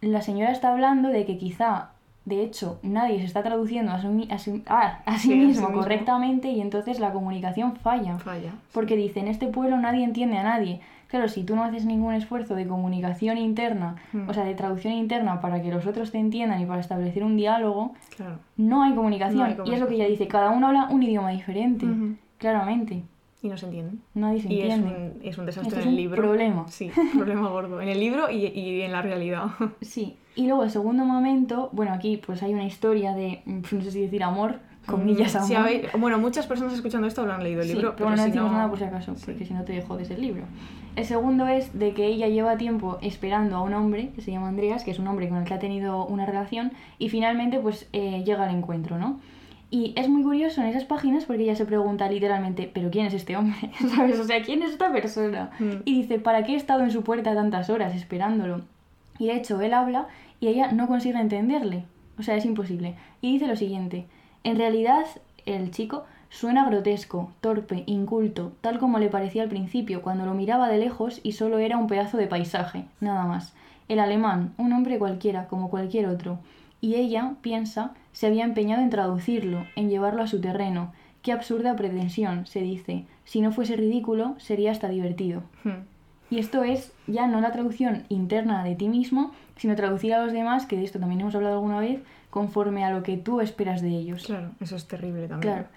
La 0.00 0.22
señora 0.22 0.52
está 0.52 0.70
hablando 0.72 1.08
de 1.08 1.24
que 1.26 1.38
quizá, 1.38 1.90
de 2.24 2.42
hecho, 2.44 2.78
nadie 2.84 3.18
se 3.18 3.24
está 3.24 3.42
traduciendo 3.42 3.90
a, 3.92 4.00
su 4.00 4.26
a 4.30 4.38
sí- 4.38 4.62
ah, 4.68 5.00
a 5.06 5.18
sí 5.18 5.28
Sí, 5.28 5.32
a 5.32 5.36
sí 5.40 5.46
mismo 5.46 5.66
mismo. 5.68 5.80
correctamente 5.82 6.48
y 6.50 6.60
entonces 6.60 7.00
la 7.00 7.12
comunicación 7.12 7.74
falla. 7.76 8.18
Falla. 8.18 8.52
Porque 8.72 8.96
dice, 8.96 9.18
en 9.20 9.28
este 9.28 9.48
pueblo 9.48 9.76
nadie 9.78 10.04
entiende 10.04 10.38
a 10.38 10.44
nadie. 10.44 10.80
Claro, 11.08 11.28
si 11.28 11.42
tú 11.44 11.56
no 11.56 11.64
haces 11.64 11.84
ningún 11.84 12.14
esfuerzo 12.14 12.54
de 12.54 12.66
comunicación 12.66 13.36
interna, 13.38 13.96
Hmm. 14.12 14.28
o 14.30 14.34
sea, 14.34 14.44
de 14.44 14.54
traducción 14.54 14.94
interna 14.94 15.40
para 15.40 15.60
que 15.62 15.70
los 15.70 15.84
otros 15.86 16.10
te 16.12 16.18
entiendan 16.18 16.60
y 16.60 16.64
para 16.64 16.80
establecer 16.80 17.22
un 17.24 17.36
diálogo, 17.36 17.92
Claro. 18.16 18.38
no 18.56 18.82
hay 18.84 18.94
comunicación. 18.94 19.38
No 19.56 19.64
hay 19.64 19.70
Y 19.70 19.74
es 19.74 19.80
lo 19.80 19.88
que 19.88 19.96
ella 19.96 20.06
dice, 20.06 20.26
cada 20.28 20.50
uno 20.50 20.68
habla 20.68 20.86
un 20.90 21.02
idioma 21.02 21.30
diferente, 21.30 21.86
claramente. 22.38 23.02
Y 23.42 23.48
no 23.48 23.56
se 23.56 23.66
entienden. 23.66 24.00
Nadie 24.14 24.40
se 24.40 24.52
Y 24.52 24.60
es 24.60 24.72
entiende. 24.74 25.12
un, 25.20 25.26
es 25.28 25.36
un 25.38 25.46
desastre 25.46 25.68
Esto 25.68 25.80
es 25.80 25.86
en 25.86 25.88
el 25.92 25.94
un 25.98 26.00
libro. 26.02 26.22
problema. 26.22 26.64
Sí, 26.68 26.90
problema 27.16 27.48
gordo. 27.48 27.80
En 27.80 27.88
el 27.88 27.98
libro 27.98 28.30
y, 28.30 28.46
y 28.46 28.82
en 28.82 28.92
la 28.92 29.02
realidad. 29.02 29.46
Sí. 29.80 30.16
Y 30.34 30.46
luego 30.46 30.64
el 30.64 30.70
segundo 30.70 31.04
momento, 31.04 31.68
bueno, 31.72 31.92
aquí 31.92 32.16
pues 32.24 32.42
hay 32.42 32.54
una 32.54 32.64
historia 32.64 33.12
de, 33.14 33.42
mm, 33.44 33.60
no 33.72 33.80
sé 33.82 33.90
si 33.90 34.00
decir 34.00 34.22
amor, 34.22 34.60
comillas 34.86 35.34
amor. 35.36 35.48
Sí, 35.48 35.54
a 35.54 35.62
ver, 35.62 35.90
bueno, 35.98 36.18
muchas 36.18 36.46
personas 36.46 36.72
escuchando 36.74 37.06
esto 37.06 37.20
habrán 37.22 37.42
leído 37.42 37.60
el 37.62 37.66
Sí, 37.68 37.74
libro, 37.74 37.94
pero 37.96 38.06
bueno, 38.06 38.16
no 38.16 38.22
si 38.24 38.30
decimos 38.30 38.50
no- 38.52 38.56
nada 38.58 38.68
por 38.70 38.78
si 38.78 38.84
acaso, 38.84 39.14
Sí. 39.16 39.22
porque 39.26 39.44
si 39.44 39.54
no 39.54 39.64
te 39.64 39.82
jodes 39.82 40.10
el 40.10 40.20
libro. 40.22 40.44
El 40.96 41.04
segundo 41.04 41.46
es 41.48 41.76
de 41.78 41.92
que 41.94 42.06
ella 42.06 42.28
lleva 42.28 42.56
tiempo 42.56 42.98
esperando 43.02 43.56
a 43.56 43.62
un 43.62 43.74
hombre 43.74 44.10
que 44.14 44.20
se 44.22 44.30
llama 44.30 44.48
Andreas, 44.48 44.84
que 44.84 44.90
es 44.92 44.98
un 44.98 45.06
hombre 45.08 45.28
con 45.28 45.38
el 45.38 45.44
que 45.44 45.54
ha 45.54 45.58
tenido 45.58 46.06
una 46.06 46.26
relación, 46.26 46.72
y 46.98 47.08
finalmente 47.08 47.58
pues 47.60 47.88
eh, 47.92 48.22
llega 48.24 48.44
al 48.48 48.54
encuentro, 48.54 48.98
¿no? 48.98 49.20
Y 49.72 49.94
es 49.96 50.06
muy 50.06 50.22
curioso 50.22 50.60
en 50.60 50.66
esas 50.66 50.84
páginas 50.84 51.24
porque 51.24 51.44
ella 51.44 51.56
se 51.56 51.64
pregunta 51.64 52.06
literalmente, 52.06 52.70
¿pero 52.72 52.90
quién 52.90 53.06
es 53.06 53.14
este 53.14 53.38
hombre? 53.38 53.70
¿Sabes? 53.96 54.20
O 54.20 54.24
sea, 54.24 54.42
¿quién 54.42 54.62
es 54.62 54.72
esta 54.72 54.92
persona? 54.92 55.50
Mm. 55.58 55.76
Y 55.86 56.02
dice, 56.02 56.18
¿para 56.18 56.44
qué 56.44 56.52
he 56.52 56.56
estado 56.56 56.82
en 56.82 56.90
su 56.90 57.02
puerta 57.02 57.34
tantas 57.34 57.70
horas 57.70 57.94
esperándolo? 57.96 58.60
Y 59.18 59.28
de 59.28 59.36
hecho, 59.36 59.58
él 59.62 59.72
habla 59.72 60.08
y 60.40 60.48
ella 60.48 60.72
no 60.72 60.88
consigue 60.88 61.18
entenderle. 61.18 61.84
O 62.18 62.22
sea, 62.22 62.36
es 62.36 62.44
imposible. 62.44 62.96
Y 63.22 63.32
dice 63.32 63.46
lo 63.46 63.56
siguiente, 63.56 64.04
en 64.44 64.58
realidad 64.58 65.06
el 65.46 65.70
chico 65.70 66.04
suena 66.28 66.66
grotesco, 66.66 67.32
torpe, 67.40 67.82
inculto, 67.86 68.52
tal 68.60 68.78
como 68.78 68.98
le 68.98 69.08
parecía 69.08 69.42
al 69.42 69.48
principio, 69.48 70.02
cuando 70.02 70.26
lo 70.26 70.34
miraba 70.34 70.68
de 70.68 70.80
lejos 70.80 71.20
y 71.22 71.32
solo 71.32 71.56
era 71.56 71.78
un 71.78 71.86
pedazo 71.86 72.18
de 72.18 72.26
paisaje, 72.26 72.84
nada 73.00 73.24
más. 73.24 73.54
El 73.88 74.00
alemán, 74.00 74.52
un 74.58 74.74
hombre 74.74 74.98
cualquiera, 74.98 75.48
como 75.48 75.70
cualquier 75.70 76.08
otro. 76.08 76.40
Y 76.82 76.96
ella, 76.96 77.36
piensa, 77.40 77.94
se 78.12 78.26
había 78.26 78.44
empeñado 78.44 78.82
en 78.82 78.90
traducirlo, 78.90 79.66
en 79.76 79.88
llevarlo 79.88 80.22
a 80.22 80.26
su 80.26 80.40
terreno. 80.40 80.92
Qué 81.22 81.30
absurda 81.30 81.76
pretensión, 81.76 82.44
se 82.44 82.60
dice. 82.60 83.04
Si 83.24 83.40
no 83.40 83.52
fuese 83.52 83.76
ridículo, 83.76 84.34
sería 84.38 84.72
hasta 84.72 84.88
divertido. 84.88 85.44
Hmm. 85.62 85.84
Y 86.28 86.40
esto 86.40 86.64
es 86.64 86.92
ya 87.06 87.28
no 87.28 87.40
la 87.40 87.52
traducción 87.52 88.02
interna 88.08 88.64
de 88.64 88.74
ti 88.74 88.88
mismo, 88.88 89.32
sino 89.56 89.76
traducir 89.76 90.12
a 90.12 90.24
los 90.24 90.32
demás, 90.32 90.66
que 90.66 90.76
de 90.76 90.84
esto 90.84 90.98
también 90.98 91.20
hemos 91.20 91.36
hablado 91.36 91.54
alguna 91.54 91.78
vez, 91.78 92.00
conforme 92.30 92.84
a 92.84 92.90
lo 92.90 93.04
que 93.04 93.16
tú 93.16 93.40
esperas 93.40 93.80
de 93.80 93.90
ellos. 93.90 94.24
Claro, 94.26 94.50
eso 94.58 94.74
es 94.74 94.88
terrible 94.88 95.28
también. 95.28 95.52
Claro. 95.52 95.68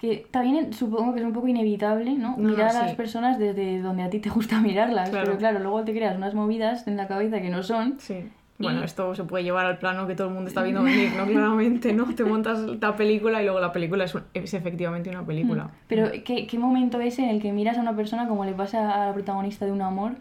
Que 0.00 0.26
también 0.30 0.72
supongo 0.72 1.12
que 1.12 1.20
es 1.20 1.26
un 1.26 1.34
poco 1.34 1.48
inevitable, 1.48 2.14
¿no? 2.14 2.36
No, 2.38 2.48
Mirar 2.48 2.72
no, 2.72 2.80
a 2.80 2.82
las 2.84 2.94
personas 2.94 3.38
desde 3.38 3.82
donde 3.82 4.04
a 4.04 4.08
ti 4.08 4.20
te 4.20 4.30
gusta 4.30 4.58
mirarlas. 4.62 5.10
Claro. 5.10 5.26
Pero 5.26 5.38
claro, 5.38 5.58
luego 5.58 5.84
te 5.84 5.92
creas 5.92 6.16
unas 6.16 6.32
movidas 6.32 6.86
en 6.86 6.96
la 6.96 7.06
cabeza 7.06 7.42
que 7.42 7.50
no 7.50 7.62
son. 7.62 7.96
Sí. 7.98 8.30
Bueno, 8.60 8.84
esto 8.84 9.14
se 9.14 9.24
puede 9.24 9.42
llevar 9.44 9.66
al 9.66 9.78
plano 9.78 10.06
que 10.06 10.14
todo 10.14 10.28
el 10.28 10.34
mundo 10.34 10.48
está 10.48 10.62
viendo 10.62 10.82
venir, 10.84 11.10
¿no? 11.16 11.26
Claramente, 11.26 11.92
¿no? 11.92 12.14
Te 12.14 12.24
montas 12.24 12.60
la 12.80 12.96
película 12.96 13.40
y 13.40 13.44
luego 13.44 13.60
la 13.60 13.72
película 13.72 14.04
es, 14.04 14.14
un- 14.14 14.24
es 14.34 14.54
efectivamente 14.54 15.10
una 15.10 15.24
película. 15.24 15.70
Pero 15.88 16.10
¿qué, 16.24 16.46
¿qué 16.46 16.58
momento 16.58 17.00
es 17.00 17.18
en 17.18 17.28
el 17.30 17.40
que 17.40 17.52
miras 17.52 17.78
a 17.78 17.80
una 17.80 17.96
persona 17.96 18.28
como 18.28 18.44
le 18.44 18.52
pasa 18.52 19.02
a 19.02 19.06
la 19.06 19.12
protagonista 19.14 19.64
de 19.66 19.72
un 19.72 19.82
amor 19.82 20.12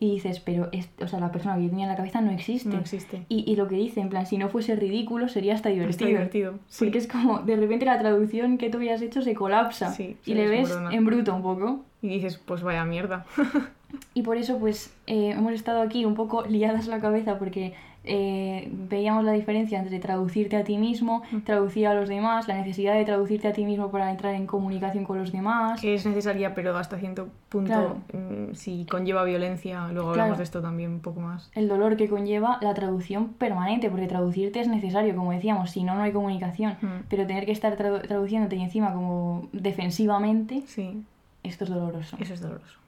y 0.00 0.12
dices, 0.12 0.38
pero 0.38 0.68
es, 0.70 0.88
o 1.02 1.08
sea, 1.08 1.18
la 1.18 1.32
persona 1.32 1.56
que 1.56 1.64
yo 1.64 1.70
tenía 1.70 1.86
en 1.86 1.90
la 1.90 1.96
cabeza 1.96 2.20
no 2.20 2.30
existe. 2.30 2.68
No 2.68 2.78
existe. 2.78 3.24
Y, 3.28 3.50
y 3.50 3.56
lo 3.56 3.66
que 3.66 3.74
dice, 3.74 4.00
en 4.00 4.08
plan, 4.10 4.26
si 4.26 4.38
no 4.38 4.48
fuese 4.48 4.76
ridículo, 4.76 5.26
sería 5.28 5.54
hasta 5.54 5.70
divertido. 5.70 5.90
Está 5.90 6.06
divertido. 6.06 6.54
Sí. 6.68 6.84
Porque 6.84 6.98
es 6.98 7.08
como, 7.08 7.40
de 7.40 7.56
repente 7.56 7.84
la 7.84 7.98
traducción 7.98 8.58
que 8.58 8.70
tú 8.70 8.76
habías 8.78 9.02
hecho 9.02 9.22
se 9.22 9.34
colapsa 9.34 9.92
Sí, 9.92 10.16
y 10.24 10.34
le 10.34 10.46
ves 10.46 10.68
desmorona. 10.68 10.94
en 10.96 11.04
bruto 11.04 11.34
un 11.34 11.42
poco. 11.42 11.84
Y 12.00 12.10
dices, 12.10 12.38
pues 12.38 12.62
vaya 12.62 12.84
mierda. 12.84 13.24
Y 14.12 14.20
por 14.20 14.36
eso, 14.36 14.58
pues, 14.58 14.94
eh, 15.06 15.30
hemos 15.30 15.52
estado 15.54 15.80
aquí 15.80 16.04
un 16.04 16.14
poco 16.14 16.44
liadas 16.44 16.86
la 16.88 17.00
cabeza 17.00 17.38
porque 17.38 17.72
eh, 18.08 18.68
veíamos 18.72 19.24
la 19.24 19.32
diferencia 19.32 19.78
entre 19.78 19.98
traducirte 20.00 20.56
a 20.56 20.64
ti 20.64 20.78
mismo, 20.78 21.22
Mm. 21.30 21.40
traducir 21.40 21.86
a 21.86 21.94
los 21.94 22.08
demás, 22.08 22.48
la 22.48 22.54
necesidad 22.56 22.94
de 22.94 23.04
traducirte 23.04 23.48
a 23.48 23.52
ti 23.52 23.64
mismo 23.64 23.90
para 23.90 24.10
entrar 24.10 24.34
en 24.34 24.46
comunicación 24.46 25.04
con 25.04 25.18
los 25.18 25.30
demás. 25.32 25.80
que 25.80 25.94
es 25.94 26.04
necesaria, 26.06 26.54
pero 26.54 26.76
hasta 26.76 26.98
cierto 26.98 27.28
punto, 27.48 27.68
Claro. 27.72 27.96
mm, 28.12 28.54
si 28.54 28.84
conlleva 28.86 29.22
violencia, 29.24 29.80
luego 29.92 30.08
Claro. 30.08 30.10
hablamos 30.22 30.38
de 30.38 30.44
esto 30.44 30.60
también 30.62 30.90
un 30.92 31.00
poco 31.00 31.20
más. 31.20 31.50
El 31.54 31.68
dolor 31.68 31.96
que 31.96 32.08
conlleva 32.08 32.58
la 32.62 32.74
traducción 32.74 33.28
permanente, 33.34 33.90
porque 33.90 34.06
traducirte 34.06 34.60
es 34.60 34.68
necesario, 34.68 35.14
como 35.14 35.32
decíamos, 35.32 35.70
si 35.70 35.84
no, 35.84 35.94
no 35.94 36.02
hay 36.02 36.12
comunicación. 36.12 36.76
Mm. 36.80 36.86
Pero 37.08 37.26
tener 37.26 37.44
que 37.46 37.52
estar 37.52 37.76
tradu- 37.76 38.02
traduciéndote 38.06 38.56
y 38.56 38.62
encima 38.62 38.92
como 38.92 39.48
defensivamente, 39.52 40.62
Sí, 40.66 41.02
esto 41.42 41.64
es 41.64 41.70
doloroso. 41.70 42.16
eso 42.20 42.34
es 42.34 42.40
doloroso. 42.40 42.78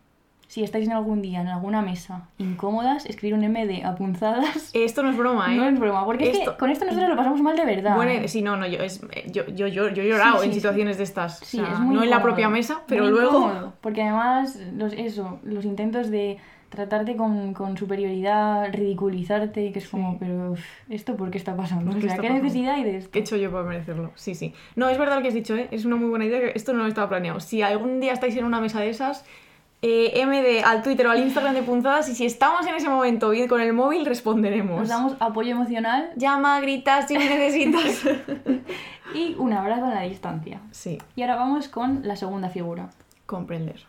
Si 0.51 0.65
estáis 0.65 0.89
en 0.89 0.93
algún 0.95 1.23
día 1.23 1.43
en 1.43 1.47
alguna 1.47 1.81
mesa 1.81 2.29
incómodas, 2.39 3.07
escribir 3.07 3.35
un 3.35 3.45
MD 3.49 3.85
a 3.85 3.95
punzadas 3.95 4.71
Esto 4.75 5.05
no 5.05 5.11
es 5.11 5.17
broma, 5.17 5.55
¿eh? 5.55 5.57
no 5.57 5.65
es 5.65 5.79
broma, 5.79 6.05
porque 6.05 6.29
es 6.29 6.39
que 6.41 6.57
con 6.59 6.71
esto 6.71 6.85
nosotros 6.87 7.09
lo 7.09 7.15
pasamos 7.17 7.41
mal 7.41 7.57
de 7.57 7.65
verdad. 7.65 7.95
Bueno, 7.95 8.27
sí, 8.27 8.43
no, 8.43 8.57
no, 8.57 8.67
yo, 8.67 8.81
es, 8.83 9.01
yo, 9.31 9.47
yo, 9.47 9.69
yo, 9.69 9.87
he 9.87 10.09
llorado 10.09 10.39
Sí, 10.39 10.41
sí, 10.41 10.47
en 10.47 10.53
sí. 10.55 10.59
situaciones 10.59 10.99
de 10.99 11.05
estas. 11.05 11.41
o 11.41 11.45
Sí, 11.45 11.59
sea, 11.59 11.73
es 11.75 11.79
muy 11.79 11.95
no 11.95 12.03
en 12.03 12.11
la 12.11 12.21
propia 12.21 12.49
mesa, 12.49 12.83
pero 12.89 13.05
muy 13.05 13.13
luego. 13.13 13.29
incómodo, 13.39 13.75
porque 13.81 14.03
además, 14.03 14.59
los, 14.77 14.93
eso, 14.95 15.39
los 15.45 15.65
intentos 15.65 16.11
de 16.11 16.39
tratarte 16.69 17.15
con, 17.17 17.55
con 17.55 17.77
superioridad, 17.77 18.73
ridiculizarte, 18.73 19.71
que 19.73 19.79
es 19.79 19.89
como, 19.89 20.13
Sí. 20.13 20.17
pero 20.21 20.55
¿esto 20.89 21.17
por 21.17 21.31
qué 21.31 21.39
está 21.39 21.57
pasando? 21.57 21.93
¿Por 21.93 21.99
O 21.99 22.01
sea, 22.09 22.17
¿qué 22.19 22.31
necesidad 22.31 22.75
hay 22.75 22.85
de 22.85 22.97
esto? 22.99 23.11
¿Qué 23.13 23.21
he 23.21 23.23
hecho 23.23 23.37
yo 23.37 23.51
para 23.53 23.65
merecerlo? 23.65 24.11
Sí, 24.17 24.35
sí. 24.35 24.53
No, 24.77 24.89
es 24.89 24.99
verdad 24.99 25.17
lo 25.17 25.23
que 25.23 25.29
has 25.29 25.35
dicho, 25.35 25.55
¿eh? 25.57 25.69
Es 25.71 25.85
una 25.85 25.95
muy 25.97 26.09
buena 26.09 26.25
idea. 26.25 26.41
que 26.41 26.53
Esto 26.57 26.73
no 26.73 26.87
estaba 26.87 27.09
planeado. 27.09 27.41
Si 27.41 27.63
algún 27.63 28.01
día 28.01 28.13
estáis 28.13 28.37
en 28.37 28.45
una 28.45 28.61
mesa 28.61 28.81
de 28.81 28.89
esas, 28.91 29.25
eh, 29.83 30.27
MD 30.27 30.63
al 30.65 30.83
Twitter 30.83 31.07
o 31.07 31.11
al 31.11 31.21
Instagram 31.21 31.55
de 31.55 31.63
punzadas 31.63 32.09
y 32.09 32.15
si 32.15 32.27
estamos 32.27 32.67
en 32.67 32.75
ese 32.75 32.89
momento 32.89 33.31
bien 33.31 33.49
con 33.49 33.61
el 33.61 33.73
móvil, 33.73 34.05
responderemos. 34.05 34.81
Nos 34.81 34.89
damos 34.89 35.15
apoyo 35.21 35.53
emocional 35.53 36.11
Llama, 36.17 36.61
grita 36.61 37.07
si 37.07 37.17
me 37.17 37.29
necesitas. 37.29 38.05
y 39.15 39.35
un 39.39 39.53
abrazo 39.53 39.87
a 39.87 39.95
la 39.95 40.03
distancia. 40.03 40.61
sí, 40.71 40.99
Y 41.17 41.23
ahora 41.23 41.37
vamos 41.37 41.69
con 41.69 42.07
la 42.07 42.17
segunda 42.17 42.49
figura. 42.51 42.91
comprender. 43.27 43.87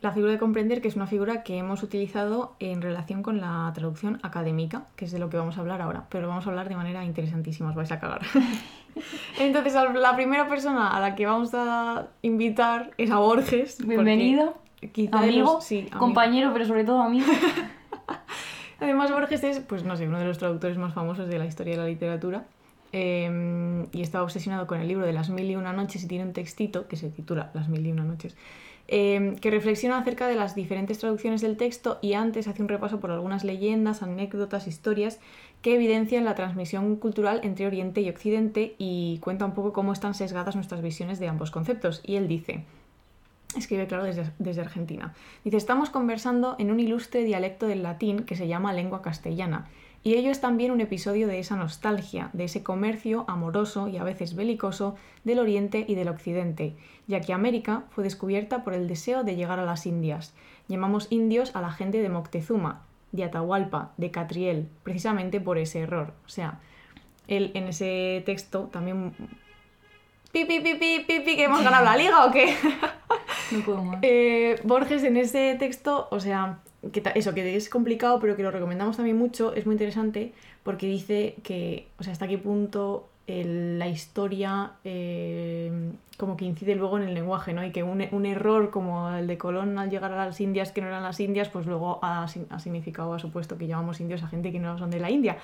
La 0.00 0.12
figura 0.12 0.32
de 0.32 0.38
comprender, 0.38 0.82
que 0.82 0.88
es 0.88 0.96
una 0.96 1.06
figura 1.06 1.42
que 1.42 1.56
hemos 1.56 1.82
utilizado 1.82 2.56
en 2.60 2.82
relación 2.82 3.22
con 3.22 3.40
la 3.40 3.72
traducción 3.74 4.20
académica, 4.22 4.82
que 4.96 5.06
es 5.06 5.12
de 5.12 5.18
lo 5.18 5.30
que 5.30 5.38
vamos 5.38 5.56
a 5.56 5.60
hablar 5.60 5.80
ahora, 5.80 6.04
pero 6.10 6.28
vamos 6.28 6.46
a 6.46 6.50
hablar 6.50 6.68
de 6.68 6.76
manera 6.76 7.02
interesantísima, 7.06 7.70
os 7.70 7.74
vais 7.74 7.90
a 7.90 7.98
cagar. 7.98 8.20
Entonces, 9.40 9.74
la 9.94 10.14
primera 10.14 10.46
persona 10.46 10.94
a 10.94 11.00
la 11.00 11.14
que 11.14 11.24
vamos 11.24 11.54
a 11.54 12.08
invitar 12.20 12.90
es 12.98 13.10
a 13.10 13.16
Borges. 13.16 13.76
porque 13.76 13.94
Bienvenido, 13.94 14.54
quizá 14.92 15.18
amigo, 15.18 15.54
los- 15.54 15.64
sí, 15.64 15.80
amigo. 15.80 15.98
compañero, 15.98 16.50
pero 16.52 16.64
sobre 16.64 16.84
todo 16.84 17.00
amigo. 17.02 17.26
Además, 18.80 19.10
Borges 19.12 19.44
es, 19.44 19.60
pues 19.60 19.84
no 19.84 19.96
sé, 19.96 20.06
uno 20.08 20.18
de 20.18 20.24
los 20.26 20.38
traductores 20.38 20.76
más 20.78 20.92
famosos 20.94 21.28
de 21.28 21.38
la 21.38 21.46
historia 21.46 21.74
de 21.74 21.80
la 21.82 21.86
literatura. 21.88 22.44
eh, 22.96 23.86
y 23.92 24.02
está 24.02 24.22
obsesionado 24.22 24.66
con 24.68 24.80
el 24.80 24.86
libro 24.86 25.04
de 25.04 25.12
Las 25.12 25.28
Mil 25.28 25.50
y 25.50 25.56
Una 25.56 25.72
Noches 25.72 26.04
y 26.04 26.06
tiene 26.06 26.24
un 26.24 26.32
textito 26.32 26.86
que 26.86 26.94
se 26.96 27.10
titula 27.10 27.50
Las 27.52 27.68
Mil 27.68 27.84
y 27.84 27.90
Una 27.90 28.04
Noches, 28.04 28.36
eh, 28.86 29.34
que 29.40 29.50
reflexiona 29.50 29.98
acerca 29.98 30.28
de 30.28 30.36
las 30.36 30.54
diferentes 30.54 30.98
traducciones 31.00 31.40
del 31.40 31.56
texto 31.56 31.98
y 32.02 32.12
antes 32.12 32.46
hace 32.46 32.62
un 32.62 32.68
repaso 32.68 33.00
por 33.00 33.10
algunas 33.10 33.42
leyendas, 33.42 34.02
anécdotas, 34.04 34.68
historias 34.68 35.18
que 35.60 35.74
evidencian 35.74 36.24
la 36.24 36.36
transmisión 36.36 36.94
cultural 36.96 37.40
entre 37.42 37.66
Oriente 37.66 38.00
y 38.00 38.10
Occidente 38.10 38.76
y 38.78 39.18
cuenta 39.20 39.44
un 39.44 39.54
poco 39.54 39.72
cómo 39.72 39.92
están 39.92 40.14
sesgadas 40.14 40.54
nuestras 40.54 40.80
visiones 40.80 41.18
de 41.18 41.26
ambos 41.26 41.50
conceptos. 41.50 42.00
Y 42.04 42.14
él 42.14 42.28
dice, 42.28 42.64
escribe 43.58 43.86
claro 43.86 44.04
desde, 44.04 44.30
desde 44.38 44.62
Argentina. 44.62 45.14
Dice, 45.44 45.56
estamos 45.56 45.90
conversando 45.90 46.56
en 46.58 46.70
un 46.70 46.80
ilustre 46.80 47.24
dialecto 47.24 47.66
del 47.66 47.82
latín 47.82 48.24
que 48.24 48.36
se 48.36 48.48
llama 48.48 48.72
lengua 48.72 49.02
castellana. 49.02 49.68
Y 50.04 50.16
ello 50.16 50.30
es 50.30 50.40
también 50.42 50.70
un 50.70 50.82
episodio 50.82 51.26
de 51.26 51.38
esa 51.38 51.56
nostalgia, 51.56 52.28
de 52.34 52.44
ese 52.44 52.62
comercio 52.62 53.24
amoroso 53.26 53.88
y 53.88 53.96
a 53.96 54.04
veces 54.04 54.36
belicoso 54.36 54.96
del 55.24 55.38
Oriente 55.38 55.86
y 55.88 55.94
del 55.94 56.08
Occidente, 56.08 56.76
ya 57.06 57.22
que 57.22 57.32
América 57.32 57.84
fue 57.88 58.04
descubierta 58.04 58.64
por 58.64 58.74
el 58.74 58.86
deseo 58.86 59.24
de 59.24 59.34
llegar 59.34 59.58
a 59.58 59.64
las 59.64 59.86
Indias. 59.86 60.34
Llamamos 60.68 61.08
indios 61.10 61.56
a 61.56 61.62
la 61.62 61.70
gente 61.70 62.02
de 62.02 62.10
Moctezuma, 62.10 62.82
de 63.12 63.24
Atahualpa, 63.24 63.92
de 63.96 64.10
Catriel, 64.10 64.68
precisamente 64.82 65.40
por 65.40 65.56
ese 65.56 65.80
error. 65.80 66.12
O 66.26 66.28
sea, 66.28 66.60
él 67.26 67.50
en 67.54 67.68
ese 67.68 68.22
texto 68.26 68.68
también... 68.72 69.14
Pi, 70.32 70.44
pi, 70.44 70.60
pi, 70.60 71.36
que 71.36 71.44
hemos 71.44 71.62
ganado 71.62 71.84
la 71.84 71.96
liga 71.96 72.26
o 72.26 72.30
qué? 72.30 72.54
No 73.52 73.64
puedo 73.64 73.84
más. 73.84 73.98
Eh, 74.02 74.60
Borges 74.64 75.04
en 75.04 75.16
ese 75.16 75.56
texto, 75.58 76.08
o 76.10 76.20
sea, 76.20 76.58
que 76.92 77.02
eso, 77.14 77.34
que 77.34 77.56
es 77.56 77.68
complicado, 77.68 78.20
pero 78.20 78.36
que 78.36 78.42
lo 78.42 78.50
recomendamos 78.50 78.96
también 78.96 79.16
mucho, 79.16 79.54
es 79.54 79.66
muy 79.66 79.74
interesante 79.74 80.32
porque 80.62 80.86
dice 80.86 81.36
que, 81.42 81.88
o 81.98 82.02
sea, 82.02 82.12
hasta 82.12 82.28
qué 82.28 82.38
punto 82.38 83.08
la 83.26 83.88
historia 83.88 84.72
eh, 84.84 85.72
como 86.18 86.36
que 86.36 86.44
incide 86.44 86.74
luego 86.74 86.98
en 86.98 87.04
el 87.04 87.14
lenguaje, 87.14 87.54
¿no? 87.54 87.64
Y 87.64 87.70
que 87.70 87.82
un, 87.82 88.26
error 88.26 88.70
como 88.70 89.08
el 89.10 89.26
de 89.26 89.38
Colón 89.38 89.78
al 89.78 89.90
llegar 89.90 90.12
a 90.12 90.26
las 90.26 90.40
Indias 90.40 90.72
que 90.72 90.82
no 90.82 90.88
eran 90.88 91.02
las 91.02 91.20
Indias, 91.20 91.48
pues 91.48 91.66
luego 91.66 92.00
ha 92.02 92.26
significado, 92.28 93.14
ha 93.14 93.18
supuesto 93.18 93.56
que 93.56 93.66
llamamos 93.66 94.00
indios 94.00 94.22
a 94.22 94.28
gente 94.28 94.52
que 94.52 94.58
no 94.58 94.78
son 94.78 94.90
de 94.90 95.00
la 95.00 95.10
India. 95.10 95.38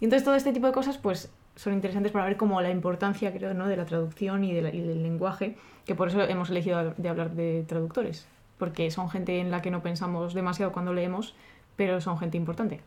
Y 0.00 0.04
entonces 0.04 0.24
todo 0.24 0.34
este 0.34 0.52
tipo 0.52 0.66
de 0.66 0.72
cosas, 0.72 0.96
pues 0.96 1.30
son 1.56 1.72
interesantes 1.72 2.12
para 2.12 2.24
ver 2.26 2.36
como 2.36 2.60
la 2.60 2.70
importancia, 2.70 3.32
creo, 3.32 3.52
¿no? 3.54 3.66
de 3.66 3.76
la 3.76 3.84
traducción 3.86 4.44
y, 4.44 4.52
de 4.52 4.62
la- 4.62 4.74
y 4.74 4.80
del 4.80 5.02
lenguaje, 5.02 5.56
que 5.84 5.94
por 5.94 6.08
eso 6.08 6.20
hemos 6.22 6.50
elegido 6.50 6.92
de 6.96 7.08
hablar 7.08 7.30
de 7.32 7.64
traductores, 7.66 8.26
porque 8.58 8.90
son 8.90 9.08
gente 9.10 9.40
en 9.40 9.50
la 9.50 9.62
que 9.62 9.70
no 9.70 9.82
pensamos 9.82 10.34
demasiado 10.34 10.72
cuando 10.72 10.92
leemos, 10.92 11.34
pero 11.76 12.00
son 12.00 12.18
gente 12.18 12.36
importante. 12.36 12.80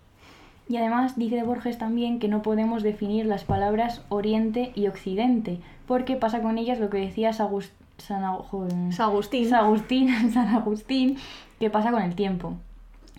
Y 0.68 0.78
además 0.78 1.18
dice 1.18 1.42
Borges 1.44 1.80
también 1.80 2.20
que 2.20 2.28
no 2.28 2.44
podemos 2.44 2.84
definir 2.84 3.26
las 3.26 3.44
palabras 3.44 4.04
Oriente 4.10 4.72
y 4.76 4.88
Occidente, 4.88 5.60
porque 5.88 6.16
pasa 6.16 6.42
con 6.42 6.58
ellas 6.60 6.80
lo 6.80 6.90
que 6.92 7.00
decía 7.00 7.32
Sagust- 7.32 7.72
San, 7.98 8.24
San 8.92 10.48
Agustín, 10.56 11.18
que 11.60 11.70
pasa 11.70 11.92
con 11.92 12.02
el 12.04 12.14
tiempo. 12.16 12.54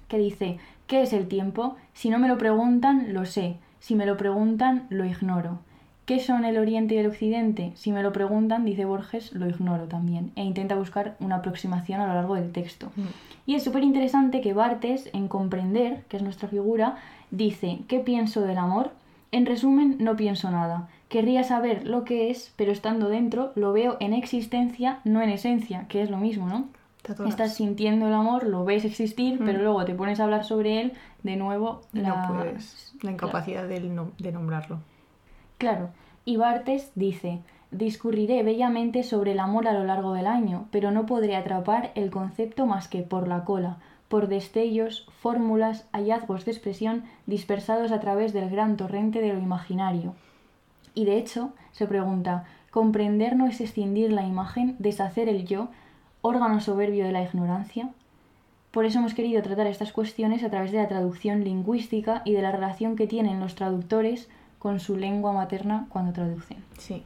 Que 0.09 0.19
dice, 0.19 0.59
¿qué 0.87 1.03
es 1.03 1.13
el 1.13 1.27
tiempo? 1.29 1.77
Si 1.93 2.09
no 2.09 2.19
me 2.19 2.29
lo 2.29 2.39
preguntan, 2.39 3.13
lo 3.13 3.27
sé. 3.27 3.57
Si 3.81 3.95
me 3.95 4.07
lo 4.07 4.17
preguntan, 4.17 4.87
lo 4.91 5.05
ignoro. 5.05 5.59
¿Qué 6.07 6.21
son 6.21 6.45
el 6.45 6.59
Oriente 6.59 6.95
y 6.95 6.99
el 6.99 7.07
Occidente? 7.07 7.73
Si 7.77 7.93
me 7.93 8.03
lo 8.03 8.13
preguntan, 8.13 8.65
dice 8.65 8.85
Borges, 8.85 9.33
lo 9.33 9.49
ignoro 9.49 9.85
también. 9.85 10.33
E 10.37 10.43
intenta 10.43 10.75
buscar 10.75 11.17
una 11.21 11.37
aproximación 11.37 12.01
a 12.01 12.07
lo 12.07 12.15
largo 12.15 12.35
del 12.35 12.53
texto. 12.53 12.93
Mm. 12.97 13.03
Y 13.47 13.55
es 13.55 13.65
súper 13.65 13.85
interesante 13.85 14.41
que 14.41 14.53
Bartes, 14.53 15.09
en 15.13 15.29
Comprender, 15.29 16.05
que 16.09 16.17
es 16.17 16.23
nuestra 16.23 16.49
figura, 16.49 16.97
dice, 17.31 17.79
¿qué 17.89 18.01
pienso 18.01 18.41
del 18.43 18.59
amor? 18.59 18.91
En 19.33 19.47
resumen, 19.47 19.97
no 20.01 20.17
pienso 20.17 20.51
nada. 20.51 20.89
Querría 21.09 21.45
saber 21.45 21.87
lo 21.87 22.05
que 22.05 22.31
es, 22.31 22.53
pero 22.57 22.73
estando 22.73 23.09
dentro 23.09 23.53
lo 23.55 23.73
veo 23.73 23.97
en 24.01 24.13
existencia, 24.13 24.99
no 25.05 25.23
en 25.23 25.31
esencia, 25.31 25.87
que 25.89 26.03
es 26.03 26.11
lo 26.11 26.19
mismo, 26.19 26.49
¿no? 26.49 26.69
Estás 27.27 27.55
sintiendo 27.55 28.07
el 28.07 28.13
amor, 28.15 28.45
lo 28.47 28.65
ves 28.65 28.85
existir, 28.85 29.41
Mm. 29.41 29.45
pero 29.47 29.63
luego 29.63 29.85
te 29.85 29.95
pones 29.95 30.21
a 30.21 30.25
hablar 30.25 30.45
sobre 30.45 30.81
él, 30.81 30.93
de 31.23 31.37
nuevo 31.37 31.81
No 31.93 32.03
la... 32.03 32.29
puedes. 32.29 32.95
La 33.03 33.11
incapacidad 33.13 33.67
nom- 33.69 34.13
de 34.19 34.33
nombrarlo. 34.33 34.79
Claro, 35.59 35.89
y 36.25 36.37
Bartes 36.37 36.93
dice, 36.95 37.41
discurriré 37.71 38.43
bellamente 38.43 39.03
sobre 39.03 39.33
el 39.33 39.41
amor 39.41 39.67
a 39.69 39.73
lo 39.73 39.85
largo 39.85 40.13
del 40.13 40.27
año, 40.27 40.67
pero 40.71 40.91
no 40.91 41.07
podré 41.07 41.37
atrapar 41.37 41.93
el 41.95 42.11
concepto 42.11 42.67
más 42.67 42.89
que 42.89 43.03
por 43.03 43.27
la 43.29 43.45
cola, 43.45 43.79
por 44.09 44.29
destellos, 44.29 45.07
fórmulas, 45.21 45.87
hallazgos 45.93 46.45
de 46.45 46.51
expresión 46.53 47.05
dispersados 47.27 47.93
a 47.93 48.01
través 48.01 48.33
del 48.33 48.51
gran 48.51 48.77
torrente 48.77 49.21
de 49.21 49.33
lo 49.33 49.39
imaginario. 49.39 50.15
Y 50.95 51.05
de 51.05 51.17
hecho, 51.17 51.53
se 51.73 51.87
pregunta, 51.87 52.45
¿comprender 52.71 53.37
no 53.37 53.47
es 53.47 53.61
escindir 53.61 54.13
la 54.13 54.27
imagen, 54.27 54.75
deshacer 54.81 55.29
el 55.29 55.47
yo, 55.47 55.69
órgano 56.23 56.61
soberbio 56.61 57.05
de 57.05 57.13
la 57.13 57.23
ignorancia? 57.23 57.91
Por 58.71 58.85
eso 58.85 59.01
hemos 59.01 59.15
querido 59.15 59.43
tratar 59.43 59.67
estas 59.67 59.93
cuestiones 59.93 60.45
a 60.45 60.51
través 60.51 60.71
de 60.71 60.79
la 60.79 60.89
traducción 60.89 61.43
lingüística 61.43 62.23
y 62.25 62.33
de 62.33 62.43
la 62.43 62.53
relación 62.53 62.95
que 62.95 63.07
tienen 63.07 63.41
los 63.41 63.57
traductores 63.57 64.29
con 64.59 64.79
su 64.79 64.97
lengua 64.97 65.33
materna 65.33 65.87
cuando 65.89 66.13
traducen. 66.13 66.59
Sí. 66.79 67.03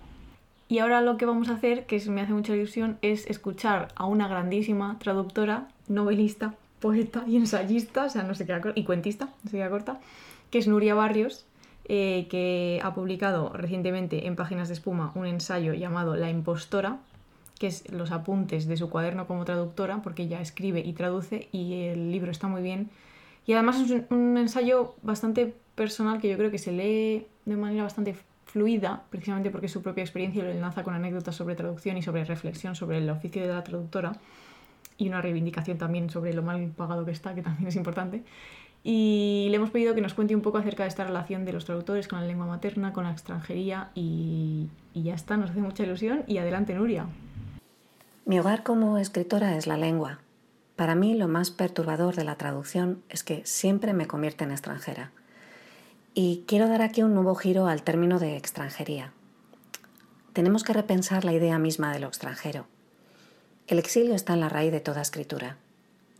Y 0.69 0.79
ahora 0.79 1.01
lo 1.01 1.17
que 1.17 1.27
vamos 1.27 1.49
a 1.49 1.55
hacer, 1.55 1.87
que 1.87 2.01
me 2.11 2.21
hace 2.21 2.33
mucha 2.33 2.55
ilusión, 2.55 2.99
es 3.01 3.27
escuchar 3.27 3.89
a 3.97 4.07
una 4.07 4.29
grandísima 4.29 4.99
traductora, 4.99 5.69
novelista, 5.89 6.55
poeta 6.81 7.25
y 7.27 7.37
ensayista, 7.39 8.05
o 8.05 8.11
sea, 8.11 8.23
no 8.25 8.35
se 8.35 8.45
queda 8.45 8.61
corta, 8.61 8.79
y 8.79 8.85
cuentista, 8.85 9.27
no 9.45 9.51
se 9.51 9.57
queda 9.57 9.71
corta, 9.71 10.01
que 10.51 10.59
es 10.59 10.69
Nuria 10.69 10.95
Barrios, 10.95 11.47
eh, 11.87 12.27
que 12.31 12.81
ha 12.83 12.95
publicado 12.95 13.51
recientemente 13.51 14.27
en 14.27 14.37
Páginas 14.37 14.69
de 14.69 14.75
Espuma 14.75 15.13
un 15.15 15.27
ensayo 15.27 15.75
llamado 15.75 16.17
La 16.17 16.31
impostora, 16.31 16.99
que 17.59 17.69
es 17.69 17.91
los 17.93 18.11
apuntes 18.11 18.67
de 18.67 18.77
su 18.77 18.91
cuaderno 18.91 19.27
como 19.27 19.45
traductora, 19.45 20.03
porque 20.03 20.25
ella 20.25 20.41
escribe 20.41 20.81
y 20.81 20.93
traduce, 20.93 21.49
y 21.53 21.85
el 21.85 22.11
libro 22.11 22.31
está 22.31 22.49
muy 22.49 22.63
bien. 22.63 22.91
Y 23.47 23.53
además 23.53 23.81
es 23.81 23.91
un, 23.91 24.07
un 24.11 24.39
ensayo 24.39 24.95
bastante 25.03 25.55
personal 25.75 26.21
que 26.21 26.29
yo 26.29 26.37
creo 26.37 26.51
que 26.51 26.59
se 26.59 26.73
lee 26.73 27.27
de 27.45 27.57
manera 27.57 27.83
bastante 27.83 28.17
fluida, 28.47 29.03
precisamente 29.11 29.51
porque 29.51 29.69
su 29.69 29.83
propia 29.83 30.03
experiencia 30.03 30.45
lo 30.45 30.51
enlaza 30.51 30.85
con 30.85 30.95
anécdotas 30.95 31.35
sobre 31.35 31.57
traducción 31.57 31.97
y 31.97 32.03
sobre 32.03 32.25
reflexión 32.25 32.77
sobre 32.77 32.99
el 32.99 33.11
oficio 33.11 33.43
de 33.43 33.49
la 33.49 33.65
traductora 33.65 34.13
y 34.97 35.09
una 35.09 35.21
reivindicación 35.21 35.79
también 35.79 36.09
sobre 36.11 36.33
lo 36.35 36.43
mal 36.43 36.69
pagado 36.77 37.05
que 37.05 37.11
está, 37.11 37.35
que 37.35 37.43
también 37.43 37.69
es 37.69 37.77
importante. 37.77 38.23
Y 38.85 39.49
le 39.51 39.57
hemos 39.57 39.71
pedido 39.71 39.95
que 39.95 40.03
nos 40.03 40.15
cuente 40.15 40.37
un 40.37 40.43
poco 40.43 40.59
acerca 40.59 40.83
de 40.83 40.91
esta 40.91 41.05
relación 41.05 41.45
de 41.45 41.53
los 41.53 41.65
traductores 41.65 42.07
con 42.07 42.21
la 42.21 42.27
lengua 42.27 42.47
materna, 42.47 42.93
con 42.93 43.05
la 43.05 43.11
extranjería 43.11 43.91
y, 43.95 44.69
y 44.93 45.03
ya 45.03 45.15
está, 45.15 45.37
nos 45.37 45.51
hace 45.51 45.61
mucha 45.61 45.83
ilusión 45.83 46.23
y 46.27 46.39
adelante 46.39 46.75
Nuria. 46.75 47.07
Mi 48.27 48.39
hogar 48.41 48.63
como 48.63 48.97
escritora 48.97 49.55
es 49.55 49.67
la 49.67 49.77
lengua. 49.77 50.19
Para 50.77 50.95
mí 50.95 51.13
lo 51.13 51.29
más 51.29 51.51
perturbador 51.51 52.17
de 52.17 52.25
la 52.25 52.37
traducción 52.37 53.03
es 53.11 53.23
que 53.23 53.45
siempre 53.45 53.93
me 53.93 54.07
convierte 54.07 54.45
en 54.45 54.51
extranjera. 54.51 55.13
Y 56.15 56.45
quiero 56.47 56.67
dar 56.67 56.81
aquí 56.81 57.03
un 57.03 57.13
nuevo 57.13 57.35
giro 57.35 57.67
al 57.67 57.83
término 57.83 58.19
de 58.19 58.39
extranjería. 58.39 59.13
Tenemos 60.33 60.65
que 60.65 60.73
repensar 60.73 61.27
la 61.27 61.35
idea 61.35 61.59
misma 61.59 61.93
de 61.93 62.01
lo 62.01 62.07
extranjero. 62.07 62.67
El 63.67 63.79
exilio 63.79 64.15
está 64.15 64.33
en 64.33 64.41
la 64.41 64.49
raíz 64.49 64.73
de 64.73 64.81
toda 64.81 65.03
escritura. 65.03 65.59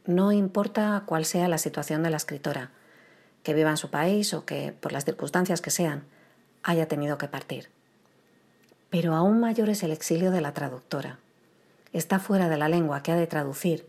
No 0.05 0.31
importa 0.31 1.05
cuál 1.07 1.25
sea 1.25 1.49
la 1.49 1.57
situación 1.57 2.03
de 2.03 2.11
la 2.11 2.19
escritora, 2.19 2.71
que 3.43 3.55
viva 3.55 3.71
en 3.71 3.79
su 3.79 3.89
país 3.89 4.35
o 4.35 4.45
que, 4.45 4.75
por 4.79 4.93
las 4.93 5.07
circunstancias 5.07 5.63
que 5.63 5.71
sean, 5.71 6.05
haya 6.63 6.87
tenido 6.87 7.17
que 7.17 7.29
partir. 7.29 7.71
Pero 8.91 9.15
aún 9.15 9.41
mayor 9.41 9.71
es 9.71 9.83
el 9.83 9.91
exilio 9.91 10.31
de 10.31 10.43
la 10.43 10.53
traductora. 10.53 11.19
Está 11.95 12.19
fuera 12.19 12.49
de 12.49 12.59
la 12.59 12.69
lengua 12.69 13.05
que 13.05 13.13
ha 13.13 13.17
de 13.17 13.29
traducir 13.29 13.89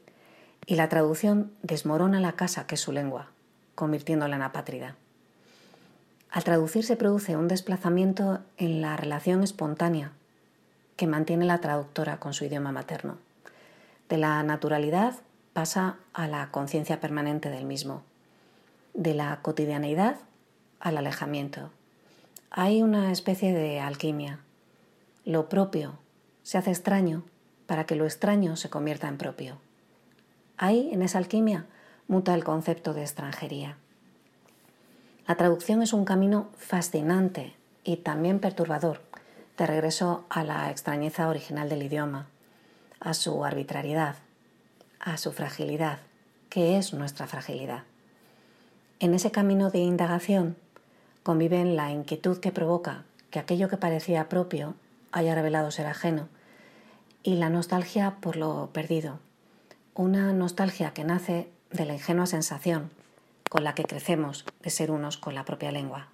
y 0.68 0.76
la 0.76 0.90
traducción 0.90 1.52
desmorona 1.64 2.20
la 2.20 2.34
casa 2.34 2.68
que 2.68 2.76
es 2.76 2.82
su 2.82 2.92
lengua, 2.92 3.32
convirtiéndola 3.74 4.36
en 4.36 4.44
apátrida. 4.44 4.96
Al 6.30 6.44
traducir 6.44 6.84
se 6.84 6.98
produce 6.98 7.36
un 7.36 7.48
desplazamiento 7.48 8.42
en 8.58 8.80
la 8.80 8.96
relación 8.96 9.44
espontánea 9.44 10.12
que 10.98 11.08
mantiene 11.08 11.46
la 11.46 11.62
traductora 11.62 12.20
con 12.20 12.36
su 12.36 12.46
idioma 12.46 12.72
materno. 12.72 13.18
De 14.08 14.18
la 14.18 14.44
naturalidad 14.44 15.16
pasa 15.54 15.96
a 16.14 16.28
la 16.28 16.52
conciencia 16.52 17.00
permanente 17.00 17.50
del 17.50 17.66
mismo. 17.66 18.04
De 18.94 19.16
la 19.16 19.40
cotidianeidad 19.42 20.18
al 20.80 20.98
alejamiento. 20.98 21.72
Hay 22.52 22.84
una 22.84 23.12
especie 23.12 23.52
de 23.52 23.80
alquimia. 23.80 24.42
Lo 25.26 25.50
propio 25.50 25.98
se 26.44 26.60
hace 26.60 26.70
extraño 26.70 27.24
para 27.68 27.86
que 27.86 27.96
lo 27.96 28.06
extraño 28.06 28.56
se 28.56 28.70
convierta 28.70 29.08
en 29.08 29.18
propio. 29.18 29.58
Ahí, 30.58 30.90
en 30.92 31.02
esa 31.02 31.18
alquimia, 31.18 31.66
muta 32.08 32.34
el 32.34 32.44
concepto 32.44 32.94
de 32.94 33.02
extranjería. 33.02 33.78
La 35.28 35.36
traducción 35.36 35.82
es 35.82 35.92
un 35.94 36.06
camino 36.06 36.50
fascinante 36.58 37.56
y 37.84 37.98
también 37.98 38.40
perturbador 38.40 39.02
de 39.58 39.66
regreso 39.66 40.26
a 40.30 40.44
la 40.44 40.70
extrañeza 40.70 41.28
original 41.28 41.70
del 41.70 41.84
idioma, 41.84 42.28
a 43.00 43.14
su 43.14 43.44
arbitrariedad, 43.44 44.16
a 45.00 45.18
su 45.18 45.32
fragilidad, 45.32 46.00
que 46.50 46.78
es 46.78 46.94
nuestra 46.94 47.28
fragilidad. 47.28 47.84
En 49.00 49.14
ese 49.14 49.32
camino 49.32 49.72
de 49.72 49.80
indagación 49.80 50.56
conviven 51.24 51.76
la 51.76 51.92
inquietud 51.92 52.40
que 52.40 52.52
provoca 52.52 53.04
que 53.30 53.40
aquello 53.40 53.68
que 53.68 53.78
parecía 53.78 54.30
propio 54.30 54.76
haya 55.12 55.36
revelado 55.36 55.72
ser 55.72 55.88
ajeno 55.88 56.30
y 57.26 57.38
la 57.38 57.50
nostalgia 57.50 58.18
por 58.22 58.36
lo 58.36 58.70
perdido, 58.72 59.18
una 59.96 60.32
nostalgia 60.32 60.94
que 60.94 61.04
nace 61.04 61.50
de 61.72 61.86
la 61.86 61.94
ingenua 61.94 62.28
sensación 62.28 62.92
con 63.50 63.64
la 63.64 63.74
que 63.74 63.84
crecemos 63.84 64.46
de 64.62 64.70
ser 64.70 64.92
unos 64.92 65.18
con 65.18 65.34
la 65.34 65.44
propia 65.44 65.72
lengua. 65.72 66.08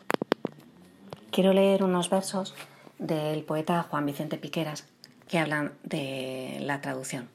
Quiero 1.30 1.52
leer 1.52 1.84
unos 1.84 2.10
versos 2.10 2.56
del 2.98 3.44
poeta 3.44 3.84
Juan 3.84 4.06
Vicente 4.06 4.38
Piqueras 4.38 4.88
que 5.28 5.38
hablan 5.38 5.74
de 5.84 6.60
la 6.62 6.80
traducción. 6.80 7.28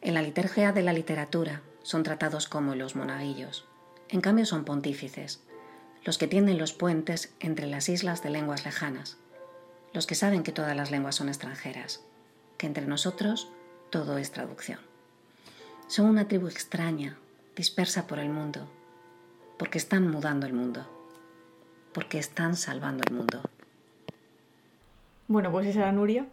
En 0.00 0.14
la 0.14 0.22
liturgia 0.22 0.72
de 0.72 0.82
la 0.82 0.92
literatura 0.92 1.62
son 1.84 2.02
tratados 2.02 2.48
como 2.48 2.74
los 2.74 2.96
monaguillos, 2.96 3.64
en 4.08 4.20
cambio 4.20 4.44
son 4.44 4.64
pontífices, 4.64 5.40
los 6.02 6.18
que 6.18 6.26
tienden 6.26 6.58
los 6.58 6.72
puentes 6.72 7.32
entre 7.38 7.68
las 7.68 7.88
islas 7.88 8.24
de 8.24 8.30
lenguas 8.30 8.64
lejanas, 8.64 9.18
los 9.92 10.08
que 10.08 10.16
saben 10.16 10.42
que 10.42 10.52
todas 10.52 10.74
las 10.74 10.90
lenguas 10.90 11.14
son 11.14 11.28
extranjeras, 11.28 12.02
que 12.58 12.66
entre 12.66 12.86
nosotros 12.86 13.50
todo 13.90 14.18
es 14.18 14.30
traducción. 14.32 14.80
Son 15.86 16.06
una 16.06 16.28
tribu 16.28 16.48
extraña, 16.48 17.16
dispersa 17.56 18.06
por 18.06 18.18
el 18.18 18.28
mundo, 18.28 18.68
porque 19.58 19.78
están 19.78 20.10
mudando 20.10 20.46
el 20.46 20.52
mundo, 20.52 20.86
porque 21.94 22.18
están 22.18 22.56
salvando 22.56 23.02
el 23.08 23.14
mundo. 23.14 23.40
Bueno, 25.26 25.50
pues 25.50 25.66
esa 25.66 25.80
era 25.80 25.92
Nuria. 25.92 26.26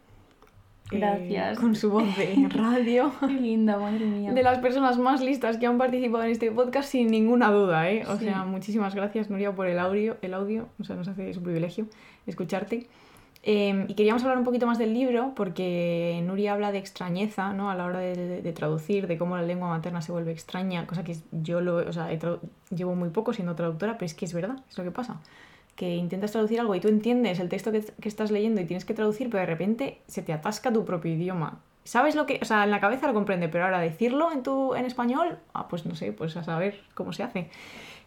eh, 0.91 0.99
Gracias. 0.99 1.59
con 1.59 1.75
su 1.75 1.89
voz 1.89 2.15
de 2.17 2.35
radio. 2.49 3.11
Qué 3.19 3.27
linda, 3.27 3.77
madre 3.77 4.05
mía. 4.05 4.31
De 4.33 4.43
las 4.43 4.59
personas 4.59 4.97
más 4.99 5.21
listas 5.21 5.57
que 5.57 5.65
han 5.65 5.77
participado 5.77 6.23
en 6.23 6.31
este 6.31 6.51
podcast 6.51 6.89
sin 6.89 7.07
ninguna 7.07 7.49
duda, 7.51 7.89
¿eh? 7.89 8.03
O 8.07 8.17
Sí. 8.17 8.25
sea, 8.25 8.43
muchísimas 8.45 8.93
gracias 8.95 9.29
Nuria 9.29 9.53
por 9.55 9.67
el 9.67 9.79
audio, 9.79 10.17
el 10.21 10.33
audio, 10.33 10.69
o 10.79 10.83
sea, 10.83 10.95
nos 10.95 11.07
hace 11.07 11.29
es 11.29 11.37
un 11.37 11.43
privilegio 11.43 11.87
escucharte. 12.27 12.87
Eh, 13.47 13.85
y 13.87 13.93
queríamos 13.93 14.23
hablar 14.23 14.39
un 14.39 14.43
poquito 14.43 14.65
más 14.65 14.79
del 14.79 14.95
libro 14.95 15.33
porque 15.35 16.19
Nuria 16.25 16.53
habla 16.53 16.71
de 16.71 16.79
extrañeza, 16.79 17.53
¿no? 17.53 17.69
A 17.69 17.75
la 17.75 17.85
hora 17.85 17.99
de, 17.99 18.53
traducir, 18.53 19.05
de 19.05 19.19
cómo 19.19 19.37
la 19.37 19.43
lengua 19.43 19.69
materna 19.69 20.01
se 20.01 20.11
vuelve 20.11 20.31
extraña, 20.31 20.87
cosa 20.87 21.03
que 21.03 21.15
yo 21.31 21.61
lo, 21.61 21.75
o 21.75 21.93
sea, 21.93 22.09
llevo 22.71 22.95
muy 22.95 23.09
poco 23.09 23.33
siendo 23.33 23.53
traductora, 23.53 23.99
pero 23.99 24.07
es 24.07 24.15
que 24.15 24.25
es 24.25 24.33
verdad, 24.33 24.57
es 24.67 24.75
lo 24.79 24.83
que 24.83 24.89
pasa. 24.89 25.21
Que 25.75 25.95
intentas 25.95 26.31
traducir 26.31 26.59
algo 26.59 26.73
y 26.73 26.79
tú 26.79 26.87
entiendes 26.87 27.39
el 27.39 27.49
texto 27.49 27.71
que, 27.71 27.81
que 27.81 28.09
estás 28.09 28.31
leyendo 28.31 28.61
y 28.61 28.65
tienes 28.65 28.83
que 28.83 28.95
traducir, 28.95 29.29
pero 29.29 29.41
de 29.41 29.45
repente 29.45 29.99
se 30.07 30.23
te 30.23 30.33
atasca 30.33 30.73
tu 30.73 30.83
propio 30.83 31.13
idioma. 31.13 31.59
¿Sabes 31.83 32.15
lo 32.15 32.25
que.? 32.25 32.39
O 32.41 32.45
sea, 32.45 32.63
en 32.63 32.71
la 32.71 32.79
cabeza 32.79 33.05
lo 33.05 33.13
comprende, 33.13 33.47
pero 33.47 33.65
ahora 33.65 33.79
decirlo 33.79 34.31
en, 34.31 34.41
tu, 34.41 34.73
en 34.73 34.85
español, 34.85 35.37
ah, 35.53 35.67
pues 35.67 35.85
no 35.85 35.93
sé, 35.95 36.11
pues 36.13 36.35
a 36.35 36.43
saber 36.43 36.81
cómo 36.95 37.13
se 37.13 37.21
hace. 37.21 37.51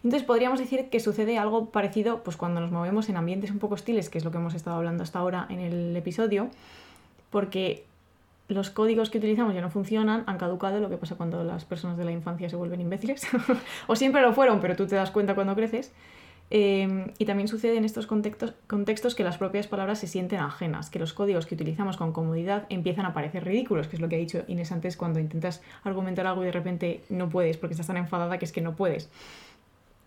Entonces 0.03 0.23
podríamos 0.23 0.59
decir 0.59 0.89
que 0.89 0.99
sucede 0.99 1.37
algo 1.37 1.71
parecido 1.71 2.23
pues 2.23 2.37
cuando 2.37 2.61
nos 2.61 2.71
movemos 2.71 3.09
en 3.09 3.17
ambientes 3.17 3.51
un 3.51 3.59
poco 3.59 3.75
hostiles, 3.75 4.09
que 4.09 4.17
es 4.17 4.25
lo 4.25 4.31
que 4.31 4.37
hemos 4.37 4.53
estado 4.53 4.77
hablando 4.77 5.03
hasta 5.03 5.19
ahora 5.19 5.45
en 5.49 5.59
el 5.59 5.95
episodio, 5.95 6.49
porque 7.29 7.83
los 8.47 8.69
códigos 8.69 9.09
que 9.09 9.19
utilizamos 9.19 9.53
ya 9.53 9.61
no 9.61 9.69
funcionan, 9.69 10.23
han 10.25 10.37
caducado, 10.37 10.79
lo 10.79 10.89
que 10.89 10.97
pasa 10.97 11.15
cuando 11.15 11.43
las 11.43 11.65
personas 11.65 11.97
de 11.97 12.05
la 12.05 12.11
infancia 12.11 12.49
se 12.49 12.55
vuelven 12.55 12.81
imbéciles, 12.81 13.27
o 13.87 13.95
siempre 13.95 14.21
lo 14.21 14.33
fueron, 14.33 14.59
pero 14.59 14.75
tú 14.75 14.87
te 14.87 14.95
das 14.95 15.11
cuenta 15.11 15.35
cuando 15.35 15.55
creces. 15.55 15.91
Eh, 16.51 17.13
y 17.19 17.25
también 17.25 17.47
sucede 17.47 17.77
en 17.77 17.85
estos 17.85 18.07
contextos, 18.07 18.55
contextos 18.65 19.13
que 19.13 19.23
las 19.23 19.37
propias 19.37 19.67
palabras 19.67 19.99
se 19.99 20.07
sienten 20.07 20.39
ajenas, 20.39 20.89
que 20.89 20.97
los 20.97 21.13
códigos 21.13 21.45
que 21.45 21.53
utilizamos 21.53 21.95
con 21.95 22.11
comodidad 22.11 22.65
empiezan 22.69 23.05
a 23.05 23.13
parecer 23.13 23.45
ridículos, 23.45 23.87
que 23.87 23.97
es 23.97 24.01
lo 24.01 24.09
que 24.09 24.15
ha 24.15 24.19
dicho 24.19 24.43
Inés 24.47 24.71
antes 24.71 24.97
cuando 24.97 25.19
intentas 25.19 25.61
argumentar 25.83 26.25
algo 26.25 26.41
y 26.41 26.47
de 26.47 26.51
repente 26.51 27.03
no 27.09 27.29
puedes 27.29 27.57
porque 27.57 27.73
estás 27.73 27.85
tan 27.85 27.97
enfadada 27.97 28.39
que 28.39 28.45
es 28.45 28.51
que 28.51 28.61
no 28.61 28.75
puedes. 28.75 29.09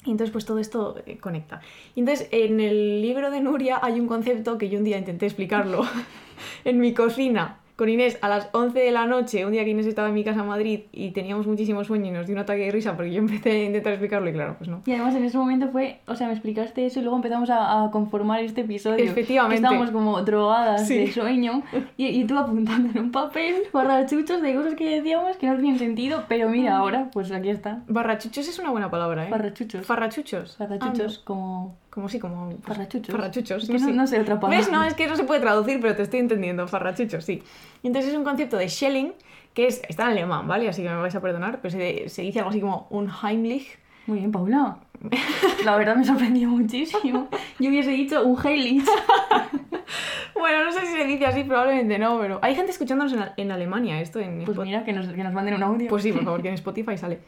Y 0.04 0.10
entonces 0.10 0.32
pues 0.32 0.44
todo 0.44 0.58
esto 0.58 0.96
eh, 1.06 1.18
conecta. 1.18 1.60
Entonces 1.94 2.28
en 2.32 2.60
el 2.60 3.02
libro 3.02 3.30
de 3.30 3.40
Nuria 3.40 3.78
hay 3.82 4.00
un 4.00 4.08
concepto 4.08 4.58
que 4.58 4.68
yo 4.68 4.78
un 4.78 4.84
día 4.84 4.98
intenté 4.98 5.26
explicarlo 5.26 5.82
en 6.64 6.80
mi 6.80 6.92
cocina 6.92 7.61
con 7.82 7.88
Inés 7.88 8.16
a 8.22 8.28
las 8.28 8.48
11 8.52 8.78
de 8.78 8.92
la 8.92 9.06
noche, 9.06 9.44
un 9.44 9.50
día 9.50 9.64
que 9.64 9.70
Inés 9.70 9.86
estaba 9.86 10.06
en 10.06 10.14
mi 10.14 10.22
casa 10.22 10.42
en 10.42 10.46
Madrid 10.46 10.82
y 10.92 11.10
teníamos 11.10 11.48
muchísimo 11.48 11.82
sueño 11.82 12.06
y 12.06 12.10
nos 12.12 12.26
dio 12.28 12.36
un 12.36 12.40
ataque 12.42 12.66
de 12.66 12.70
risa 12.70 12.94
porque 12.94 13.10
yo 13.12 13.18
empecé 13.26 13.50
a 13.50 13.64
intentar 13.64 13.92
explicarlo 13.94 14.30
y 14.30 14.32
claro, 14.32 14.54
pues 14.56 14.70
no. 14.70 14.82
Y 14.86 14.92
además 14.92 15.16
en 15.16 15.24
ese 15.24 15.36
momento 15.36 15.68
fue, 15.72 15.98
o 16.06 16.14
sea, 16.14 16.28
me 16.28 16.32
explicaste 16.34 16.86
eso 16.86 17.00
y 17.00 17.02
luego 17.02 17.16
empezamos 17.16 17.50
a, 17.50 17.82
a 17.86 17.90
conformar 17.90 18.38
este 18.44 18.60
episodio. 18.60 19.04
Efectivamente. 19.04 19.56
Estábamos 19.56 19.90
como 19.90 20.22
drogadas 20.22 20.86
Sí. 20.86 20.96
de 20.96 21.10
sueño 21.10 21.64
y, 21.96 22.06
y 22.06 22.24
tú 22.24 22.38
apuntando 22.38 22.90
en 22.96 23.06
un 23.06 23.10
papel 23.10 23.56
barrachuchos 23.72 24.40
de 24.42 24.54
cosas 24.54 24.76
que 24.76 24.88
decíamos 25.00 25.36
que 25.36 25.48
no 25.48 25.56
tenían 25.56 25.78
sentido, 25.80 26.22
pero 26.28 26.48
mira, 26.50 26.76
ahora 26.76 27.08
pues 27.12 27.32
aquí 27.32 27.48
está. 27.48 27.82
Barrachuchos 27.88 28.46
es 28.46 28.58
una 28.60 28.70
buena 28.70 28.92
palabra, 28.92 29.26
¿eh? 29.26 29.30
Barrachuchos. 29.30 29.84
Farrachuchos. 29.84 30.56
Ah, 30.60 30.68
no. 30.70 31.04
como 31.24 31.81
sí, 32.08 32.18
como... 32.18 32.52
Farrachuchos. 32.62 33.14
Farrachuchos, 33.14 33.66
que 33.66 33.72
no, 33.72 33.78
sé. 33.78 33.92
no 33.92 34.06
sé 34.06 34.20
otra 34.20 34.40
palabra. 34.40 34.58
¿Ves? 34.58 34.70
No, 34.70 34.84
es 34.84 34.94
que 34.94 35.06
no 35.06 35.16
se 35.16 35.24
puede 35.24 35.40
traducir, 35.40 35.80
pero 35.80 35.94
te 35.94 36.02
estoy 36.02 36.20
entendiendo. 36.20 36.66
Farrachuchos, 36.66 37.24
sí. 37.24 37.42
Entonces 37.82 38.12
es 38.12 38.16
un 38.16 38.24
concepto 38.24 38.56
de 38.56 38.68
Schelling 38.68 39.12
que 39.54 39.66
es, 39.66 39.82
está 39.88 40.04
en 40.04 40.12
alemán, 40.12 40.48
¿vale? 40.48 40.68
Así 40.68 40.82
que 40.82 40.88
me 40.88 40.96
vais 40.96 41.14
a 41.14 41.20
perdonar, 41.20 41.60
pero 41.60 41.70
se, 41.72 42.08
se 42.08 42.22
dice 42.22 42.38
algo 42.38 42.50
así 42.50 42.60
como 42.60 42.86
un 42.90 43.10
Heimlich. 43.10 43.78
Muy 44.06 44.18
bien, 44.18 44.32
Paula. 44.32 44.78
La 45.64 45.76
verdad 45.76 45.96
me 45.96 46.04
sorprendió 46.04 46.48
muchísimo. 46.48 47.28
Yo 47.58 47.68
hubiese 47.70 47.90
dicho 47.90 48.24
un 48.24 48.38
Heilig. 48.44 48.84
Bueno, 50.34 50.64
no 50.64 50.72
sé 50.72 50.80
si 50.80 50.92
se 50.94 51.04
dice 51.04 51.26
así, 51.26 51.44
probablemente 51.44 51.98
no, 51.98 52.18
pero 52.18 52.40
hay 52.42 52.54
gente 52.56 52.72
escuchándonos 52.72 53.12
en, 53.12 53.22
en 53.36 53.52
Alemania 53.52 54.00
esto 54.00 54.18
en 54.18 54.44
Pues 54.44 54.58
mira, 54.58 54.84
que 54.84 54.92
nos, 54.92 55.06
que 55.06 55.22
nos 55.22 55.32
manden 55.32 55.54
un 55.54 55.62
audio. 55.62 55.88
Pues 55.88 56.02
sí, 56.02 56.12
por 56.12 56.24
favor, 56.24 56.42
que 56.42 56.48
en 56.48 56.54
Spotify 56.62 56.96
sale. 56.96 57.20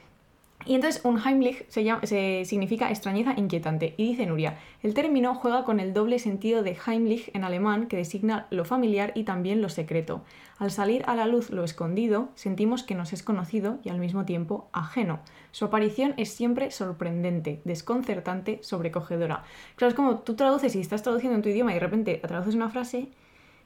Y 0.66 0.74
entonces 0.74 1.05
un 1.05 1.18
Heimlich 1.18 1.66
se 1.68 1.85
llama- 1.85 2.07
se 2.07 2.44
significa 2.46 2.90
extrañeza 2.90 3.35
inquietante. 3.37 3.94
Y 3.96 4.09
dice 4.09 4.27
Nuria, 4.27 4.59
el 4.83 4.94
término 4.94 5.35
juega 5.35 5.64
con 5.64 5.79
el 5.79 5.92
doble 5.92 6.18
sentido 6.18 6.62
de 6.62 6.77
Heimlich 6.87 7.31
en 7.35 7.44
alemán 7.44 7.87
que 7.87 7.98
designa 7.98 8.46
lo 8.50 8.64
familiar 8.64 9.12
y 9.14 9.24
también 9.24 9.61
lo 9.61 9.68
secreto. 9.68 10.22
Al 10.59 10.70
salir 10.70 11.03
a 11.07 11.16
la 11.16 11.27
luz 11.27 11.50
lo 11.50 11.64
escondido, 11.64 12.29
sentimos 12.35 12.83
que 12.83 12.94
nos 12.94 13.12
es 13.12 13.22
conocido 13.22 13.79
y 13.85 13.90
al 13.90 13.98
mismo 13.98 14.24
tiempo 14.24 14.68
ajeno. 14.72 15.20
Su 15.50 15.66
aparición 15.66 16.14
es 16.16 16.31
siempre 16.31 16.70
sorprendente, 16.70 17.61
desconcertante, 17.64 18.59
sobrecogedora. 18.62 19.44
Claro, 19.77 19.90
es 19.90 19.94
como 19.94 20.18
tú 20.20 20.35
traduces 20.35 20.74
y 20.77 20.81
estás 20.81 21.03
traduciendo 21.03 21.37
en 21.37 21.42
tu 21.42 21.48
idioma 21.48 21.72
y 21.72 21.74
de 21.74 21.81
repente 21.81 22.20
traduces 22.27 22.55
una 22.55 22.70
frase 22.70 23.09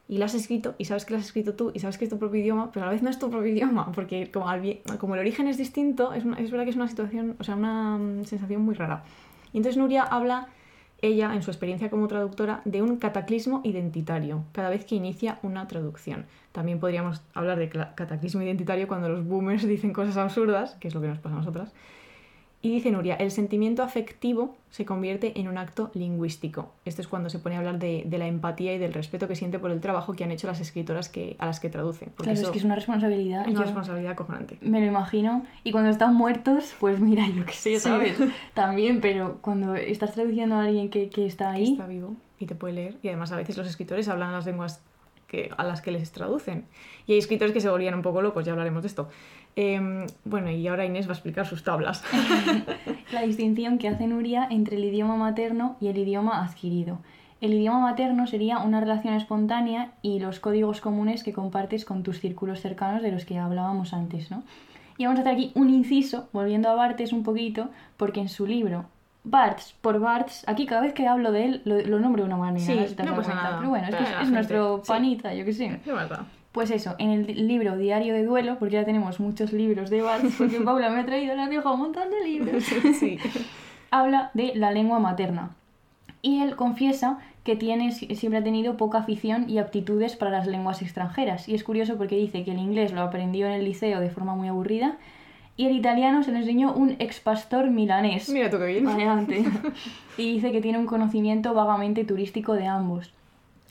y 0.08 0.18
la 0.18 0.24
has 0.24 0.34
escrito 0.34 0.74
y 0.78 0.86
sabes 0.86 1.04
que 1.04 1.12
la 1.12 1.20
has 1.20 1.26
escrito 1.26 1.54
tú 1.54 1.70
y 1.74 1.80
sabes 1.80 1.98
que 1.98 2.04
es 2.04 2.10
tu 2.10 2.18
propio 2.18 2.40
idioma, 2.40 2.70
pero 2.72 2.84
a 2.84 2.86
la 2.86 2.92
vez 2.92 3.02
no 3.02 3.10
es 3.10 3.18
tu 3.18 3.30
propio 3.30 3.48
idioma, 3.52 3.92
porque 3.94 4.30
como, 4.30 5.14
el 5.14 5.20
origen 5.20 5.46
es 5.48 5.58
distinto, 5.58 6.12
es, 6.14 6.24
una- 6.24 6.38
es 6.38 6.50
verdad 6.50 6.64
que 6.64 6.70
es 6.70 6.76
una 6.76 6.88
situación, 6.88 7.36
o 7.38 7.44
sea, 7.44 7.56
una 7.56 7.98
mm, 7.98 8.24
sensación 8.24 8.62
muy 8.62 8.74
rara. 8.74 9.04
Y 9.52 9.58
entonces 9.58 9.76
Nuria 9.78 10.02
habla, 10.02 10.48
ella, 11.00 11.34
en 11.34 11.42
su 11.42 11.50
experiencia 11.50 11.90
como 11.90 12.08
traductora, 12.08 12.62
de 12.64 12.82
un 12.82 12.96
cataclismo 12.96 13.60
identitario 13.64 14.44
cada 14.52 14.70
vez 14.70 14.84
que 14.84 14.94
inicia 14.96 15.38
una 15.42 15.68
traducción. 15.68 16.26
También 16.52 16.80
podríamos 16.80 17.22
hablar 17.34 17.58
de 17.58 17.68
cataclismo 17.68 18.42
identitario 18.42 18.88
cuando 18.88 19.08
los 19.08 19.24
boomers 19.26 19.66
dicen 19.68 19.92
cosas 19.92 20.16
absurdas, 20.16 20.74
que 20.80 20.88
es 20.88 20.94
lo 20.94 21.00
que 21.00 21.08
nos 21.08 21.18
pasa 21.18 21.36
a 21.36 21.38
nosotras. 21.38 21.72
Y 22.60 22.70
dice 22.72 22.90
Nuria, 22.90 23.14
el 23.14 23.30
sentimiento 23.30 23.84
afectivo 23.84 24.56
se 24.70 24.84
convierte 24.84 25.38
en 25.38 25.46
un 25.46 25.58
acto 25.58 25.92
lingüístico. 25.94 26.72
Esto 26.84 27.00
es 27.02 27.06
cuando 27.06 27.30
se 27.30 27.38
pone 27.38 27.54
a 27.54 27.58
hablar 27.58 27.78
de, 27.78 28.02
de 28.04 28.18
la 28.18 28.26
empatía 28.26 28.74
y 28.74 28.78
del 28.78 28.92
respeto 28.92 29.28
que 29.28 29.36
siente 29.36 29.60
por 29.60 29.70
el 29.70 29.80
trabajo 29.80 30.14
que 30.14 30.24
han 30.24 30.32
hecho 30.32 30.48
las 30.48 30.60
escritoras 30.60 31.08
que, 31.08 31.36
a 31.38 31.46
las 31.46 31.60
que 31.60 31.68
traduce. 31.70 32.06
Porque 32.16 32.32
Claro, 32.32 32.46
es 32.46 32.50
que 32.50 32.58
es 32.58 32.64
una 32.64 32.74
responsabilidad. 32.74 33.42
es 33.46 33.54
una 33.54 33.62
responsabilidad 33.62 34.12
acojonante. 34.12 34.58
Me 34.60 34.80
lo 34.80 34.86
imagino. 34.86 35.44
Y 35.62 35.70
cuando 35.70 35.90
están 35.90 36.14
muertos, 36.16 36.74
pues 36.80 36.98
mira, 36.98 37.28
yo 37.28 37.44
qué 37.46 37.52
sé, 37.52 37.74
Sí. 37.74 37.78
¿sabes? 37.80 38.16
También, 38.54 39.00
pero 39.00 39.38
cuando 39.40 39.76
estás 39.76 40.12
traduciendo 40.14 40.56
a 40.56 40.64
alguien 40.64 40.90
que, 40.90 41.10
que 41.10 41.26
está 41.26 41.52
ahí, 41.52 41.72
Está 41.72 41.86
vivo 41.86 42.16
y 42.40 42.46
te 42.46 42.56
puede 42.56 42.74
leer. 42.74 42.96
Y 43.02 43.08
además 43.08 43.30
a 43.30 43.36
veces 43.36 43.56
los 43.56 43.68
escritores 43.68 44.08
hablan 44.08 44.32
las 44.32 44.46
lenguas 44.46 44.82
que, 45.28 45.50
a 45.56 45.62
las 45.62 45.80
que 45.80 45.92
les 45.92 46.10
traducen. 46.10 46.64
Y 47.06 47.12
hay 47.12 47.18
escritores 47.18 47.52
que 47.52 47.60
se 47.60 47.68
volvían 47.68 47.94
un 47.94 48.02
poco 48.02 48.22
locos, 48.22 48.44
ya 48.44 48.52
hablaremos 48.52 48.82
de 48.82 48.88
esto. 48.88 49.08
Em, 49.54 50.06
bueno, 50.24 50.50
y 50.50 50.66
ahora 50.66 50.86
Inés 50.86 51.06
va 51.06 51.10
a 51.10 51.14
explicar 51.14 51.46
sus 51.46 51.62
tablas. 51.62 52.02
la 53.12 53.22
distinción 53.22 53.78
que 53.78 53.88
hace 53.88 54.06
Nuria 54.06 54.48
entre 54.50 54.76
el 54.76 54.84
idioma 54.84 55.16
materno 55.16 55.76
y 55.80 55.88
el 55.88 55.98
idioma 55.98 56.44
adquirido. 56.44 56.98
El 57.40 57.54
idioma 57.54 57.78
materno 57.78 58.26
sería 58.26 58.58
una 58.58 58.80
relación 58.80 59.14
espontánea 59.14 59.92
y 60.02 60.18
los 60.18 60.40
códigos 60.40 60.80
comunes 60.80 61.22
que 61.22 61.32
compartes 61.32 61.84
con 61.84 62.02
tus 62.02 62.18
círculos 62.18 62.60
cercanos 62.60 63.02
de 63.02 63.12
los 63.12 63.24
que 63.24 63.38
hablábamos 63.38 63.92
antes, 63.92 64.30
¿no? 64.30 64.42
Y 64.96 65.04
vamos 65.04 65.20
a 65.20 65.22
hacer 65.22 65.34
aquí 65.34 65.52
un 65.54 65.70
inciso, 65.70 66.28
volviendo 66.32 66.68
a 66.68 66.74
Barthes 66.74 67.12
un 67.12 67.22
poquito, 67.22 67.68
porque 67.96 68.18
en 68.18 68.28
su 68.28 68.44
libro 68.44 68.86
Barthes, 69.30 69.74
por 69.80 70.00
Barthes, 70.00 70.44
aquí 70.46 70.66
cada 70.66 70.80
vez 70.80 70.92
que 70.94 71.06
hablo 71.06 71.32
de 71.32 71.44
él 71.44 71.62
lo, 71.64 71.80
lo 71.80 72.00
nombro 72.00 72.22
de 72.22 72.28
una 72.28 72.36
manera, 72.36 72.64
Sí, 72.64 72.96
no 73.04 73.14
pasa 73.14 73.34
nada. 73.34 73.58
Pero 73.58 73.70
bueno, 73.70 73.88
es, 73.88 73.94
que 73.94 74.04
es, 74.22 74.30
nuestro 74.30 74.80
sí. 74.82 74.88
panita, 74.88 75.34
yo 75.34 75.44
que 75.44 75.52
sé. 75.52 75.80
¿Qué 75.84 75.92
más 75.92 76.08
da? 76.08 76.24
Pues 76.52 76.70
eso, 76.70 76.94
en 76.98 77.10
el 77.10 77.46
libro 77.46 77.76
Diario 77.76 78.14
de 78.14 78.24
Duelo, 78.24 78.58
porque 78.58 78.74
ya 78.74 78.84
tenemos 78.84 79.20
muchos 79.20 79.52
libros 79.52 79.90
de 79.90 80.02
Barthes, 80.02 80.34
porque 80.36 80.60
Paula 80.64 80.88
me 80.90 81.00
ha 81.00 81.06
traído 81.06 81.34
la 81.36 81.48
vieja 81.48 81.70
un 81.70 81.80
montón 81.80 82.10
de 82.10 82.26
libros 82.26 82.64
Sí. 82.98 83.18
habla 83.90 84.30
de 84.34 84.52
la 84.54 84.70
lengua 84.72 84.98
materna. 84.98 85.50
Y 86.22 86.40
él 86.42 86.56
confiesa 86.56 87.18
que 87.44 87.54
tiene, 87.54 87.92
siempre 87.92 88.38
ha 88.38 88.42
tenido 88.42 88.76
poca 88.76 88.98
afición 88.98 89.48
y 89.48 89.58
aptitudes 89.58 90.16
para 90.16 90.30
las 90.30 90.46
lenguas 90.46 90.82
extranjeras. 90.82 91.48
Y 91.48 91.54
es 91.54 91.64
curioso 91.64 91.96
porque 91.96 92.16
dice 92.16 92.44
que 92.44 92.50
el 92.50 92.58
inglés 92.58 92.92
lo 92.92 93.02
aprendió 93.02 93.46
en 93.46 93.52
el 93.52 93.64
liceo 93.64 94.00
de 94.00 94.10
forma 94.10 94.34
muy 94.34 94.48
aburrida 94.48 94.96
y 95.58 95.66
el 95.66 95.76
italiano 95.76 96.22
se 96.22 96.30
lo 96.30 96.38
enseñó 96.38 96.72
un 96.72 96.94
ex 97.00 97.18
pastor 97.18 97.68
milanés. 97.68 98.28
Mira 98.28 98.48
tú 98.48 98.58
qué 98.58 98.66
bien. 98.66 98.86
Adelante. 98.86 99.44
y 100.16 100.34
dice 100.34 100.52
que 100.52 100.62
tiene 100.62 100.78
un 100.78 100.86
conocimiento 100.86 101.52
vagamente 101.52 102.04
turístico 102.04 102.54
de 102.54 102.68
ambos. 102.68 103.12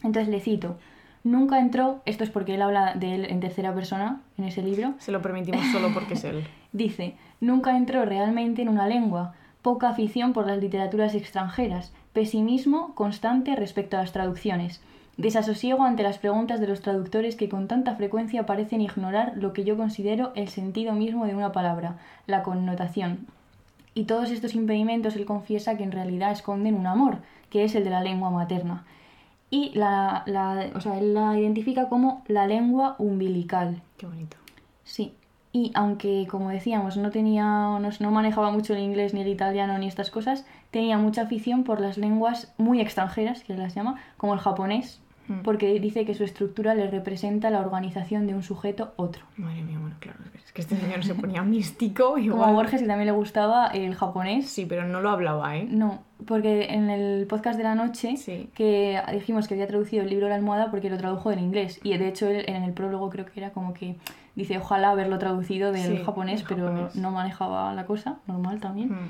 Entonces 0.03 0.27
le 0.27 0.41
cito. 0.41 0.77
Nunca 1.23 1.59
entró, 1.59 2.01
esto 2.05 2.25
es 2.25 2.29
porque 2.29 2.55
él 2.55 2.61
habla 2.61 2.93
de 2.93 3.15
él 3.15 3.25
en 3.29 3.39
tercera 3.39 3.73
persona 3.73 4.19
en 4.37 4.43
ese 4.43 4.61
libro, 4.61 4.95
Se 4.99 5.13
lo 5.13 5.21
permitimos 5.21 5.65
solo 5.71 5.93
porque 5.93 6.15
es 6.15 6.25
él. 6.25 6.45
Dice, 6.73 7.15
nunca 7.39 7.77
entró 7.77 8.03
realmente 8.03 8.61
en 8.61 8.69
una 8.69 8.87
lengua, 8.87 9.33
poca 9.61 9.89
afición 9.89 10.33
por 10.33 10.45
las 10.45 10.59
literaturas 10.59 11.15
extranjeras, 11.15 11.93
pesimismo 12.11 12.95
constante 12.95 13.55
respecto 13.55 13.95
a 13.95 14.01
las 14.01 14.11
traducciones, 14.11 14.81
desasosiego 15.17 15.83
ante 15.83 16.03
las 16.03 16.19
preguntas 16.19 16.59
de 16.59 16.67
los 16.67 16.81
traductores 16.81 17.35
que 17.35 17.49
con 17.49 17.67
tanta 17.67 17.95
frecuencia 17.95 18.45
parecen 18.45 18.81
ignorar 18.81 19.33
lo 19.35 19.51
que 19.53 19.63
yo 19.63 19.75
considero 19.75 20.31
el 20.35 20.47
sentido 20.47 20.93
mismo 20.93 21.25
de 21.25 21.35
una 21.35 21.51
palabra, 21.51 21.97
la 22.27 22.43
connotación. 22.43 23.25
Y 23.95 24.03
todos 24.03 24.29
estos 24.29 24.53
impedimentos 24.53 25.15
él 25.15 25.25
confiesa 25.25 25.75
que 25.75 25.83
en 25.83 25.91
realidad 25.91 26.31
esconden 26.31 26.75
un 26.75 26.85
amor, 26.85 27.17
que 27.49 27.63
es 27.63 27.73
el 27.73 27.83
de 27.83 27.89
la 27.89 28.01
lengua 28.01 28.29
materna. 28.29 28.85
Y 29.49 29.71
la, 29.73 30.23
la- 30.27 30.67
o 30.75 30.81
sea, 30.81 30.99
él 30.99 31.13
la 31.15 31.37
identifica 31.39 31.89
como 31.89 32.21
la 32.27 32.45
lengua 32.45 32.95
umbilical. 32.99 33.81
Qué 33.97 34.05
bonito. 34.05 34.37
Sí, 34.83 35.13
y 35.51 35.71
aunque, 35.73 36.27
como 36.29 36.49
decíamos, 36.49 36.97
no 36.97 37.09
tenía, 37.09 37.43
no, 37.43 37.89
no 37.99 38.11
manejaba 38.11 38.51
mucho 38.51 38.73
el 38.75 38.81
inglés 38.83 39.13
ni 39.15 39.21
el 39.21 39.29
italiano 39.29 39.77
ni 39.79 39.87
estas 39.87 40.11
cosas, 40.11 40.45
tenía 40.69 40.97
mucha 40.99 41.23
afición 41.23 41.63
por 41.63 41.81
las 41.81 41.97
lenguas 41.97 42.53
muy 42.57 42.81
extranjeras, 42.81 43.43
que 43.43 43.53
él 43.53 43.59
las 43.59 43.73
llama, 43.73 43.95
como 44.17 44.33
el 44.35 44.39
japonés, 44.39 45.01
Mm. 45.27 45.41
porque 45.43 45.79
dice 45.79 46.05
que 46.05 46.13
su 46.13 46.23
estructura 46.23 46.73
le 46.75 46.89
representa 46.89 47.49
la 47.49 47.59
organización 47.59 48.27
de 48.27 48.33
un 48.35 48.43
sujeto 48.43 48.93
otro. 48.95 49.25
Madre 49.35 49.61
mía, 49.61 49.77
bueno, 49.79 49.95
claro. 49.99 50.19
Es 50.45 50.51
que 50.53 50.61
este 50.61 50.77
señor 50.77 51.03
se 51.03 51.15
ponía 51.15 51.43
místico 51.43 52.15
Como 52.29 52.43
a 52.45 52.51
Borges, 52.51 52.81
que 52.81 52.87
también 52.87 53.07
le 53.07 53.11
gustaba 53.11 53.67
el 53.67 53.93
japonés. 53.95 54.49
Sí, 54.49 54.65
pero 54.65 54.85
no 54.87 55.01
lo 55.01 55.09
hablaba, 55.09 55.57
¿eh? 55.57 55.67
No, 55.69 56.03
porque 56.25 56.67
en 56.73 56.89
el 56.89 57.27
podcast 57.27 57.57
de 57.57 57.63
la 57.63 57.75
noche 57.75 58.15
Sí. 58.17 58.49
que 58.55 58.99
dijimos 59.11 59.47
que 59.47 59.53
había 59.55 59.67
traducido 59.67 60.03
el 60.03 60.09
libro 60.09 60.29
La 60.29 60.35
almohada 60.35 60.71
porque 60.71 60.89
lo 60.89 60.97
tradujo 60.97 61.29
del 61.29 61.39
inglés. 61.39 61.79
Y 61.83 61.95
de 61.97 62.07
hecho 62.07 62.27
él 62.29 62.45
en 62.47 62.63
el 62.63 62.73
prólogo 62.73 63.09
creo 63.09 63.25
que 63.25 63.39
era 63.39 63.51
como 63.51 63.73
que 63.73 63.95
dice 64.35 64.57
ojalá 64.57 64.91
haberlo 64.91 65.17
traducido 65.19 65.71
del 65.71 65.97
Sí, 65.97 66.03
japonés, 66.05 66.43
pero 66.47 66.67
japonés. 66.67 66.95
no 66.95 67.11
manejaba 67.11 67.73
la 67.73 67.85
cosa, 67.85 68.17
normal 68.27 68.59
también. 68.59 68.89
Mm. 68.91 69.09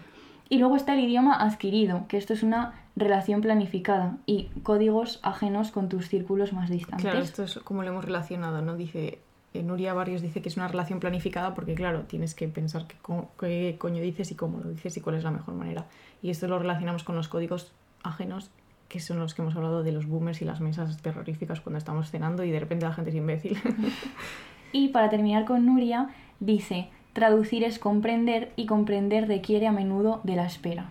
Y 0.50 0.60
luego 0.60 0.76
está 0.78 0.94
el 0.94 1.02
idioma 1.02 1.36
adquirido, 1.44 2.06
que 2.08 2.18
esto 2.18 2.34
es 2.34 2.42
una 2.42 2.74
relación 2.98 3.42
planificada 3.42 4.18
y 4.26 4.50
códigos 4.64 5.20
ajenos 5.24 5.72
con 5.72 5.88
tus 5.88 6.08
círculos 6.10 6.52
más 6.52 6.70
distantes. 6.70 7.04
Claro, 7.04 7.20
esto 7.20 7.44
es 7.44 7.60
como 7.60 7.84
lo 7.84 7.90
hemos 7.90 8.04
relacionado, 8.04 8.62
¿no? 8.62 8.76
Dice, 8.76 9.20
eh, 9.54 9.64
Nuria 9.64 9.94
Barrios 9.94 10.22
dice 10.22 10.42
que 10.42 10.50
es 10.50 10.58
una 10.58 10.68
relación 10.68 11.00
planificada 11.00 11.54
porque, 11.54 11.76
claro, 11.76 12.02
tienes 12.02 12.34
que 12.34 12.48
pensar 12.48 12.88
qué, 12.88 12.96
co- 13.02 13.30
qué 13.40 13.76
coño 13.78 14.02
dices 14.02 14.32
y 14.32 14.36
cómo 14.36 14.60
lo 14.60 14.70
dices 14.70 14.98
y 14.98 15.02
cuál 15.02 15.16
es 15.16 15.24
la 15.24 15.32
mejor 15.32 15.54
manera. 15.54 15.86
Y 16.24 16.32
esto 16.32 16.48
lo 16.48 16.58
relacionamos 16.60 17.04
con 17.04 17.16
los 17.16 17.28
códigos 17.28 17.72
ajenos, 18.04 18.50
que 18.90 19.00
son 19.00 19.20
los 19.20 19.34
que 19.36 19.42
hemos 19.44 19.56
hablado 19.56 19.84
de 19.84 19.92
los 19.92 20.08
boomers 20.08 20.42
y 20.42 20.46
las 20.46 20.60
mesas 20.62 20.98
terroríficas 21.02 21.62
cuando 21.62 21.78
estamos 21.78 22.10
cenando 22.10 22.44
y 22.44 22.52
de 22.52 22.60
repente 22.60 22.86
la 22.86 22.94
gente 22.94 23.12
es 23.12 23.16
imbécil. 23.16 23.58
Y 24.74 24.90
para 24.90 25.10
terminar 25.10 25.46
con 25.46 25.66
Nuria, 25.66 26.10
dice, 26.40 26.90
traducir 27.14 27.64
es 27.64 27.80
comprender 27.80 28.52
y 28.58 28.66
comprender 28.66 29.28
requiere 29.28 29.66
a 29.68 29.72
menudo 29.72 30.20
de 30.24 30.36
la 30.36 30.46
espera. 30.46 30.90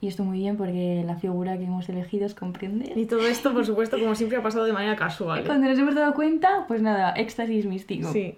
Y 0.00 0.06
esto 0.06 0.22
muy 0.22 0.38
bien 0.38 0.56
porque 0.56 1.02
la 1.04 1.16
figura 1.16 1.58
que 1.58 1.64
hemos 1.64 1.88
elegido 1.88 2.24
es 2.26 2.34
comprender. 2.34 2.96
y 2.96 3.06
todo 3.06 3.26
esto, 3.26 3.52
por 3.52 3.66
supuesto, 3.66 3.98
como 3.98 4.14
siempre, 4.14 4.38
ha 4.38 4.42
pasado 4.42 4.64
de 4.64 4.72
manera 4.72 4.94
casual. 4.94 5.44
Cuando 5.44 5.68
nos 5.68 5.78
hemos 5.78 5.94
dado 5.94 6.14
cuenta, 6.14 6.64
pues 6.68 6.82
nada, 6.82 7.12
éxtasis 7.12 7.66
místico. 7.66 8.12
Sí. 8.12 8.36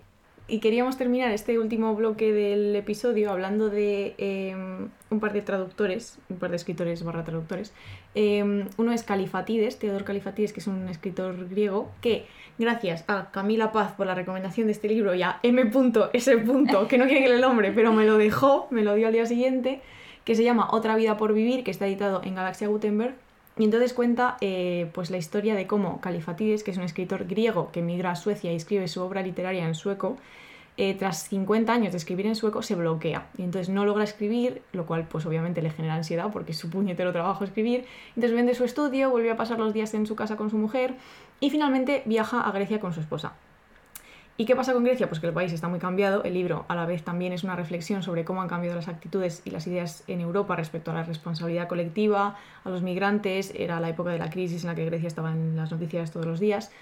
Y 0.51 0.59
queríamos 0.59 0.97
terminar 0.97 1.31
este 1.31 1.61
último 1.61 1.95
bloque 1.95 2.33
del 2.33 2.75
episodio 2.75 3.31
hablando 3.31 3.71
de 3.71 4.17
eh, 4.19 4.57
un 5.09 5.21
par 5.21 5.33
de 5.33 5.43
traductores, 5.43 6.19
un 6.29 6.39
par 6.39 6.51
de 6.51 6.57
escritores 6.57 7.05
barra 7.05 7.23
traductores. 7.23 7.73
Eh, 8.17 8.67
uno 8.77 8.93
es 8.93 9.05
Califatides, 9.05 9.79
Teodor 9.79 10.03
Califatides, 10.03 10.53
que 10.53 10.59
es 10.59 10.67
un 10.67 10.89
escritor 10.89 11.49
griego, 11.49 11.93
que 12.01 12.27
gracias 12.59 13.05
a 13.07 13.31
Camila 13.31 13.71
Paz 13.71 13.93
por 13.93 14.09
la 14.09 14.17
recomendación 14.17 14.67
de 14.67 14.73
este 14.73 14.89
libro 14.89 15.15
y 15.15 15.23
a 15.23 15.39
M.S. 15.45 16.37
que 16.89 16.99
no 16.99 17.07
quiere 17.07 17.23
que 17.23 17.29
le 17.29 17.41
nombre, 17.41 17.71
pero 17.71 17.93
me 17.93 18.05
lo 18.05 18.19
dejó, 18.19 18.67
me 18.71 18.83
lo 18.83 18.97
dio 18.97 19.07
al 19.07 19.13
día 19.13 19.27
siguiente, 19.27 19.83
que 20.31 20.37
se 20.37 20.45
llama 20.45 20.69
Otra 20.71 20.95
vida 20.95 21.17
por 21.17 21.33
vivir, 21.33 21.65
que 21.65 21.73
está 21.73 21.89
editado 21.89 22.21
en 22.23 22.37
Galaxia 22.37 22.69
Gutenberg. 22.69 23.17
Y 23.59 23.65
entonces 23.65 23.93
cuenta 23.93 24.37
eh, 24.41 24.89
pues 24.95 25.11
la 25.11 25.17
historia 25.17 25.57
de 25.57 25.67
cómo 25.67 26.01
Califatides, 26.01 26.63
que 26.63 26.71
es 26.71 26.77
un 26.77 26.85
escritor 26.85 27.27
griego 27.27 27.73
que 27.73 27.81
emigra 27.81 28.13
a 28.13 28.15
Suecia 28.15 28.53
y 28.53 28.55
escribe 28.55 28.87
su 28.87 29.03
obra 29.03 29.23
literaria 29.23 29.67
en 29.67 29.75
sueco, 29.75 30.19
eh, 30.77 30.95
tras 30.95 31.25
50 31.25 31.73
años 31.73 31.91
de 31.91 31.99
escribir 31.99 32.27
en 32.27 32.37
sueco 32.37 32.63
se 32.63 32.77
bloquea 32.77 33.27
y 33.37 33.43
entonces 33.43 33.71
no 33.71 33.85
logra 33.85 34.05
escribir, 34.05 34.63
lo 34.73 34.87
cual 34.87 35.09
pues 35.09 35.27
obviamente 35.27 35.63
le 35.63 35.71
genera 35.71 35.97
ansiedad 35.97 36.31
porque 36.33 36.53
es 36.53 36.59
su 36.59 36.71
puñetero 36.71 37.11
trabajo 37.11 37.43
escribir. 37.43 37.87
Entonces 38.11 38.33
vende 38.33 38.55
su 38.55 38.63
estudio, 38.63 39.11
vuelve 39.11 39.33
a 39.33 39.37
pasar 39.37 39.59
los 39.59 39.75
días 39.75 39.93
en 39.95 40.07
su 40.07 40.15
casa 40.15 40.37
con 40.37 40.49
su 40.49 40.59
mujer 40.59 40.95
y 41.41 41.51
finalmente 41.51 42.05
viaja 42.07 42.41
a 42.41 42.53
Grecia 42.53 42.79
con 42.79 42.93
su 42.93 43.01
esposa. 43.01 43.33
¿Y 44.41 44.47
qué 44.47 44.57
pasa 44.57 44.73
con 44.73 44.85
Grecia? 44.85 45.07
Pues 45.07 45.21
que 45.21 45.27
el 45.27 45.35
país 45.35 45.53
está 45.53 45.69
muy 45.69 45.79
cambiado. 45.79 46.25
El 46.25 46.33
libro 46.33 46.65
a 46.69 46.75
la 46.75 46.87
vez 46.87 47.03
también 47.03 47.35
es 47.35 47.45
una 47.45 47.57
reflexión 47.57 48.03
sobre 48.03 48.25
cómo 48.25 48.41
han 48.41 48.49
cambiado 48.49 48.75
las 48.75 48.89
actitudes 48.89 49.43
y 49.45 49.51
las 49.51 49.67
ideas 49.67 50.03
en 50.07 50.23
Europa 50.23 50.57
respecto 50.57 50.91
a 50.91 50.95
la 50.95 51.03
responsabilidad 51.03 51.69
colectiva, 51.69 52.39
a 52.65 52.71
los 52.71 52.81
migrantes. 52.81 53.53
Era 53.55 53.81
la 53.81 53.91
época 53.91 54.13
de 54.13 54.19
la 54.19 54.31
crisis 54.31 54.63
en 54.63 54.69
la 54.69 54.75
que 54.75 54.87
Grecia 54.87 55.09
estaba 55.09 55.31
en 55.31 55.57
las 55.57 55.71
noticias 55.71 56.11
todos 56.11 56.25
los 56.25 56.41
días. 56.41 56.73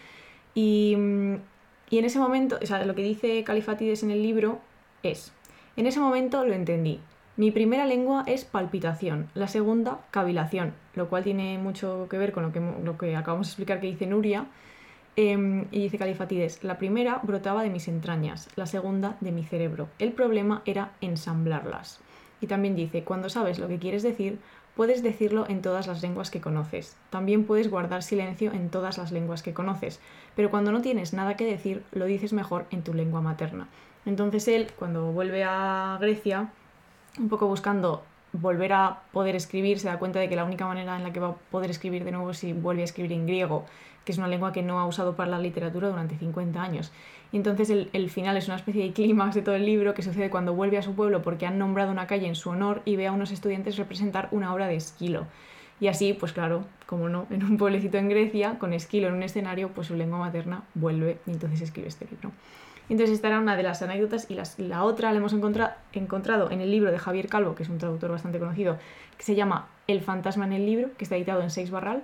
Y, 0.54 0.92
en 0.92 1.42
ese 1.90 2.20
momento, 2.20 2.60
o 2.62 2.64
sea, 2.64 2.84
lo 2.84 2.94
que 2.94 3.02
dice 3.02 3.42
Califatides 3.42 4.04
en 4.04 4.12
el 4.12 4.22
libro 4.22 4.60
es, 5.02 5.32
En 5.74 5.88
ese 5.88 5.98
momento 5.98 6.44
lo 6.44 6.54
entendí. 6.54 7.00
Mi 7.36 7.50
primera 7.50 7.86
lengua 7.86 8.22
es 8.28 8.44
palpitación, 8.44 9.30
la 9.34 9.48
segunda 9.48 9.98
cavilación, 10.12 10.74
lo 10.94 11.08
cual 11.08 11.24
tiene 11.24 11.58
mucho 11.58 12.06
que 12.08 12.18
ver 12.18 12.30
con 12.30 12.44
lo 12.44 12.52
que, 12.52 12.60
lo 12.60 12.96
que 12.96 13.16
acabamos 13.16 13.48
de 13.48 13.50
explicar 13.50 13.80
que 13.80 13.88
dice 13.88 14.06
Nuria. 14.06 14.46
Em, 15.20 15.66
y 15.72 15.80
dice 15.80 15.98
Califatides, 15.98 16.62
la 16.62 16.78
primera 16.78 17.18
brotaba 17.24 17.64
de 17.64 17.70
mis 17.70 17.88
entrañas, 17.88 18.48
la 18.54 18.66
segunda 18.66 19.16
de 19.20 19.32
mi 19.32 19.42
cerebro. 19.42 19.88
El 19.98 20.12
problema 20.12 20.62
era 20.64 20.92
ensamblarlas. 21.00 21.98
Y 22.40 22.46
también 22.46 22.76
dice, 22.76 23.02
cuando 23.02 23.28
sabes 23.28 23.58
lo 23.58 23.66
que 23.66 23.80
quieres 23.80 24.04
decir, 24.04 24.38
puedes 24.76 25.02
decirlo 25.02 25.44
en 25.48 25.60
todas 25.60 25.88
las 25.88 26.02
lenguas 26.02 26.30
que 26.30 26.40
conoces. 26.40 26.96
También 27.10 27.46
puedes 27.46 27.68
guardar 27.68 28.04
silencio 28.04 28.52
en 28.52 28.70
todas 28.70 28.96
las 28.96 29.10
lenguas 29.10 29.42
que 29.42 29.54
conoces. 29.54 29.98
Pero 30.36 30.52
cuando 30.52 30.70
no 30.70 30.82
tienes 30.82 31.12
nada 31.12 31.36
que 31.36 31.46
decir, 31.46 31.82
lo 31.90 32.04
dices 32.04 32.32
mejor 32.32 32.66
en 32.70 32.84
tu 32.84 32.94
lengua 32.94 33.20
materna. 33.20 33.66
Entonces 34.06 34.46
él, 34.46 34.68
cuando 34.78 35.10
vuelve 35.10 35.42
a 35.42 35.98
Grecia, 36.00 36.52
un 37.18 37.28
poco 37.28 37.48
buscando 37.48 38.04
volver 38.32 38.72
a 38.72 39.00
poder 39.12 39.36
escribir, 39.36 39.78
se 39.78 39.88
da 39.88 39.98
cuenta 39.98 40.18
de 40.18 40.28
que 40.28 40.36
la 40.36 40.44
única 40.44 40.66
manera 40.66 40.96
en 40.96 41.02
la 41.02 41.12
que 41.12 41.20
va 41.20 41.28
a 41.28 41.34
poder 41.34 41.70
escribir 41.70 42.04
de 42.04 42.12
nuevo 42.12 42.30
es 42.30 42.38
si 42.38 42.52
vuelve 42.52 42.82
a 42.82 42.84
escribir 42.84 43.12
en 43.12 43.26
griego, 43.26 43.64
que 44.04 44.12
es 44.12 44.18
una 44.18 44.28
lengua 44.28 44.52
que 44.52 44.62
no 44.62 44.78
ha 44.78 44.86
usado 44.86 45.16
para 45.16 45.30
la 45.30 45.38
literatura 45.38 45.88
durante 45.88 46.16
50 46.16 46.62
años. 46.62 46.92
Entonces 47.32 47.68
el, 47.70 48.10
final 48.10 48.36
es 48.36 48.46
una 48.46 48.56
especie 48.56 48.82
de 48.82 48.92
clímax 48.92 49.34
de 49.34 49.42
todo 49.42 49.54
el 49.54 49.66
libro 49.66 49.92
que 49.92 50.02
sucede 50.02 50.30
cuando 50.30 50.54
vuelve 50.54 50.78
a 50.78 50.82
su 50.82 50.94
pueblo 50.94 51.20
porque 51.20 51.46
han 51.46 51.58
nombrado 51.58 51.92
una 51.92 52.06
calle 52.06 52.26
en 52.26 52.34
su 52.34 52.50
honor 52.50 52.80
y 52.84 52.96
ve 52.96 53.06
a 53.06 53.12
unos 53.12 53.30
estudiantes 53.32 53.76
representar 53.76 54.28
una 54.30 54.52
obra 54.54 54.66
de 54.66 54.76
Esquilo. 54.76 55.26
Y 55.80 55.88
así, 55.88 56.12
pues 56.12 56.32
claro, 56.32 56.64
como 56.86 57.08
no, 57.08 57.26
en 57.30 57.44
un 57.44 57.56
pueblecito 57.56 57.98
en 57.98 58.08
Grecia, 58.08 58.58
con 58.58 58.72
Esquilo 58.72 59.08
en 59.08 59.14
un 59.14 59.22
escenario, 59.22 59.68
pues 59.68 59.88
su 59.88 59.94
lengua 59.94 60.18
materna 60.18 60.62
vuelve 60.74 61.18
y 61.26 61.32
entonces 61.32 61.60
escribe 61.60 61.88
este 61.88 62.06
libro. 62.06 62.32
Entonces 62.88 63.16
esta 63.16 63.28
era 63.28 63.38
una 63.38 63.56
de 63.56 63.62
las 63.62 63.82
anécdotas 63.82 64.28
y 64.30 64.62
la 64.64 64.84
otra 64.84 65.12
la 65.12 65.18
hemos 65.18 65.32
encontrado 65.32 66.50
en 66.50 66.60
el 66.60 66.70
libro 66.70 66.90
de 66.90 66.98
Javier 66.98 67.28
Calvo, 67.28 67.54
que 67.54 67.62
es 67.62 67.68
un 67.68 67.78
traductor 67.78 68.10
bastante 68.10 68.38
conocido, 68.38 68.78
que 69.16 69.24
se 69.24 69.34
llama 69.34 69.68
El 69.86 70.00
fantasma 70.00 70.46
en 70.46 70.54
el 70.54 70.66
libro, 70.66 70.90
que 70.96 71.04
está 71.04 71.16
editado 71.16 71.42
en 71.42 71.50
Seis 71.50 71.70
Barral. 71.70 72.02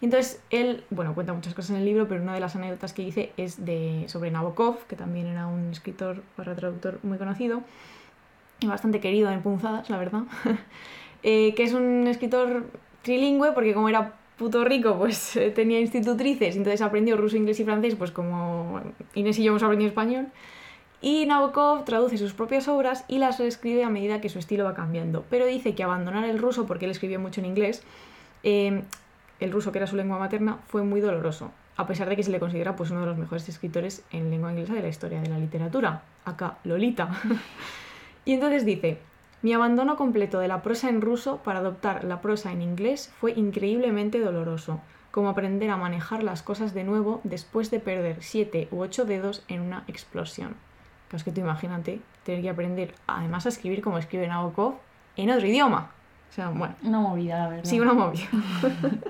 Entonces 0.00 0.42
él, 0.50 0.84
bueno, 0.90 1.14
cuenta 1.14 1.32
muchas 1.32 1.54
cosas 1.54 1.70
en 1.70 1.76
el 1.76 1.84
libro, 1.84 2.08
pero 2.08 2.22
una 2.22 2.34
de 2.34 2.40
las 2.40 2.56
anécdotas 2.56 2.92
que 2.92 3.02
dice 3.02 3.32
es 3.36 3.64
de, 3.64 4.04
sobre 4.08 4.30
Nabokov, 4.30 4.86
que 4.86 4.96
también 4.96 5.26
era 5.28 5.46
un 5.46 5.70
escritor 5.70 6.22
para 6.34 6.56
traductor 6.56 6.98
muy 7.02 7.18
conocido 7.18 7.62
y 8.60 8.66
bastante 8.66 9.00
querido 9.00 9.30
en 9.30 9.42
punzadas, 9.42 9.90
la 9.90 9.98
verdad, 9.98 10.22
eh, 11.22 11.54
que 11.54 11.62
es 11.62 11.72
un 11.72 12.06
escritor 12.08 12.66
trilingüe 13.02 13.52
porque 13.52 13.74
como 13.74 13.88
era 13.88 14.14
puto 14.36 14.64
rico, 14.64 14.96
pues 14.98 15.36
eh, 15.36 15.50
tenía 15.50 15.80
institutrices, 15.80 16.56
entonces 16.56 16.82
aprendió 16.82 17.16
ruso, 17.16 17.36
inglés 17.36 17.60
y 17.60 17.64
francés, 17.64 17.94
pues 17.96 18.10
como 18.10 18.80
Inés 19.14 19.38
y 19.38 19.44
yo 19.44 19.50
hemos 19.52 19.62
aprendido 19.62 19.88
español. 19.88 20.28
Y 21.00 21.26
Nabokov 21.26 21.84
traduce 21.84 22.16
sus 22.16 22.32
propias 22.32 22.68
obras 22.68 23.04
y 23.08 23.18
las 23.18 23.40
reescribe 23.40 23.82
a 23.82 23.90
medida 23.90 24.20
que 24.20 24.28
su 24.28 24.38
estilo 24.38 24.64
va 24.64 24.74
cambiando. 24.74 25.24
Pero 25.28 25.46
dice 25.46 25.74
que 25.74 25.82
abandonar 25.82 26.24
el 26.24 26.38
ruso, 26.38 26.64
porque 26.64 26.84
él 26.84 26.92
escribió 26.92 27.18
mucho 27.18 27.40
en 27.40 27.46
inglés, 27.46 27.82
eh, 28.44 28.82
el 29.40 29.50
ruso 29.50 29.72
que 29.72 29.78
era 29.78 29.88
su 29.88 29.96
lengua 29.96 30.18
materna, 30.18 30.58
fue 30.68 30.84
muy 30.84 31.00
doloroso, 31.00 31.50
a 31.76 31.88
pesar 31.88 32.08
de 32.08 32.14
que 32.14 32.22
se 32.22 32.30
le 32.30 32.38
considera 32.38 32.76
pues, 32.76 32.92
uno 32.92 33.00
de 33.00 33.06
los 33.06 33.18
mejores 33.18 33.48
escritores 33.48 34.04
en 34.12 34.30
lengua 34.30 34.52
inglesa 34.52 34.74
de 34.74 34.82
la 34.82 34.88
historia 34.88 35.20
de 35.20 35.28
la 35.28 35.38
literatura. 35.38 36.02
Acá, 36.24 36.58
Lolita. 36.62 37.10
y 38.24 38.34
entonces 38.34 38.64
dice, 38.64 38.98
mi 39.42 39.52
abandono 39.52 39.96
completo 39.96 40.38
de 40.38 40.46
la 40.46 40.62
prosa 40.62 40.88
en 40.88 41.00
ruso 41.00 41.38
para 41.38 41.58
adoptar 41.58 42.04
la 42.04 42.20
prosa 42.20 42.52
en 42.52 42.62
inglés 42.62 43.12
fue 43.20 43.32
increíblemente 43.32 44.20
doloroso, 44.20 44.80
como 45.10 45.28
aprender 45.28 45.68
a 45.70 45.76
manejar 45.76 46.22
las 46.22 46.42
cosas 46.42 46.74
de 46.74 46.84
nuevo 46.84 47.20
después 47.24 47.70
de 47.72 47.80
perder 47.80 48.22
siete 48.22 48.68
u 48.70 48.80
ocho 48.80 49.04
dedos 49.04 49.44
en 49.48 49.60
una 49.60 49.82
explosión. 49.88 50.54
Que 51.10 51.16
es 51.16 51.24
que 51.24 51.32
tú 51.32 51.40
imagínate 51.40 52.00
tener 52.22 52.40
que 52.40 52.50
aprender 52.50 52.94
además 53.08 53.44
a 53.46 53.48
escribir 53.48 53.82
como 53.82 53.98
escribe 53.98 54.28
Nabokov 54.28 54.74
en 55.16 55.30
otro 55.30 55.46
idioma. 55.46 55.90
O 56.30 56.32
sea, 56.32 56.48
bueno. 56.48 56.76
Una 56.82 57.00
movida, 57.00 57.38
la 57.38 57.48
verdad. 57.48 57.64
Sí, 57.64 57.80
una 57.80 57.94
movida. 57.94 58.28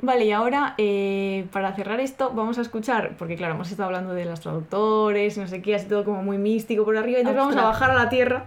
Vale, 0.00 0.24
y 0.24 0.32
ahora 0.32 0.74
eh, 0.78 1.46
para 1.52 1.74
cerrar 1.74 2.00
esto 2.00 2.32
vamos 2.34 2.56
a 2.56 2.62
escuchar, 2.62 3.16
porque 3.18 3.36
claro, 3.36 3.54
hemos 3.54 3.70
estado 3.70 3.88
hablando 3.88 4.14
de 4.14 4.24
los 4.24 4.40
traductores, 4.40 5.36
no 5.36 5.46
sé 5.48 5.60
qué, 5.60 5.74
así 5.74 5.86
todo 5.86 6.04
como 6.04 6.22
muy 6.22 6.38
místico 6.38 6.84
por 6.84 6.96
arriba, 6.96 7.18
entonces 7.18 7.38
vamos 7.38 7.56
a 7.56 7.64
bajar 7.64 7.90
a 7.90 7.94
la 7.94 8.08
tierra 8.08 8.44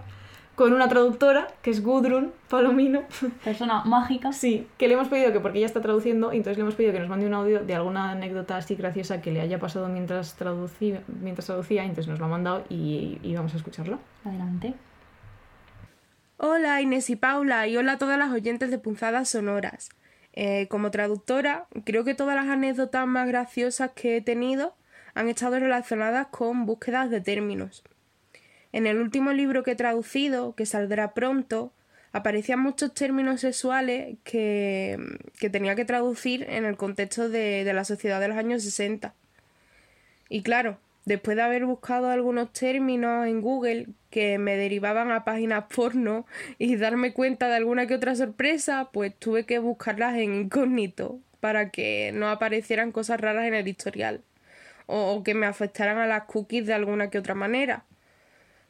con 0.54 0.72
una 0.72 0.88
traductora, 0.88 1.48
que 1.62 1.70
es 1.70 1.82
Gudrun 1.82 2.32
Palomino. 2.48 3.02
Persona 3.44 3.84
mágica. 3.84 4.32
Sí, 4.32 4.66
que 4.78 4.88
le 4.88 4.94
hemos 4.94 5.08
pedido 5.08 5.32
que, 5.32 5.40
porque 5.40 5.58
ella 5.58 5.66
está 5.66 5.80
traduciendo, 5.80 6.32
entonces 6.32 6.56
le 6.56 6.62
hemos 6.62 6.74
pedido 6.74 6.92
que 6.92 7.00
nos 7.00 7.08
mande 7.08 7.26
un 7.26 7.34
audio 7.34 7.60
de 7.60 7.74
alguna 7.74 8.10
anécdota 8.10 8.56
así 8.56 8.74
graciosa 8.74 9.20
que 9.20 9.32
le 9.32 9.40
haya 9.40 9.58
pasado 9.58 9.88
mientras 9.88 10.34
traducía, 10.34 11.02
mientras 11.20 11.46
traducía 11.46 11.84
entonces 11.84 12.08
nos 12.08 12.18
lo 12.18 12.26
ha 12.26 12.28
mandado 12.28 12.64
y, 12.68 13.18
y 13.22 13.34
vamos 13.34 13.54
a 13.54 13.56
escucharlo. 13.56 13.98
Adelante. 14.24 14.74
Hola 16.36 16.80
Inés 16.80 17.08
y 17.08 17.16
Paula 17.16 17.68
y 17.68 17.76
hola 17.76 17.92
a 17.92 17.98
todas 17.98 18.18
las 18.18 18.32
oyentes 18.32 18.70
de 18.70 18.78
Punzadas 18.78 19.28
Sonoras. 19.28 19.90
Eh, 20.32 20.66
como 20.68 20.90
traductora, 20.90 21.66
creo 21.84 22.04
que 22.04 22.14
todas 22.14 22.34
las 22.34 22.46
anécdotas 22.46 23.06
más 23.06 23.28
graciosas 23.28 23.90
que 23.94 24.16
he 24.16 24.22
tenido 24.22 24.74
han 25.14 25.28
estado 25.28 25.58
relacionadas 25.58 26.28
con 26.28 26.64
búsquedas 26.64 27.10
de 27.10 27.20
términos. 27.20 27.84
En 28.72 28.86
el 28.86 28.98
último 28.98 29.32
libro 29.32 29.62
que 29.62 29.72
he 29.72 29.76
traducido, 29.76 30.54
que 30.54 30.66
saldrá 30.66 31.12
pronto, 31.12 31.72
aparecían 32.12 32.60
muchos 32.60 32.94
términos 32.94 33.40
sexuales 33.40 34.16
que, 34.24 34.98
tenía 35.50 35.74
que 35.74 35.84
traducir 35.84 36.46
en 36.48 36.64
el 36.64 36.76
contexto 36.76 37.28
de, 37.28 37.64
de 37.64 37.72
la 37.72 37.84
sociedad 37.84 38.20
de 38.20 38.28
los 38.28 38.36
años 38.36 38.62
60. 38.62 39.14
Y 40.28 40.42
claro, 40.42 40.78
después 41.04 41.36
de 41.36 41.42
haber 41.42 41.66
buscado 41.66 42.08
algunos 42.08 42.52
términos 42.52 43.26
en 43.26 43.40
Google 43.40 43.88
que 44.10 44.38
me 44.38 44.56
derivaban 44.56 45.10
a 45.10 45.24
páginas 45.24 45.64
porno 45.74 46.26
y 46.58 46.76
darme 46.76 47.12
cuenta 47.12 47.48
de 47.48 47.56
alguna 47.56 47.86
que 47.86 47.94
otra 47.94 48.14
sorpresa, 48.14 48.90
pues 48.92 49.14
tuve 49.18 49.44
que 49.44 49.58
buscarlas 49.58 50.16
en 50.16 50.34
incógnito 50.34 51.18
para 51.40 51.70
que 51.70 52.12
no 52.14 52.28
aparecieran 52.30 52.92
cosas 52.92 53.20
raras 53.20 53.46
en 53.46 53.54
el 53.54 53.68
historial 53.68 54.22
o 54.86 55.22
que 55.24 55.34
me 55.34 55.46
afectaran 55.46 55.98
a 55.98 56.06
las 56.06 56.24
cookies 56.24 56.66
de 56.66 56.74
alguna 56.74 57.08
que 57.10 57.18
otra 57.18 57.34
manera. 57.34 57.84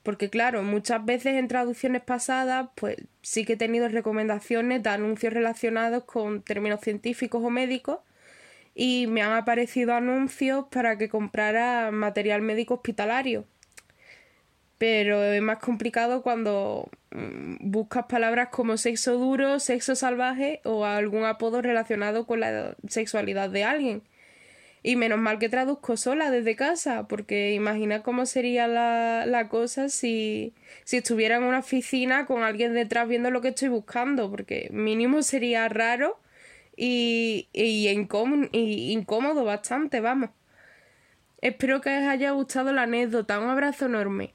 Porque 0.03 0.31
claro, 0.31 0.63
muchas 0.63 1.05
veces 1.05 1.35
en 1.35 1.49
traducciones 1.49 2.03
pasadas, 2.03 2.71
pues 2.75 2.97
sí 3.23 3.45
que 3.45 3.53
he 3.55 3.57
tenido 3.57 3.89
recomendaciones 3.89 4.83
de 4.83 4.91
anuncios 4.91 5.33
relacionados 5.33 6.05
con 6.05 6.43
términos 6.43 6.81
científicos 6.81 7.43
o 7.45 7.51
médicos 7.51 8.01
y 8.75 9.07
me 9.07 9.23
han 9.23 9.33
aparecido 9.33 9.95
anuncios 9.95 10.67
para 10.71 10.99
que 10.99 11.09
comprara 11.09 11.91
material 11.93 12.43
médico 12.43 12.75
hospitalario. 12.75 13.45
Pero 14.79 15.23
es 15.23 15.41
más 15.43 15.59
complicado 15.59 16.23
cuando 16.23 16.91
mm, 17.13 17.71
buscas 17.71 18.07
palabras 18.07 18.49
como 18.51 18.77
sexo 18.77 19.17
duro, 19.17 19.61
sexo 19.61 19.95
salvaje 19.95 20.61
o 20.65 20.85
algún 20.85 21.25
apodo 21.25 21.63
relacionado 21.63 22.27
con 22.27 22.41
la 22.41 22.77
sexualidad 22.89 23.51
de 23.51 23.65
alguien. 23.65 24.03
Y 24.83 24.97
menos 24.97 25.19
mal 25.19 25.39
que 25.39 25.49
traduzco 25.49 25.97
sola 25.97 26.31
desde 26.31 26.57
casa, 26.57 27.07
porque 27.07 27.53
imagina 27.55 28.03
cómo 28.03 28.27
sería 28.27 28.67
la, 28.67 29.27
la 29.27 29.49
cosa 29.49 29.89
si, 29.89 30.55
si 30.85 30.97
estuviera 30.97 31.37
en 31.37 31.45
una 31.45 31.61
oficina 31.61 32.27
con 32.27 32.43
alguien 32.43 32.75
detrás 32.75 33.07
viendo 33.09 33.31
lo 33.31 33.41
que 33.41 33.49
estoy 33.49 33.69
buscando, 33.69 34.29
porque 34.31 34.69
mínimo 34.73 35.23
sería 35.23 35.69
raro 35.69 36.19
y, 36.77 37.49
y, 37.53 37.89
incómodo, 37.89 38.49
y 38.51 38.93
incómodo 38.93 39.45
bastante, 39.45 40.01
vamos. 40.01 40.31
Espero 41.41 41.81
que 41.81 41.97
os 41.97 42.05
haya 42.05 42.33
gustado 42.33 42.73
la 42.73 42.83
anécdota. 42.83 43.39
Un 43.39 43.51
abrazo 43.51 43.87
enorme. 43.87 44.35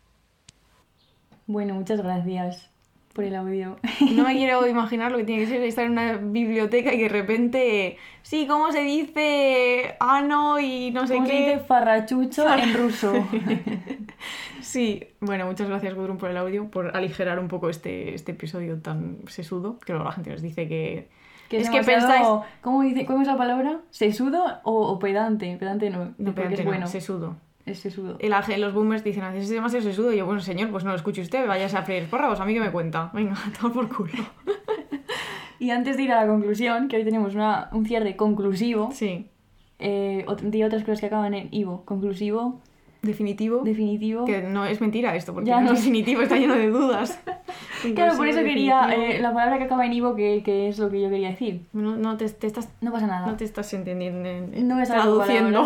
Bueno, 1.45 1.73
muchas 1.73 2.01
gracias 2.01 2.69
por 3.17 3.25
el 3.25 3.35
audio. 3.35 3.77
No 4.15 4.23
me 4.23 4.35
quiero 4.35 4.67
imaginar 4.67 5.11
lo 5.11 5.17
que 5.17 5.23
tiene 5.23 5.43
que 5.43 5.49
ser 5.49 5.61
estar 5.63 5.85
en 5.85 5.93
una 5.93 6.17
biblioteca 6.17 6.93
y 6.93 6.97
que 6.97 7.03
de 7.03 7.09
repente, 7.09 7.97
sí, 8.21 8.45
¿cómo 8.47 8.71
se 8.71 8.83
dice 8.83 9.95
ano 9.99 10.59
y 10.59 10.91
no 10.91 11.07
sé 11.07 11.15
¿Cómo 11.15 11.25
qué? 11.25 11.33
se 11.33 11.37
dice 11.39 11.59
farrachucho 11.59 12.47
en 12.53 12.73
ruso? 12.75 13.11
sí, 14.61 15.03
bueno, 15.19 15.47
muchas 15.47 15.67
gracias 15.67 15.95
Gudrun 15.95 16.17
por 16.19 16.29
el 16.29 16.37
audio, 16.37 16.69
por 16.69 16.95
aligerar 16.95 17.39
un 17.39 17.47
poco 17.47 17.69
este, 17.69 18.13
este 18.13 18.33
episodio 18.33 18.79
tan 18.81 19.17
sesudo, 19.27 19.79
que 19.79 19.93
luego 19.93 20.05
la 20.05 20.11
gente 20.11 20.29
nos 20.29 20.43
dice 20.43 20.67
que... 20.67 21.09
Que 21.49 21.57
es 21.57 21.63
es 21.63 21.69
que 21.71 21.81
pensáis... 21.81 22.27
¿Cómo, 22.61 22.83
dice, 22.83 23.05
¿Cómo 23.07 23.21
es 23.23 23.27
la 23.27 23.37
palabra? 23.37 23.79
¿Sesudo 23.89 24.59
o, 24.63 24.91
o 24.91 24.99
pedante? 24.99 25.57
Pedante 25.57 25.89
no, 25.89 26.13
No, 26.19 26.35
porque 26.35 26.53
es 26.53 26.59
no, 26.59 26.65
bueno. 26.65 26.87
sesudo. 26.87 27.35
Es 27.67 27.79
sesudo. 27.79 28.15
El 28.19 28.33
ángel, 28.33 28.61
los 28.61 28.73
boomers 28.73 29.03
dicen, 29.03 29.23
"Ah, 29.23 29.35
es 29.35 29.49
demasiado 29.49 29.83
sesudo. 29.83 30.11
Y 30.13 30.17
yo, 30.17 30.25
bueno, 30.25 30.39
señor, 30.41 30.69
pues 30.71 30.83
no 30.83 30.89
lo 30.91 30.95
escuche 30.95 31.21
usted, 31.21 31.45
váyase 31.47 31.77
a 31.77 31.83
freír 31.83 32.03
espárragos, 32.03 32.39
a 32.39 32.45
mí 32.45 32.53
que 32.53 32.61
me 32.61 32.71
cuenta. 32.71 33.11
Venga, 33.13 33.35
todo 33.61 33.71
por 33.73 33.87
culo. 33.95 34.13
Y 35.59 35.71
antes 35.71 35.97
de 35.97 36.03
ir 36.03 36.11
a 36.11 36.21
la 36.21 36.27
conclusión, 36.27 36.87
que 36.87 36.97
hoy 36.97 37.03
tenemos 37.03 37.33
una, 37.33 37.69
un 37.71 37.83
cierre 37.85 38.15
conclusivo, 38.15 38.91
Sí, 38.91 39.27
eh, 39.79 40.23
di 40.43 40.61
otras 40.63 40.83
cosas 40.83 40.99
que 40.99 41.07
acaban 41.07 41.33
en 41.33 41.47
ivo. 41.51 41.83
Conclusivo, 41.83 42.61
definitivo. 43.01 43.63
definitivo. 43.63 44.25
Que 44.25 44.43
no 44.43 44.65
es 44.65 44.79
mentira 44.81 45.15
esto, 45.15 45.33
porque 45.33 45.49
Ya 45.49 45.59
no 45.59 45.67
no 45.69 45.71
es 45.73 45.79
definitivo, 45.79 46.21
está 46.21 46.35
lleno 46.37 46.53
de 46.53 46.67
dudas. 46.79 47.19
Claro, 47.95 48.15
por 48.17 48.27
eso 48.27 48.41
quería 48.43 48.87
eh, 48.93 49.19
la 49.19 49.33
palabra 49.33 49.57
que 49.57 49.63
acaba 49.63 49.83
en 49.87 49.93
ivo, 49.93 50.15
que, 50.15 50.43
que 50.43 50.67
es 50.67 50.77
lo 50.77 50.91
que 50.91 51.01
yo 51.01 51.09
quería 51.09 51.29
decir. 51.29 51.65
No, 51.73 51.95
no 51.97 52.17
te, 52.17 52.29
te 52.29 52.45
estás, 52.45 52.69
No 52.81 52.91
pasa 52.91 53.07
nada. 53.07 53.25
no 53.25 53.35
te 53.35 53.43
estás 53.45 53.73
entendiendo. 53.73 54.29
en- 54.29 54.67
No 54.67 54.75
me 54.75 54.81
la 54.81 54.87
traduciendo. 54.87 55.65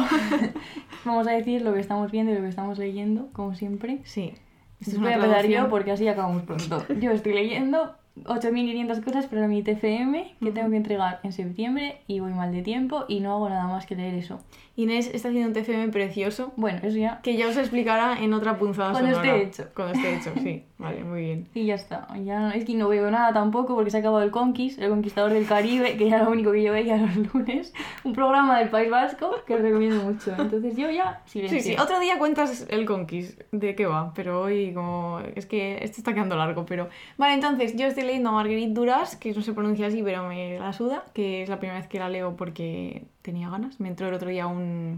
Vamos 1.06 1.28
a 1.28 1.32
decir 1.32 1.62
lo 1.62 1.74
que 1.74 1.80
estamos 1.80 2.12
viendo 2.12 2.32
y 2.32 2.36
lo 2.36 2.42
que 2.42 2.50
estamos 2.50 2.78
leyendo, 2.78 3.30
como 3.34 3.56
siempre. 3.56 4.00
sí. 4.04 4.34
Esto 4.80 4.96
es 4.96 5.00
Voy 5.00 5.12
a 5.12 5.16
empezar 5.16 5.46
yo 5.46 5.70
porque 5.70 5.92
así 5.92 6.08
acabamos 6.08 6.42
pronto. 6.42 6.84
Yo 7.00 7.12
estoy 7.12 7.34
leyendo 7.34 7.94
8.500 8.24 9.04
cosas 9.04 9.28
para 9.28 9.48
mi 9.48 9.62
TFM 9.62 10.36
que 10.40 10.52
tengo 10.52 10.72
que 10.72 10.76
entregar 10.76 11.20
en 11.22 11.32
septiembre 11.32 12.02
y 12.08 12.20
voy 12.20 12.34
mal 12.34 12.52
de 12.52 12.64
tiempo 12.64 13.06
y 13.08 13.20
no 13.20 13.32
hago 13.32 13.48
nada 13.48 13.68
más 13.68 13.86
que 13.86 13.96
leer 13.96 14.16
eso. 14.16 14.40
Inés 14.82 15.10
está 15.14 15.30
haciendo 15.30 15.48
un 15.48 15.54
TFM 15.54 15.90
precioso 15.92 16.54
Bueno, 16.56 16.80
eso 16.84 16.98
ya. 16.98 17.20
que 17.22 17.36
ya 17.38 17.48
os 17.48 17.58
explicará 17.58 18.22
en 18.22 18.34
otra 18.34 18.58
punzada 18.58 18.92
Cuando 18.92 19.12
sonora. 19.12 19.38
esté 19.38 19.62
hecho. 19.64 19.72
Cuando 19.76 19.94
esté 19.94 20.16
hecho, 20.16 20.32
sí. 20.42 20.64
Vale, 20.78 21.04
muy 21.04 21.22
bien. 21.22 21.48
Y 21.54 21.66
ya 21.68 21.76
está. 21.76 22.08
Ya 22.26 22.50
es 22.52 22.66
que 22.66 22.74
no 22.74 22.90
veo 22.90 23.12
nada 23.12 23.32
tampoco 23.34 23.76
porque 23.76 23.92
se 23.92 23.98
ha 23.98 24.00
acabado 24.00 24.24
el 24.24 24.32
Conquist, 24.32 24.80
el 24.80 24.90
Conquistador 24.90 25.32
del 25.32 25.46
Caribe, 25.46 25.96
que 25.96 26.08
era 26.08 26.24
lo 26.24 26.32
único 26.32 26.52
que 26.52 26.64
yo 26.64 26.72
veía 26.74 26.98
los 26.98 27.16
lunes. 27.34 27.72
Un 28.04 28.14
programa 28.14 28.58
del 28.58 28.70
País 28.70 28.90
Vasco 28.90 29.32
que 29.46 29.54
os 29.54 29.62
recomiendo 29.62 30.04
mucho. 30.04 30.34
Entonces 30.38 30.76
yo 30.76 30.90
ya 30.90 31.22
silencio. 31.26 31.60
Sí, 31.62 31.70
sí. 31.70 31.76
Otro 31.80 32.00
día 32.00 32.18
cuentas 32.18 32.66
el 32.70 32.86
Conquist, 32.86 33.40
de 33.52 33.76
qué 33.76 33.86
va, 33.86 34.12
pero 34.16 34.42
hoy 34.42 34.74
como... 34.74 35.20
Es 35.36 35.46
que 35.46 35.76
este 35.84 35.98
está 36.00 36.14
quedando 36.16 36.36
largo, 36.36 36.66
pero... 36.66 36.90
Vale, 37.18 37.36
entonces 37.36 37.76
yo 37.76 37.86
estoy 37.86 38.04
leyendo 38.04 38.30
a 38.30 38.34
Marguerite 38.34 38.74
Duras, 38.74 39.16
que 39.16 39.34
no 39.34 39.42
se 39.44 39.54
pronuncia 39.54 39.86
así, 39.86 40.02
pero 40.02 40.28
me 40.28 40.58
la 40.60 40.74
suda, 40.74 41.04
que 41.14 41.44
es 41.44 41.50
la 41.50 41.60
primera 41.60 41.78
vez 41.78 41.88
que 41.88 42.00
la 42.00 42.10
leo 42.10 42.36
porque 42.36 43.04
tenía 43.22 43.50
ganas. 43.50 43.80
Me 43.80 43.90
entró 43.90 44.08
el 44.08 44.14
otro 44.14 44.30
día 44.30 44.48
un... 44.48 44.98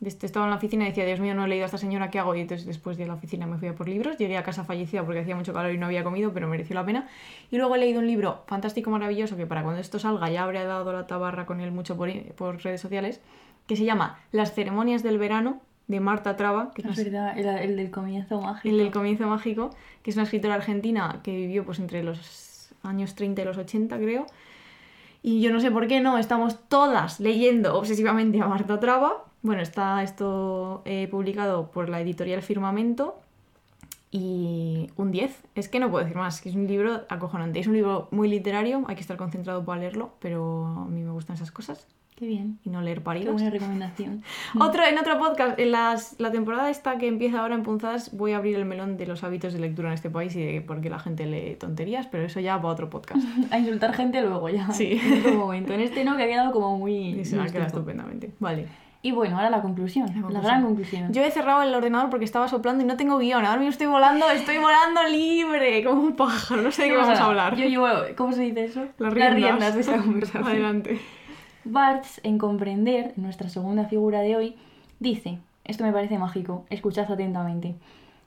Estaba 0.00 0.44
en 0.46 0.50
la 0.50 0.56
oficina 0.56 0.84
y 0.84 0.88
decía, 0.88 1.06
Dios 1.06 1.20
mío, 1.20 1.34
no 1.34 1.46
he 1.46 1.48
leído 1.48 1.64
a 1.64 1.66
esta 1.66 1.78
señora, 1.78 2.10
¿qué 2.10 2.18
hago? 2.18 2.34
Y 2.34 2.40
entonces 2.40 2.66
después 2.66 2.98
de 2.98 3.06
la 3.06 3.14
oficina 3.14 3.46
me 3.46 3.56
fui 3.56 3.68
a 3.68 3.74
por 3.74 3.88
libros. 3.88 4.18
Llegué 4.18 4.36
a 4.36 4.42
casa 4.42 4.64
fallecida 4.64 5.02
porque 5.02 5.20
hacía 5.20 5.34
mucho 5.34 5.54
calor 5.54 5.72
y 5.72 5.78
no 5.78 5.86
había 5.86 6.04
comido, 6.04 6.32
pero 6.34 6.46
mereció 6.46 6.74
la 6.74 6.84
pena. 6.84 7.08
Y 7.50 7.56
luego 7.56 7.74
he 7.76 7.78
leído 7.78 8.00
un 8.00 8.06
libro 8.06 8.42
fantástico, 8.46 8.90
maravilloso, 8.90 9.36
que 9.36 9.46
para 9.46 9.62
cuando 9.62 9.80
esto 9.80 9.98
salga 9.98 10.28
ya 10.28 10.42
habré 10.42 10.64
dado 10.64 10.92
la 10.92 11.06
tabarra 11.06 11.46
con 11.46 11.60
él 11.60 11.70
mucho 11.70 11.96
por, 11.96 12.12
por 12.34 12.62
redes 12.62 12.82
sociales, 12.82 13.20
que 13.66 13.76
se 13.76 13.84
llama 13.84 14.18
Las 14.30 14.52
ceremonias 14.52 15.02
del 15.02 15.16
verano, 15.16 15.62
de 15.86 16.00
Marta 16.00 16.36
Traba, 16.36 16.70
que 16.74 16.82
es 16.82 16.96
verdad, 16.96 17.38
el, 17.38 17.46
el 17.46 17.76
del 17.76 17.90
comienzo 17.90 18.40
mágico. 18.40 18.68
el 18.68 18.78
del 18.78 18.90
comienzo 18.90 19.26
mágico, 19.26 19.70
que 20.02 20.10
es 20.10 20.16
una 20.16 20.24
escritora 20.24 20.54
argentina 20.54 21.20
que 21.22 21.34
vivió 21.34 21.64
pues 21.64 21.78
entre 21.78 22.02
los 22.02 22.74
años 22.82 23.14
30 23.14 23.42
y 23.42 23.44
los 23.44 23.58
80, 23.58 23.96
creo. 23.98 24.26
Y 25.26 25.40
yo 25.40 25.50
no 25.50 25.58
sé 25.58 25.70
por 25.70 25.88
qué 25.88 26.02
no, 26.02 26.18
estamos 26.18 26.68
todas 26.68 27.18
leyendo 27.18 27.78
obsesivamente 27.78 28.42
a 28.42 28.46
Marta 28.46 28.78
Traba. 28.78 29.24
Bueno, 29.40 29.62
está 29.62 30.02
esto 30.02 30.82
eh, 30.84 31.08
publicado 31.10 31.70
por 31.70 31.88
la 31.88 32.02
editorial 32.02 32.42
Firmamento 32.42 33.23
y 34.16 34.90
un 34.96 35.10
10. 35.10 35.42
Es 35.56 35.68
que 35.68 35.80
no 35.80 35.90
puedo 35.90 36.04
decir 36.04 36.16
más, 36.16 36.40
que 36.40 36.48
es 36.48 36.54
un 36.54 36.68
libro 36.68 37.02
acojonante. 37.08 37.58
Es 37.58 37.66
un 37.66 37.72
libro 37.74 38.06
muy 38.12 38.28
literario, 38.28 38.84
hay 38.86 38.94
que 38.94 39.00
estar 39.00 39.16
concentrado 39.16 39.64
para 39.64 39.80
leerlo, 39.80 40.12
pero 40.20 40.66
a 40.66 40.84
mí 40.86 41.02
me 41.02 41.10
gustan 41.10 41.34
esas 41.34 41.50
cosas 41.50 41.88
Qué 42.14 42.24
bien. 42.28 42.60
y 42.62 42.70
no 42.70 42.80
leer 42.80 42.98
Qué 42.98 43.04
paridos. 43.06 43.32
buena 43.34 43.50
recomendación. 43.50 44.22
Otro, 44.60 44.84
en 44.84 44.96
otro 44.98 45.18
podcast, 45.18 45.58
en 45.58 45.72
las- 45.72 46.14
la 46.20 46.30
temporada 46.30 46.70
esta 46.70 46.96
que 46.96 47.08
empieza 47.08 47.40
ahora 47.40 47.56
en 47.56 47.64
Punzadas, 47.64 48.16
voy 48.16 48.30
a 48.34 48.36
abrir 48.36 48.54
el 48.54 48.64
melón 48.66 48.96
de 48.96 49.08
los 49.08 49.24
hábitos 49.24 49.52
de 49.52 49.58
lectura 49.58 49.88
en 49.88 49.94
este 49.94 50.10
país 50.10 50.36
y 50.36 50.44
de 50.44 50.60
por 50.60 50.80
qué 50.80 50.90
la 50.90 51.00
gente 51.00 51.26
lee 51.26 51.56
tonterías, 51.56 52.06
pero 52.06 52.22
eso 52.24 52.38
ya 52.38 52.56
para 52.62 52.68
otro 52.72 52.88
podcast. 52.90 53.20
A 53.50 53.58
insultar 53.58 53.94
gente 53.94 54.20
luego 54.22 54.48
ya. 54.48 54.70
Sí. 54.70 55.00
En 55.04 55.20
otro 55.22 55.34
momento. 55.34 55.72
En 55.72 55.80
este 55.80 56.04
no, 56.04 56.16
que 56.16 56.22
ha 56.22 56.28
quedado 56.28 56.52
como 56.52 56.78
muy. 56.78 56.94
Y 57.20 57.24
se 57.24 57.34
me 57.34 57.42
muy 57.42 57.50
queda 57.50 57.66
estoico. 57.66 57.78
estupendamente. 57.90 58.30
Vale. 58.38 58.68
Y 59.04 59.12
bueno, 59.12 59.36
ahora 59.36 59.50
la 59.50 59.60
conclusión. 59.60 60.06
La, 60.06 60.14
conclusión. 60.14 60.42
gran 60.42 60.62
conclusión. 60.62 61.12
Yo 61.12 61.22
he 61.22 61.30
cerrado 61.30 61.60
el 61.60 61.74
ordenador 61.74 62.08
porque 62.08 62.24
estaba 62.24 62.48
soplando 62.48 62.82
y 62.82 62.86
no 62.86 62.96
tengo 62.96 63.18
guion. 63.18 63.44
Ahora 63.44 63.58
mismo 63.58 63.70
estoy 63.70 63.86
volando, 63.86 64.30
estoy 64.30 64.56
volando 64.56 65.02
libre, 65.02 65.84
como 65.84 66.00
un 66.00 66.16
pájaro. 66.16 66.62
No 66.62 66.72
sé 66.72 66.84
de 66.84 66.88
qué 66.88 66.96
vamos 66.96 67.18
a 67.18 67.26
hablar. 67.26 67.54
Yo 67.54 67.66
llevo, 67.66 67.86
¿cómo 68.16 68.32
se 68.32 68.40
dice 68.40 68.64
eso? 68.64 68.86
Las 68.96 69.12
riendas. 69.12 69.74
de 69.74 69.82
esta 69.82 69.98
conversación. 70.02 70.46
Adelante. 70.46 70.98
Barthes, 71.64 72.18
en 72.24 72.38
Comprender, 72.38 73.12
nuestra 73.16 73.50
segunda 73.50 73.84
figura 73.84 74.20
de 74.20 74.36
hoy, 74.36 74.56
dice, 75.00 75.38
esto 75.64 75.84
me 75.84 75.92
parece 75.92 76.16
mágico, 76.16 76.64
escuchad 76.70 77.12
atentamente, 77.12 77.74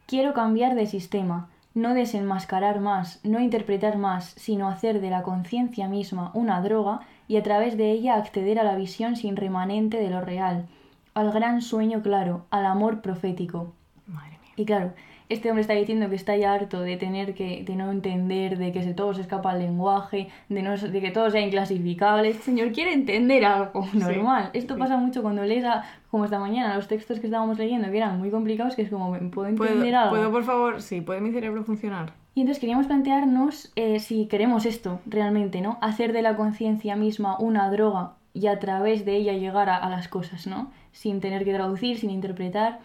quiero 0.05 0.35
cambiar 0.35 0.75
de 0.75 0.85
sistema, 0.85 1.49
no 1.73 1.95
desenmascarar 1.95 2.81
más, 2.81 3.19
no 3.23 3.39
interpretar 3.39 3.97
más, 3.97 4.25
sino 4.37 4.69
hacer 4.69 5.01
de 5.01 5.09
la 5.09 5.23
conciencia 5.23 5.87
misma 5.87 6.29
una 6.35 6.61
droga 6.61 7.01
y 7.27 7.37
a 7.37 7.43
través 7.43 7.77
de 7.77 7.91
ella 7.91 8.15
acceder 8.15 8.59
a 8.59 8.63
la 8.63 8.75
visión 8.75 9.15
sin 9.15 9.35
remanente 9.35 9.97
de 9.97 10.09
lo 10.09 10.21
real, 10.21 10.67
al 11.13 11.31
gran 11.31 11.61
sueño 11.61 12.01
claro, 12.01 12.45
al 12.51 12.65
amor 12.65 13.01
profético. 13.01 13.73
Madre 14.05 14.37
mía. 14.41 14.53
Y 14.55 14.65
claro, 14.65 14.93
este 15.29 15.49
hombre 15.49 15.61
está 15.61 15.73
diciendo 15.73 16.07
que 16.09 16.15
está 16.15 16.37
ya 16.37 16.53
harto 16.53 16.79
de 16.79 16.95
tener 16.95 17.33
que, 17.33 17.63
de 17.65 17.75
no 17.75 17.91
entender, 17.91 18.57
de 18.57 18.71
que 18.71 18.81
se 18.81 18.93
todo 18.93 19.13
se 19.13 19.21
escapa 19.21 19.51
al 19.51 19.59
lenguaje, 19.59 20.29
de, 20.47 20.61
no, 20.61 20.77
de 20.77 21.01
que 21.01 21.11
todo 21.11 21.29
sea 21.29 21.41
inclasificable. 21.41 22.29
Este 22.29 22.43
señor 22.43 22.71
quiere 22.71 22.93
entender 22.93 23.43
algo 23.43 23.85
normal. 23.93 24.51
Esto 24.53 24.75
sí. 24.75 24.79
pasa 24.79 24.95
mucho 24.95 25.21
cuando 25.21 25.43
lees, 25.43 25.65
a- 25.65 25.83
como 26.09 26.23
esta 26.23 26.39
mañana, 26.39 26.75
los 26.75 26.87
textos 26.87 27.19
que 27.19 27.27
estábamos 27.27 27.57
leyendo, 27.57 27.91
que 27.91 27.97
eran 27.97 28.17
muy 28.19 28.29
complicados, 28.31 28.75
que 28.75 28.83
es 28.83 28.89
como, 28.89 29.11
¿puedo 29.11 29.31
¿Puedo, 29.31 29.47
entender 29.49 29.95
algo? 29.95 30.11
¿Puedo, 30.11 30.31
por 30.31 30.43
favor? 30.45 30.81
Sí, 30.81 31.01
¿puede 31.01 31.19
mi 31.19 31.31
cerebro 31.31 31.63
funcionar? 31.65 32.13
Y 32.37 32.41
entonces 32.41 32.61
queríamos 32.61 32.85
plantearnos 32.85 33.71
eh, 33.75 33.99
si 33.99 34.27
queremos 34.27 34.67
esto 34.67 34.99
realmente, 35.07 35.59
¿no? 35.59 35.79
Hacer 35.81 36.13
de 36.13 36.21
la 36.21 36.35
conciencia 36.35 36.95
misma 36.95 37.35
una 37.39 37.71
droga 37.71 38.13
y 38.31 38.45
a 38.45 38.59
través 38.59 39.05
de 39.05 39.15
ella 39.15 39.33
llegar 39.33 39.69
a, 39.69 39.77
a 39.77 39.89
las 39.89 40.07
cosas, 40.07 40.45
¿no? 40.45 40.69
Sin 40.91 41.19
tener 41.19 41.43
que 41.45 41.53
traducir, 41.55 41.97
sin 41.97 42.11
interpretar. 42.11 42.77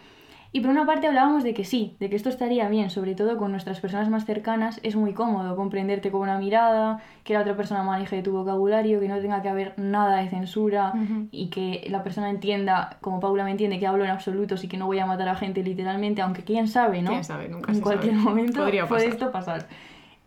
Y 0.55 0.61
por 0.61 0.71
una 0.71 0.85
parte 0.85 1.07
hablábamos 1.07 1.45
de 1.45 1.55
que 1.55 1.65
sí, 1.65 1.97
de 1.99 2.11
que 2.11 2.17
esto 2.17 2.29
estaría 2.29 2.69
bien, 2.69 2.91
sobre 2.91 3.15
todo 3.15 3.39
con 3.39 3.53
nuestras 3.53 3.81
personas 3.81 4.11
más 4.11 4.27
cercanas, 4.27 4.81
es 4.83 4.97
muy 4.97 5.15
cómodo 5.15 5.57
comprenderte 5.57 6.11
con 6.11 6.21
una 6.21 6.37
mirada, 6.39 7.01
que 7.25 7.33
la 7.33 7.41
otra 7.41 7.57
persona 7.57 7.83
maneje 7.83 8.21
tu 8.23 8.33
vocabulario, 8.33 9.01
que 9.01 9.09
no 9.09 9.19
tenga 9.19 9.41
que 9.41 9.49
haber 9.49 9.73
nada 9.79 10.19
de 10.19 10.29
censura 10.29 10.93
y 11.31 11.47
que 11.49 11.87
la 11.89 12.03
persona 12.03 12.29
entienda, 12.29 12.99
como 13.01 13.19
Paula 13.19 13.45
me 13.45 13.51
entiende, 13.51 13.79
que 13.79 13.87
hablo 13.87 14.05
en 14.05 14.11
absolutos 14.11 14.63
y 14.63 14.69
que 14.69 14.77
no 14.77 14.85
voy 14.85 14.99
a 14.99 15.07
matar 15.07 15.31
a 15.31 15.37
gente 15.37 15.63
literalmente, 15.63 16.21
aunque 16.21 16.45
quién 16.45 16.69
sabe, 16.69 17.01
¿no? 17.01 17.13
Quién 17.13 17.25
sabe, 17.25 17.49
nunca 17.49 17.71
en 17.71 17.77
se 17.77 17.83
cualquier 17.83 18.13
sabe. 18.13 18.25
momento 18.25 18.61
Podría 18.61 18.87
puede 18.87 19.05
pasar. 19.05 19.13
esto 19.15 19.33
pasar. 19.33 19.67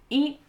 Y 0.09 0.39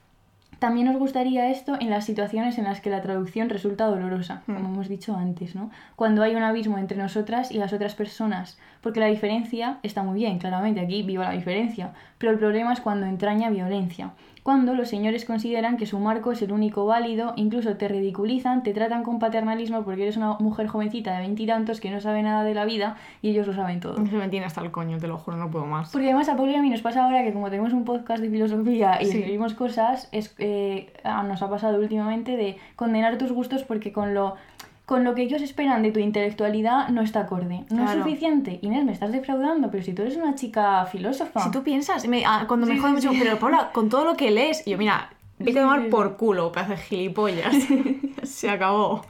también 0.59 0.87
nos 0.87 0.99
gustaría 0.99 1.51
esto 1.51 1.77
en 1.81 1.91
las 1.91 2.05
situaciones 2.05 2.59
en 2.59 2.65
las 2.65 2.81
que 2.81 2.91
la 2.91 3.03
traducción 3.03 3.49
resulta 3.49 3.87
dolorosa, 3.87 4.43
Hmm. 4.47 4.55
como 4.55 4.69
hemos 4.75 4.89
dicho 4.89 5.17
antes, 5.17 5.55
¿no? 5.55 5.71
Cuando 5.97 6.23
hay 6.23 6.35
un 6.35 6.43
abismo 6.43 6.79
entre 6.79 6.97
nosotras 6.99 7.51
y 7.51 7.59
las 7.59 7.73
otras 7.73 7.95
personas, 7.95 8.59
porque 8.81 9.01
la 9.01 9.07
diferencia 9.07 9.79
está 9.83 10.03
muy 10.03 10.19
bien, 10.21 10.39
claramente, 10.39 10.81
aquí 10.81 11.03
viva 11.03 11.25
la 11.25 11.33
diferencia, 11.33 11.93
pero 12.19 12.33
el 12.33 12.39
problema 12.39 12.73
es 12.73 12.81
cuando 12.81 13.07
entraña 13.07 13.51
violencia. 13.51 14.11
Cuando 14.47 14.75
los 14.75 14.89
señores 14.89 15.25
consideran 15.25 15.77
que 15.77 15.87
su 15.87 15.99
marco 15.99 16.31
es 16.31 16.41
el 16.41 16.53
único 16.53 16.87
válido, 16.87 17.33
incluso 17.35 17.77
te 17.77 17.89
ridiculizan, 17.89 18.63
te 18.63 18.73
tratan 18.73 19.03
con 19.03 19.19
paternalismo 19.19 19.83
porque 19.83 20.05
eres 20.05 20.17
una 20.17 20.35
mujer 20.39 20.69
jovencita 20.69 21.13
de 21.15 21.19
veintitantos 21.19 21.81
que 21.81 21.91
no 21.91 22.01
sabe 22.01 22.23
nada 22.23 22.45
de 22.45 22.55
la 22.55 22.65
vida 22.65 22.97
y 23.23 23.31
ellos 23.31 23.49
lo 23.49 23.55
saben 23.55 23.81
todo. 23.81 23.97
Se 24.07 24.15
me 24.17 24.29
tiene 24.29 24.47
hasta 24.47 24.61
el 24.61 24.71
coño, 24.71 24.99
te 25.01 25.09
lo 25.09 25.19
juro, 25.19 25.37
no 25.37 25.51
puedo 25.51 25.67
más. 25.67 25.91
Porque 25.91 26.07
además 26.07 26.29
a 26.29 26.37
Paul 26.37 26.51
y 26.51 26.55
a 26.55 26.63
mí 26.63 26.71
nos 26.71 26.81
pasa 26.81 27.05
ahora 27.05 27.25
que 27.25 27.33
como 27.33 27.51
tenemos 27.51 27.73
un 27.73 27.85
podcast 27.85 28.23
de 28.23 28.31
filosofía 28.31 29.03
y 29.03 29.07
Sí. 29.07 29.19
escribimos 29.19 29.55
cosas, 29.55 30.09
es, 30.13 30.33
eh, 30.39 30.93
ah, 31.03 31.25
nos 31.25 31.43
ha 31.43 31.51
pasado 31.51 31.81
últimamente 31.81 32.37
de 32.37 32.57
condenar 32.77 33.19
tus 33.19 33.33
gustos 33.33 33.65
porque 33.65 33.91
con 33.93 34.15
lo, 34.15 34.37
con 34.87 35.03
lo 35.05 35.15
que 35.15 35.23
ellos 35.23 35.43
esperan 35.43 35.83
de 35.83 35.91
tu 35.93 35.99
intelectualidad 35.99 36.89
no 36.89 37.03
está 37.03 37.21
acorde. 37.21 37.65
No 37.71 37.83
Claro. 37.85 37.91
es 37.91 38.05
suficiente. 38.05 38.59
Inés, 38.63 38.85
me 38.85 38.93
estás 38.93 39.13
defraudando, 39.13 39.71
pero 39.71 39.83
si 39.83 39.93
tú 39.93 40.03
eres 40.03 40.17
una 40.17 40.35
chica 40.37 40.87
filósofa. 40.87 41.41
Si 41.41 41.51
tú 41.51 41.63
piensas, 41.65 42.07
me- 42.07 42.25
ah, 42.25 42.45
cuando 42.47 42.67
me 42.67 42.75
Sí, 42.75 42.79
jode 42.81 43.01
sí, 43.01 43.09
mucho, 43.09 43.19
pero 43.23 43.39
Paula, 43.39 43.71
con 43.73 43.89
todo 43.89 44.05
lo 44.05 44.17
que 44.17 44.31
lees, 44.31 44.67
y 44.67 44.71
yo, 44.71 44.79
mira, 44.79 45.11
vete 45.41 45.59
a 45.59 45.63
tomar 45.63 45.89
por 45.89 46.17
culo, 46.17 46.53
pedazo 46.53 46.71
de 46.73 46.77
gilipollas. 46.79 47.53
Se 48.23 48.49
acabó. 48.49 49.03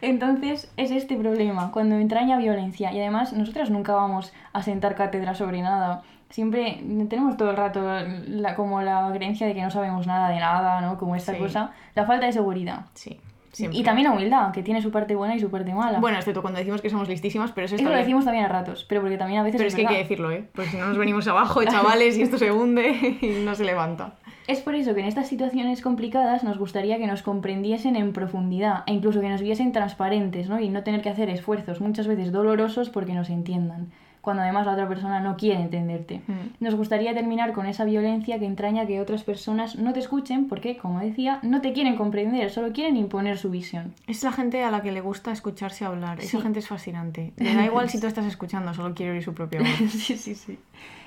Entonces 0.00 0.70
es 0.76 0.90
este 0.90 1.16
problema, 1.16 1.70
cuando 1.72 1.96
entraña 1.96 2.36
violencia. 2.38 2.92
Y 2.92 2.98
además 3.00 3.32
nosotras 3.32 3.70
nunca 3.70 3.94
vamos 3.94 4.32
a 4.52 4.62
sentar 4.62 4.94
cátedra 4.94 5.34
sobre 5.34 5.62
nada. 5.62 6.02
Siempre 6.28 6.82
tenemos 7.08 7.36
todo 7.36 7.50
el 7.50 7.56
rato 7.56 7.80
la- 8.26 8.54
como 8.54 8.80
la 8.82 9.10
creencia 9.14 9.46
de 9.46 9.54
que 9.54 9.62
no 9.62 9.70
sabemos 9.70 10.06
nada 10.06 10.28
de 10.30 10.40
nada, 10.40 10.80
¿no? 10.80 10.98
Como 10.98 11.14
esta 11.14 11.32
Sí. 11.32 11.38
cosa. 11.38 11.70
La 11.94 12.04
falta 12.06 12.26
de 12.26 12.32
seguridad. 12.32 12.86
Sí, 12.94 13.20
siempre. 13.52 13.78
Y 13.78 13.82
también 13.82 14.08
la 14.08 14.14
humildad, 14.14 14.52
que 14.52 14.62
tiene 14.62 14.82
su 14.82 14.90
parte 14.90 15.14
buena 15.14 15.36
y 15.36 15.40
su 15.40 15.50
parte 15.50 15.72
mala. 15.72 16.00
Bueno, 16.00 16.18
excepto 16.18 16.42
cuando 16.42 16.58
decimos 16.58 16.80
que 16.80 16.90
somos 16.90 17.08
listísimas, 17.08 17.52
pero 17.52 17.66
eso 17.66 17.76
eso 17.76 17.88
lo 17.88 17.94
decimos 17.94 18.24
también 18.24 18.44
a 18.44 18.48
ratos, 18.48 18.84
pero 18.88 19.00
porque 19.00 19.18
también 19.18 19.40
a 19.40 19.42
veces 19.44 19.58
Pero 19.58 19.68
es 19.68 19.74
que 19.74 19.82
hay 19.82 19.94
que 19.94 20.02
decirlo, 20.02 20.30
¿eh? 20.30 20.48
Porque 20.52 20.70
si 20.70 20.76
no 20.76 20.86
nos 20.86 20.98
venimos 20.98 21.26
abajo, 21.28 21.62
chavales, 21.64 22.18
y 22.18 22.22
esto 22.22 22.38
se 22.38 22.50
hunde 22.50 23.18
y 23.20 23.44
no 23.44 23.54
se 23.54 23.64
levanta. 23.64 24.16
Es 24.48 24.60
por 24.60 24.74
eso 24.74 24.94
que 24.94 25.00
en 25.00 25.06
estas 25.06 25.28
situaciones 25.28 25.82
complicadas 25.82 26.42
nos 26.42 26.58
gustaría 26.58 26.98
que 26.98 27.06
nos 27.06 27.22
comprendiesen 27.22 27.94
en 27.94 28.12
profundidad 28.12 28.82
e 28.86 28.92
incluso 28.92 29.20
que 29.20 29.28
nos 29.28 29.40
viesen 29.40 29.70
transparentes, 29.70 30.48
¿no? 30.48 30.58
Y 30.58 30.68
no 30.68 30.82
tener 30.82 31.00
que 31.00 31.10
hacer 31.10 31.30
esfuerzos 31.30 31.80
muchas 31.80 32.08
veces 32.08 32.32
dolorosos 32.32 32.90
porque 32.90 33.12
nos 33.12 33.30
entiendan, 33.30 33.92
cuando 34.22 34.42
además 34.44 34.64
la 34.66 34.72
otra 34.72 34.88
persona 34.88 35.20
no 35.20 35.36
quiere 35.36 35.60
entenderte. 35.60 36.22
Mm. 36.28 36.64
Nos 36.64 36.74
gustaría 36.76 37.12
terminar 37.12 37.52
con 37.52 37.66
esa 37.66 37.84
violencia 37.84 38.38
que 38.38 38.46
entraña 38.46 38.86
que 38.86 39.00
otras 39.00 39.24
personas 39.24 39.76
no 39.76 39.92
te 39.92 39.98
escuchen 39.98 40.48
porque, 40.48 40.78
como 40.78 41.00
decía, 41.00 41.40
no 41.42 41.60
te 41.60 41.72
quieren 41.74 41.96
comprender, 41.96 42.50
solo 42.50 42.72
quieren 42.72 42.96
imponer 42.96 43.36
su 43.36 43.50
visión. 43.50 43.92
Es 44.06 44.22
la 44.22 44.32
gente 44.32 44.62
a 44.64 44.70
la 44.70 44.80
que 44.80 44.92
le 44.92 45.00
gusta 45.00 45.32
escucharse 45.32 45.84
hablar. 45.84 46.20
Esa 46.20 46.38
Sí. 46.38 46.40
gente 46.40 46.60
es 46.60 46.68
fascinante. 46.68 47.32
Le 47.36 47.54
da 47.54 47.64
igual 47.66 47.90
si 47.90 48.00
tú 48.00 48.06
estás 48.06 48.24
escuchando, 48.24 48.72
solo 48.72 48.94
quiere 48.94 49.12
oír 49.12 49.22
su 49.24 49.34
propia 49.34 49.60
voz. 49.60 49.68
sí, 49.90 50.16
sí, 50.16 50.34
sí. 50.34 50.58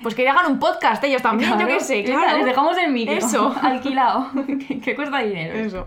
Pues 0.02 0.14
que 0.14 0.28
hagan 0.28 0.52
un 0.52 0.58
podcast 0.58 1.02
ellos 1.02 1.22
también, 1.22 1.58
yo 1.58 1.66
qué 1.66 1.80
sé, 1.80 2.04
claro. 2.04 2.36
Les 2.36 2.46
dejamos 2.46 2.76
el 2.76 2.92
micro. 2.92 3.14
Eso. 3.14 3.54
Alquilado. 3.62 4.28
que, 4.46 4.78
que 4.78 4.94
cuesta 4.94 5.18
dinero. 5.20 5.54
Eso. 5.54 5.86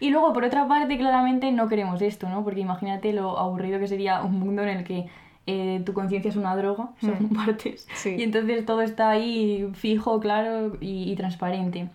Y 0.00 0.10
luego, 0.10 0.32
por 0.32 0.44
otra 0.44 0.66
parte, 0.66 0.98
claramente 0.98 1.50
no 1.52 1.68
queremos 1.68 2.02
esto, 2.02 2.28
¿no? 2.28 2.42
Porque 2.42 2.60
imagínate 2.60 3.12
lo 3.12 3.38
aburrido 3.38 3.78
que 3.78 3.86
sería 3.86 4.22
un 4.22 4.40
mundo 4.40 4.62
en 4.62 4.68
el 4.70 4.84
que 4.84 5.06
eh, 5.46 5.82
tu 5.84 5.92
conciencia 5.92 6.28
es 6.28 6.36
una 6.36 6.56
droga, 6.56 6.90
Mm. 7.02 7.34
partes. 7.34 7.86
Sí. 7.94 8.16
Y 8.18 8.22
entonces 8.22 8.64
todo 8.66 8.80
está 8.82 9.10
ahí 9.10 9.68
fijo, 9.74 10.20
claro 10.20 10.76
y, 10.80 11.10
y 11.10 11.16
transparente. 11.16 11.88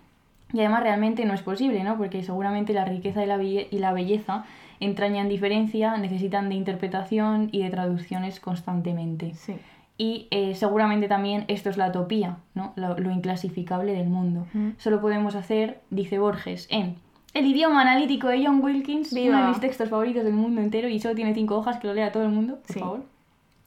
Y 0.52 0.58
además 0.60 0.82
realmente 0.82 1.24
no 1.24 1.34
es 1.34 1.42
posible, 1.42 1.84
¿no? 1.84 1.96
Porque 1.96 2.22
seguramente 2.24 2.72
la 2.72 2.84
riqueza 2.84 3.22
y 3.22 3.26
la, 3.26 3.40
y 3.42 3.78
la 3.78 3.92
belleza 3.92 4.44
entrañan 4.80 5.28
diferencia, 5.28 5.96
necesitan 5.96 6.48
de 6.48 6.54
interpretación 6.56 7.50
y 7.52 7.62
de 7.62 7.70
traducciones 7.70 8.40
constantemente. 8.40 9.34
Sí. 9.34 9.54
Y 9.98 10.26
eh, 10.30 10.54
seguramente 10.54 11.06
también 11.08 11.44
esto 11.48 11.68
es 11.70 11.76
la 11.76 11.88
utopía, 11.88 12.38
¿no? 12.54 12.72
lo, 12.76 12.98
lo 12.98 13.10
inclasificable 13.10 13.92
del 13.92 14.08
mundo. 14.08 14.46
Mm. 14.54 14.70
Solo 14.78 15.00
podemos 15.00 15.34
hacer, 15.34 15.80
dice 15.90 16.18
Borges, 16.18 16.66
en 16.70 16.96
El 17.34 17.46
idioma 17.46 17.82
analítico 17.82 18.26
de 18.28 18.44
John 18.44 18.60
Wilkins, 18.64 19.12
¡Viva! 19.12 19.34
uno 19.36 19.42
de 19.44 19.48
mis 19.50 19.60
textos 19.60 19.90
favoritos 19.90 20.24
del 20.24 20.32
mundo 20.32 20.62
entero 20.62 20.88
y 20.88 20.98
solo 20.98 21.14
tiene 21.14 21.34
cinco 21.34 21.56
hojas 21.58 21.78
que 21.78 21.86
lo 21.86 21.94
lea 21.94 22.10
todo 22.12 22.22
el 22.22 22.30
mundo, 22.30 22.56
por 22.66 22.72
Sí. 22.74 22.80
favor. 22.80 23.04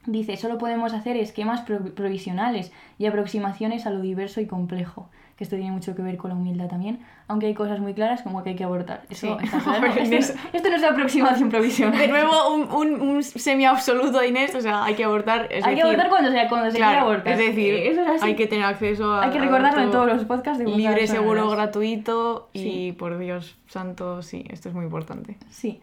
Dice, 0.06 0.36
solo 0.36 0.58
podemos 0.58 0.94
hacer 0.94 1.16
esquemas 1.16 1.62
pro- 1.62 1.80
provisionales 1.96 2.72
y 2.98 3.06
aproximaciones 3.06 3.86
a 3.86 3.90
lo 3.90 4.02
diverso 4.02 4.42
y 4.42 4.48
complejo. 4.48 5.10
Que 5.38 5.46
esto 5.46 5.56
tiene 5.56 5.72
mucho 5.72 5.96
que 5.96 6.02
ver 6.04 6.18
con 6.18 6.30
la 6.30 6.36
humildad 6.36 6.68
también, 6.68 7.00
aunque 7.28 7.48
hay 7.48 7.56
cosas 7.56 7.80
muy 7.80 7.96
claras 7.96 8.22
como 8.22 8.44
que 8.44 8.52
hay 8.52 8.56
que 8.56 8.64
abortar. 8.66 9.02
Eso 9.10 9.40
Sí. 9.40 9.46
está 9.46 9.60
claro. 9.64 9.88
Esto, 9.88 10.34
esto 10.54 10.70
no 10.70 10.76
es 10.76 10.84
aproximación 10.84 11.50
provisional. 11.50 11.98
De 11.98 12.08
nuevo, 12.08 12.54
un, 12.54 12.72
un, 12.72 13.02
un 13.02 13.24
semi-absoluto 13.24 14.20
de 14.20 14.28
Inés, 14.28 14.54
o 14.54 14.62
sea, 14.62 14.84
hay 14.84 14.94
que 14.94 15.04
abortar. 15.06 15.48
Es 15.50 15.64
hay 15.66 15.74
que 15.76 15.84
decir, 15.84 15.84
abortar 15.86 16.10
cuando 16.10 16.32
se, 16.32 16.48
cuando 16.50 16.70
se 16.72 16.78
claro, 16.78 17.00
abortar. 17.02 17.34
Es 17.34 17.40
decir, 17.40 17.74
eso 17.74 18.02
es 18.02 18.08
así. 18.10 18.26
hay 18.28 18.36
que 18.36 18.46
tener 18.46 18.66
acceso 18.66 19.12
a. 19.12 19.24
Hay 19.24 19.32
que 19.32 19.40
recordarlo 19.40 19.82
en 19.82 19.90
todo 19.90 20.04
todos 20.06 20.18
los 20.18 20.26
podcasts 20.26 20.60
de 20.64 20.70
Libre, 20.70 21.08
seguro, 21.08 21.50
gratuito 21.50 22.50
y 22.54 22.60
Sí. 22.60 22.96
por 23.00 23.18
Dios 23.18 23.56
santo, 23.68 24.22
sí, 24.22 24.46
esto 24.50 24.70
es 24.70 24.76
muy 24.76 24.86
importante. 24.86 25.38
Sí. 25.50 25.82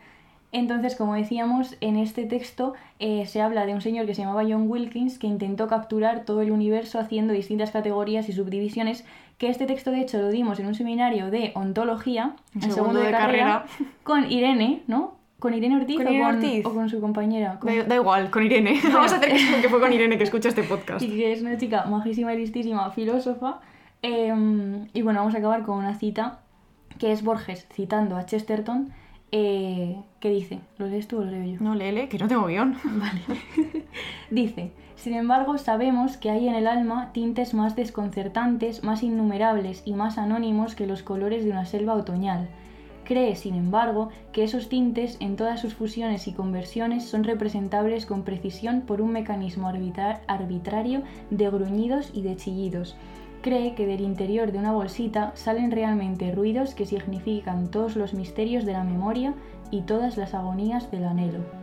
Entonces, 0.53 0.97
como 0.97 1.15
decíamos, 1.15 1.77
en 1.81 1.97
este 1.97 2.25
texto 2.25 2.75
eh, 2.99 3.27
se 3.27 3.41
habla 3.41 3.67
de 3.67 3.75
un 3.75 3.81
señor 3.81 4.07
que 4.07 4.15
se 4.15 4.23
llamaba 4.23 4.43
John 4.43 4.69
Wilkins 4.69 5.19
que 5.19 5.27
intentó 5.29 5.69
capturar 5.69 6.25
todo 6.25 6.43
el 6.43 6.51
universo 6.51 6.99
haciendo 6.99 7.33
distintas 7.33 7.71
categorías 7.71 8.29
y 8.29 8.33
subdivisiones, 8.33 9.05
que 9.39 9.49
este 9.49 9.67
texto 9.67 9.91
de 9.93 10.01
hecho 10.01 10.19
lo 10.19 10.29
dimos 10.31 10.59
en 10.59 10.67
un 10.67 10.75
seminario 10.75 11.31
de 11.31 11.53
ontología, 11.55 12.35
En 12.61 12.71
segundo 12.73 13.01
de 13.01 13.11
carrera. 13.13 13.65
con 14.03 14.31
Irene, 14.31 14.83
¿no? 14.89 15.19
¿Con 15.39 15.55
Irene 15.55 15.77
Ortiz, 15.77 15.97
¿Con 15.97 16.07
o, 16.09 16.11
Irene 16.11 16.25
con, 16.27 16.35
Ortiz? 16.37 16.67
o 16.67 16.75
con 16.75 16.89
su 16.91 17.01
compañera? 17.01 17.59
Con- 17.61 17.75
Da, 17.75 17.85
da 17.85 17.95
igual, 17.95 18.31
con 18.31 18.43
Irene. 18.45 18.79
Vamos 18.93 19.13
a 19.13 19.17
hacer 19.17 19.31
que, 19.31 19.63
que 19.63 19.69
fue 19.71 19.81
con 19.81 19.93
Irene 19.93 20.19
que 20.19 20.25
escucha 20.25 20.49
este 20.51 20.65
podcast. 20.65 21.01
y 21.05 21.09
que 21.17 21.33
es 21.33 21.41
una 21.43 21.57
chica 21.57 21.87
majísima 21.87 22.35
y 22.35 22.39
listísima, 22.39 22.91
filósofa. 22.91 23.61
Eh, 24.03 24.35
y 24.93 25.03
bueno, 25.03 25.21
vamos 25.21 25.35
a 25.35 25.39
acabar 25.39 25.63
con 25.63 25.79
una 25.79 25.95
cita 25.95 26.41
que 26.99 27.13
es 27.13 27.23
Borges 27.23 27.67
citando 27.73 28.17
a 28.17 28.27
Chesterton, 28.27 28.93
eh, 29.33 29.97
que 30.21 30.31
dice, 30.31 30.61
¿lo 30.79 30.87
lees 30.87 31.09
tú 31.09 31.19
o 31.19 31.25
lo 31.25 31.31
leo 31.31 31.45
yo? 31.45 31.61
No, 31.61 31.75
Lele, 31.75 32.09
que 32.09 32.19
no 32.19 32.29
tengo 32.29 32.47
guion. 32.47 32.77
Dice, 34.31 34.73
sin 34.97 35.15
embargo, 35.15 35.59
sabemos 35.59 36.17
que 36.17 36.31
hay 36.31 36.49
en 36.49 36.55
el 36.55 36.67
alma 36.67 37.11
tintes 37.13 37.55
más 37.55 37.77
desconcertantes, 37.77 38.85
más 38.85 39.03
innumerables 39.03 39.83
y 39.85 39.95
más 39.95 40.19
anónimos 40.19 40.75
que 40.75 40.87
los 40.87 41.03
colores 41.03 41.45
de 41.45 41.51
una 41.51 41.65
selva 41.65 41.95
otoñal. 41.95 42.49
Cree, 43.05 43.35
sin 43.35 43.57
embargo, 43.57 44.11
que 44.33 44.45
esos 44.45 44.69
tintes, 44.69 45.17
en 45.21 45.35
todas 45.35 45.61
sus 45.61 45.75
fusiones 45.75 46.29
y 46.29 46.33
conversiones, 46.33 47.05
son 47.05 47.25
representables 47.25 48.07
con 48.07 48.23
precisión 48.23 48.83
por 48.83 49.01
un 49.01 49.11
mecanismo 49.11 49.69
arbitra- 49.69 50.21
arbitrario 50.29 51.03
de 51.31 51.51
gruñidos 51.51 52.11
y 52.15 52.23
de 52.23 52.37
chillidos. 52.37 52.97
Cree 53.43 53.75
que 53.75 53.87
del 53.87 54.03
interior 54.03 54.53
de 54.53 54.59
una 54.59 54.73
bolsita 54.73 55.33
salen 55.35 55.71
realmente 55.71 56.31
ruidos 56.33 56.75
que 56.75 56.85
significan 56.85 57.71
todos 57.71 57.97
los 57.97 58.13
misterios 58.13 58.67
de 58.67 58.73
la 58.73 58.85
memoria 58.85 59.35
y 59.71 59.83
todas 59.83 60.19
las 60.19 60.35
agonías 60.35 60.91
del 60.91 61.05
anhelo. 61.05 61.60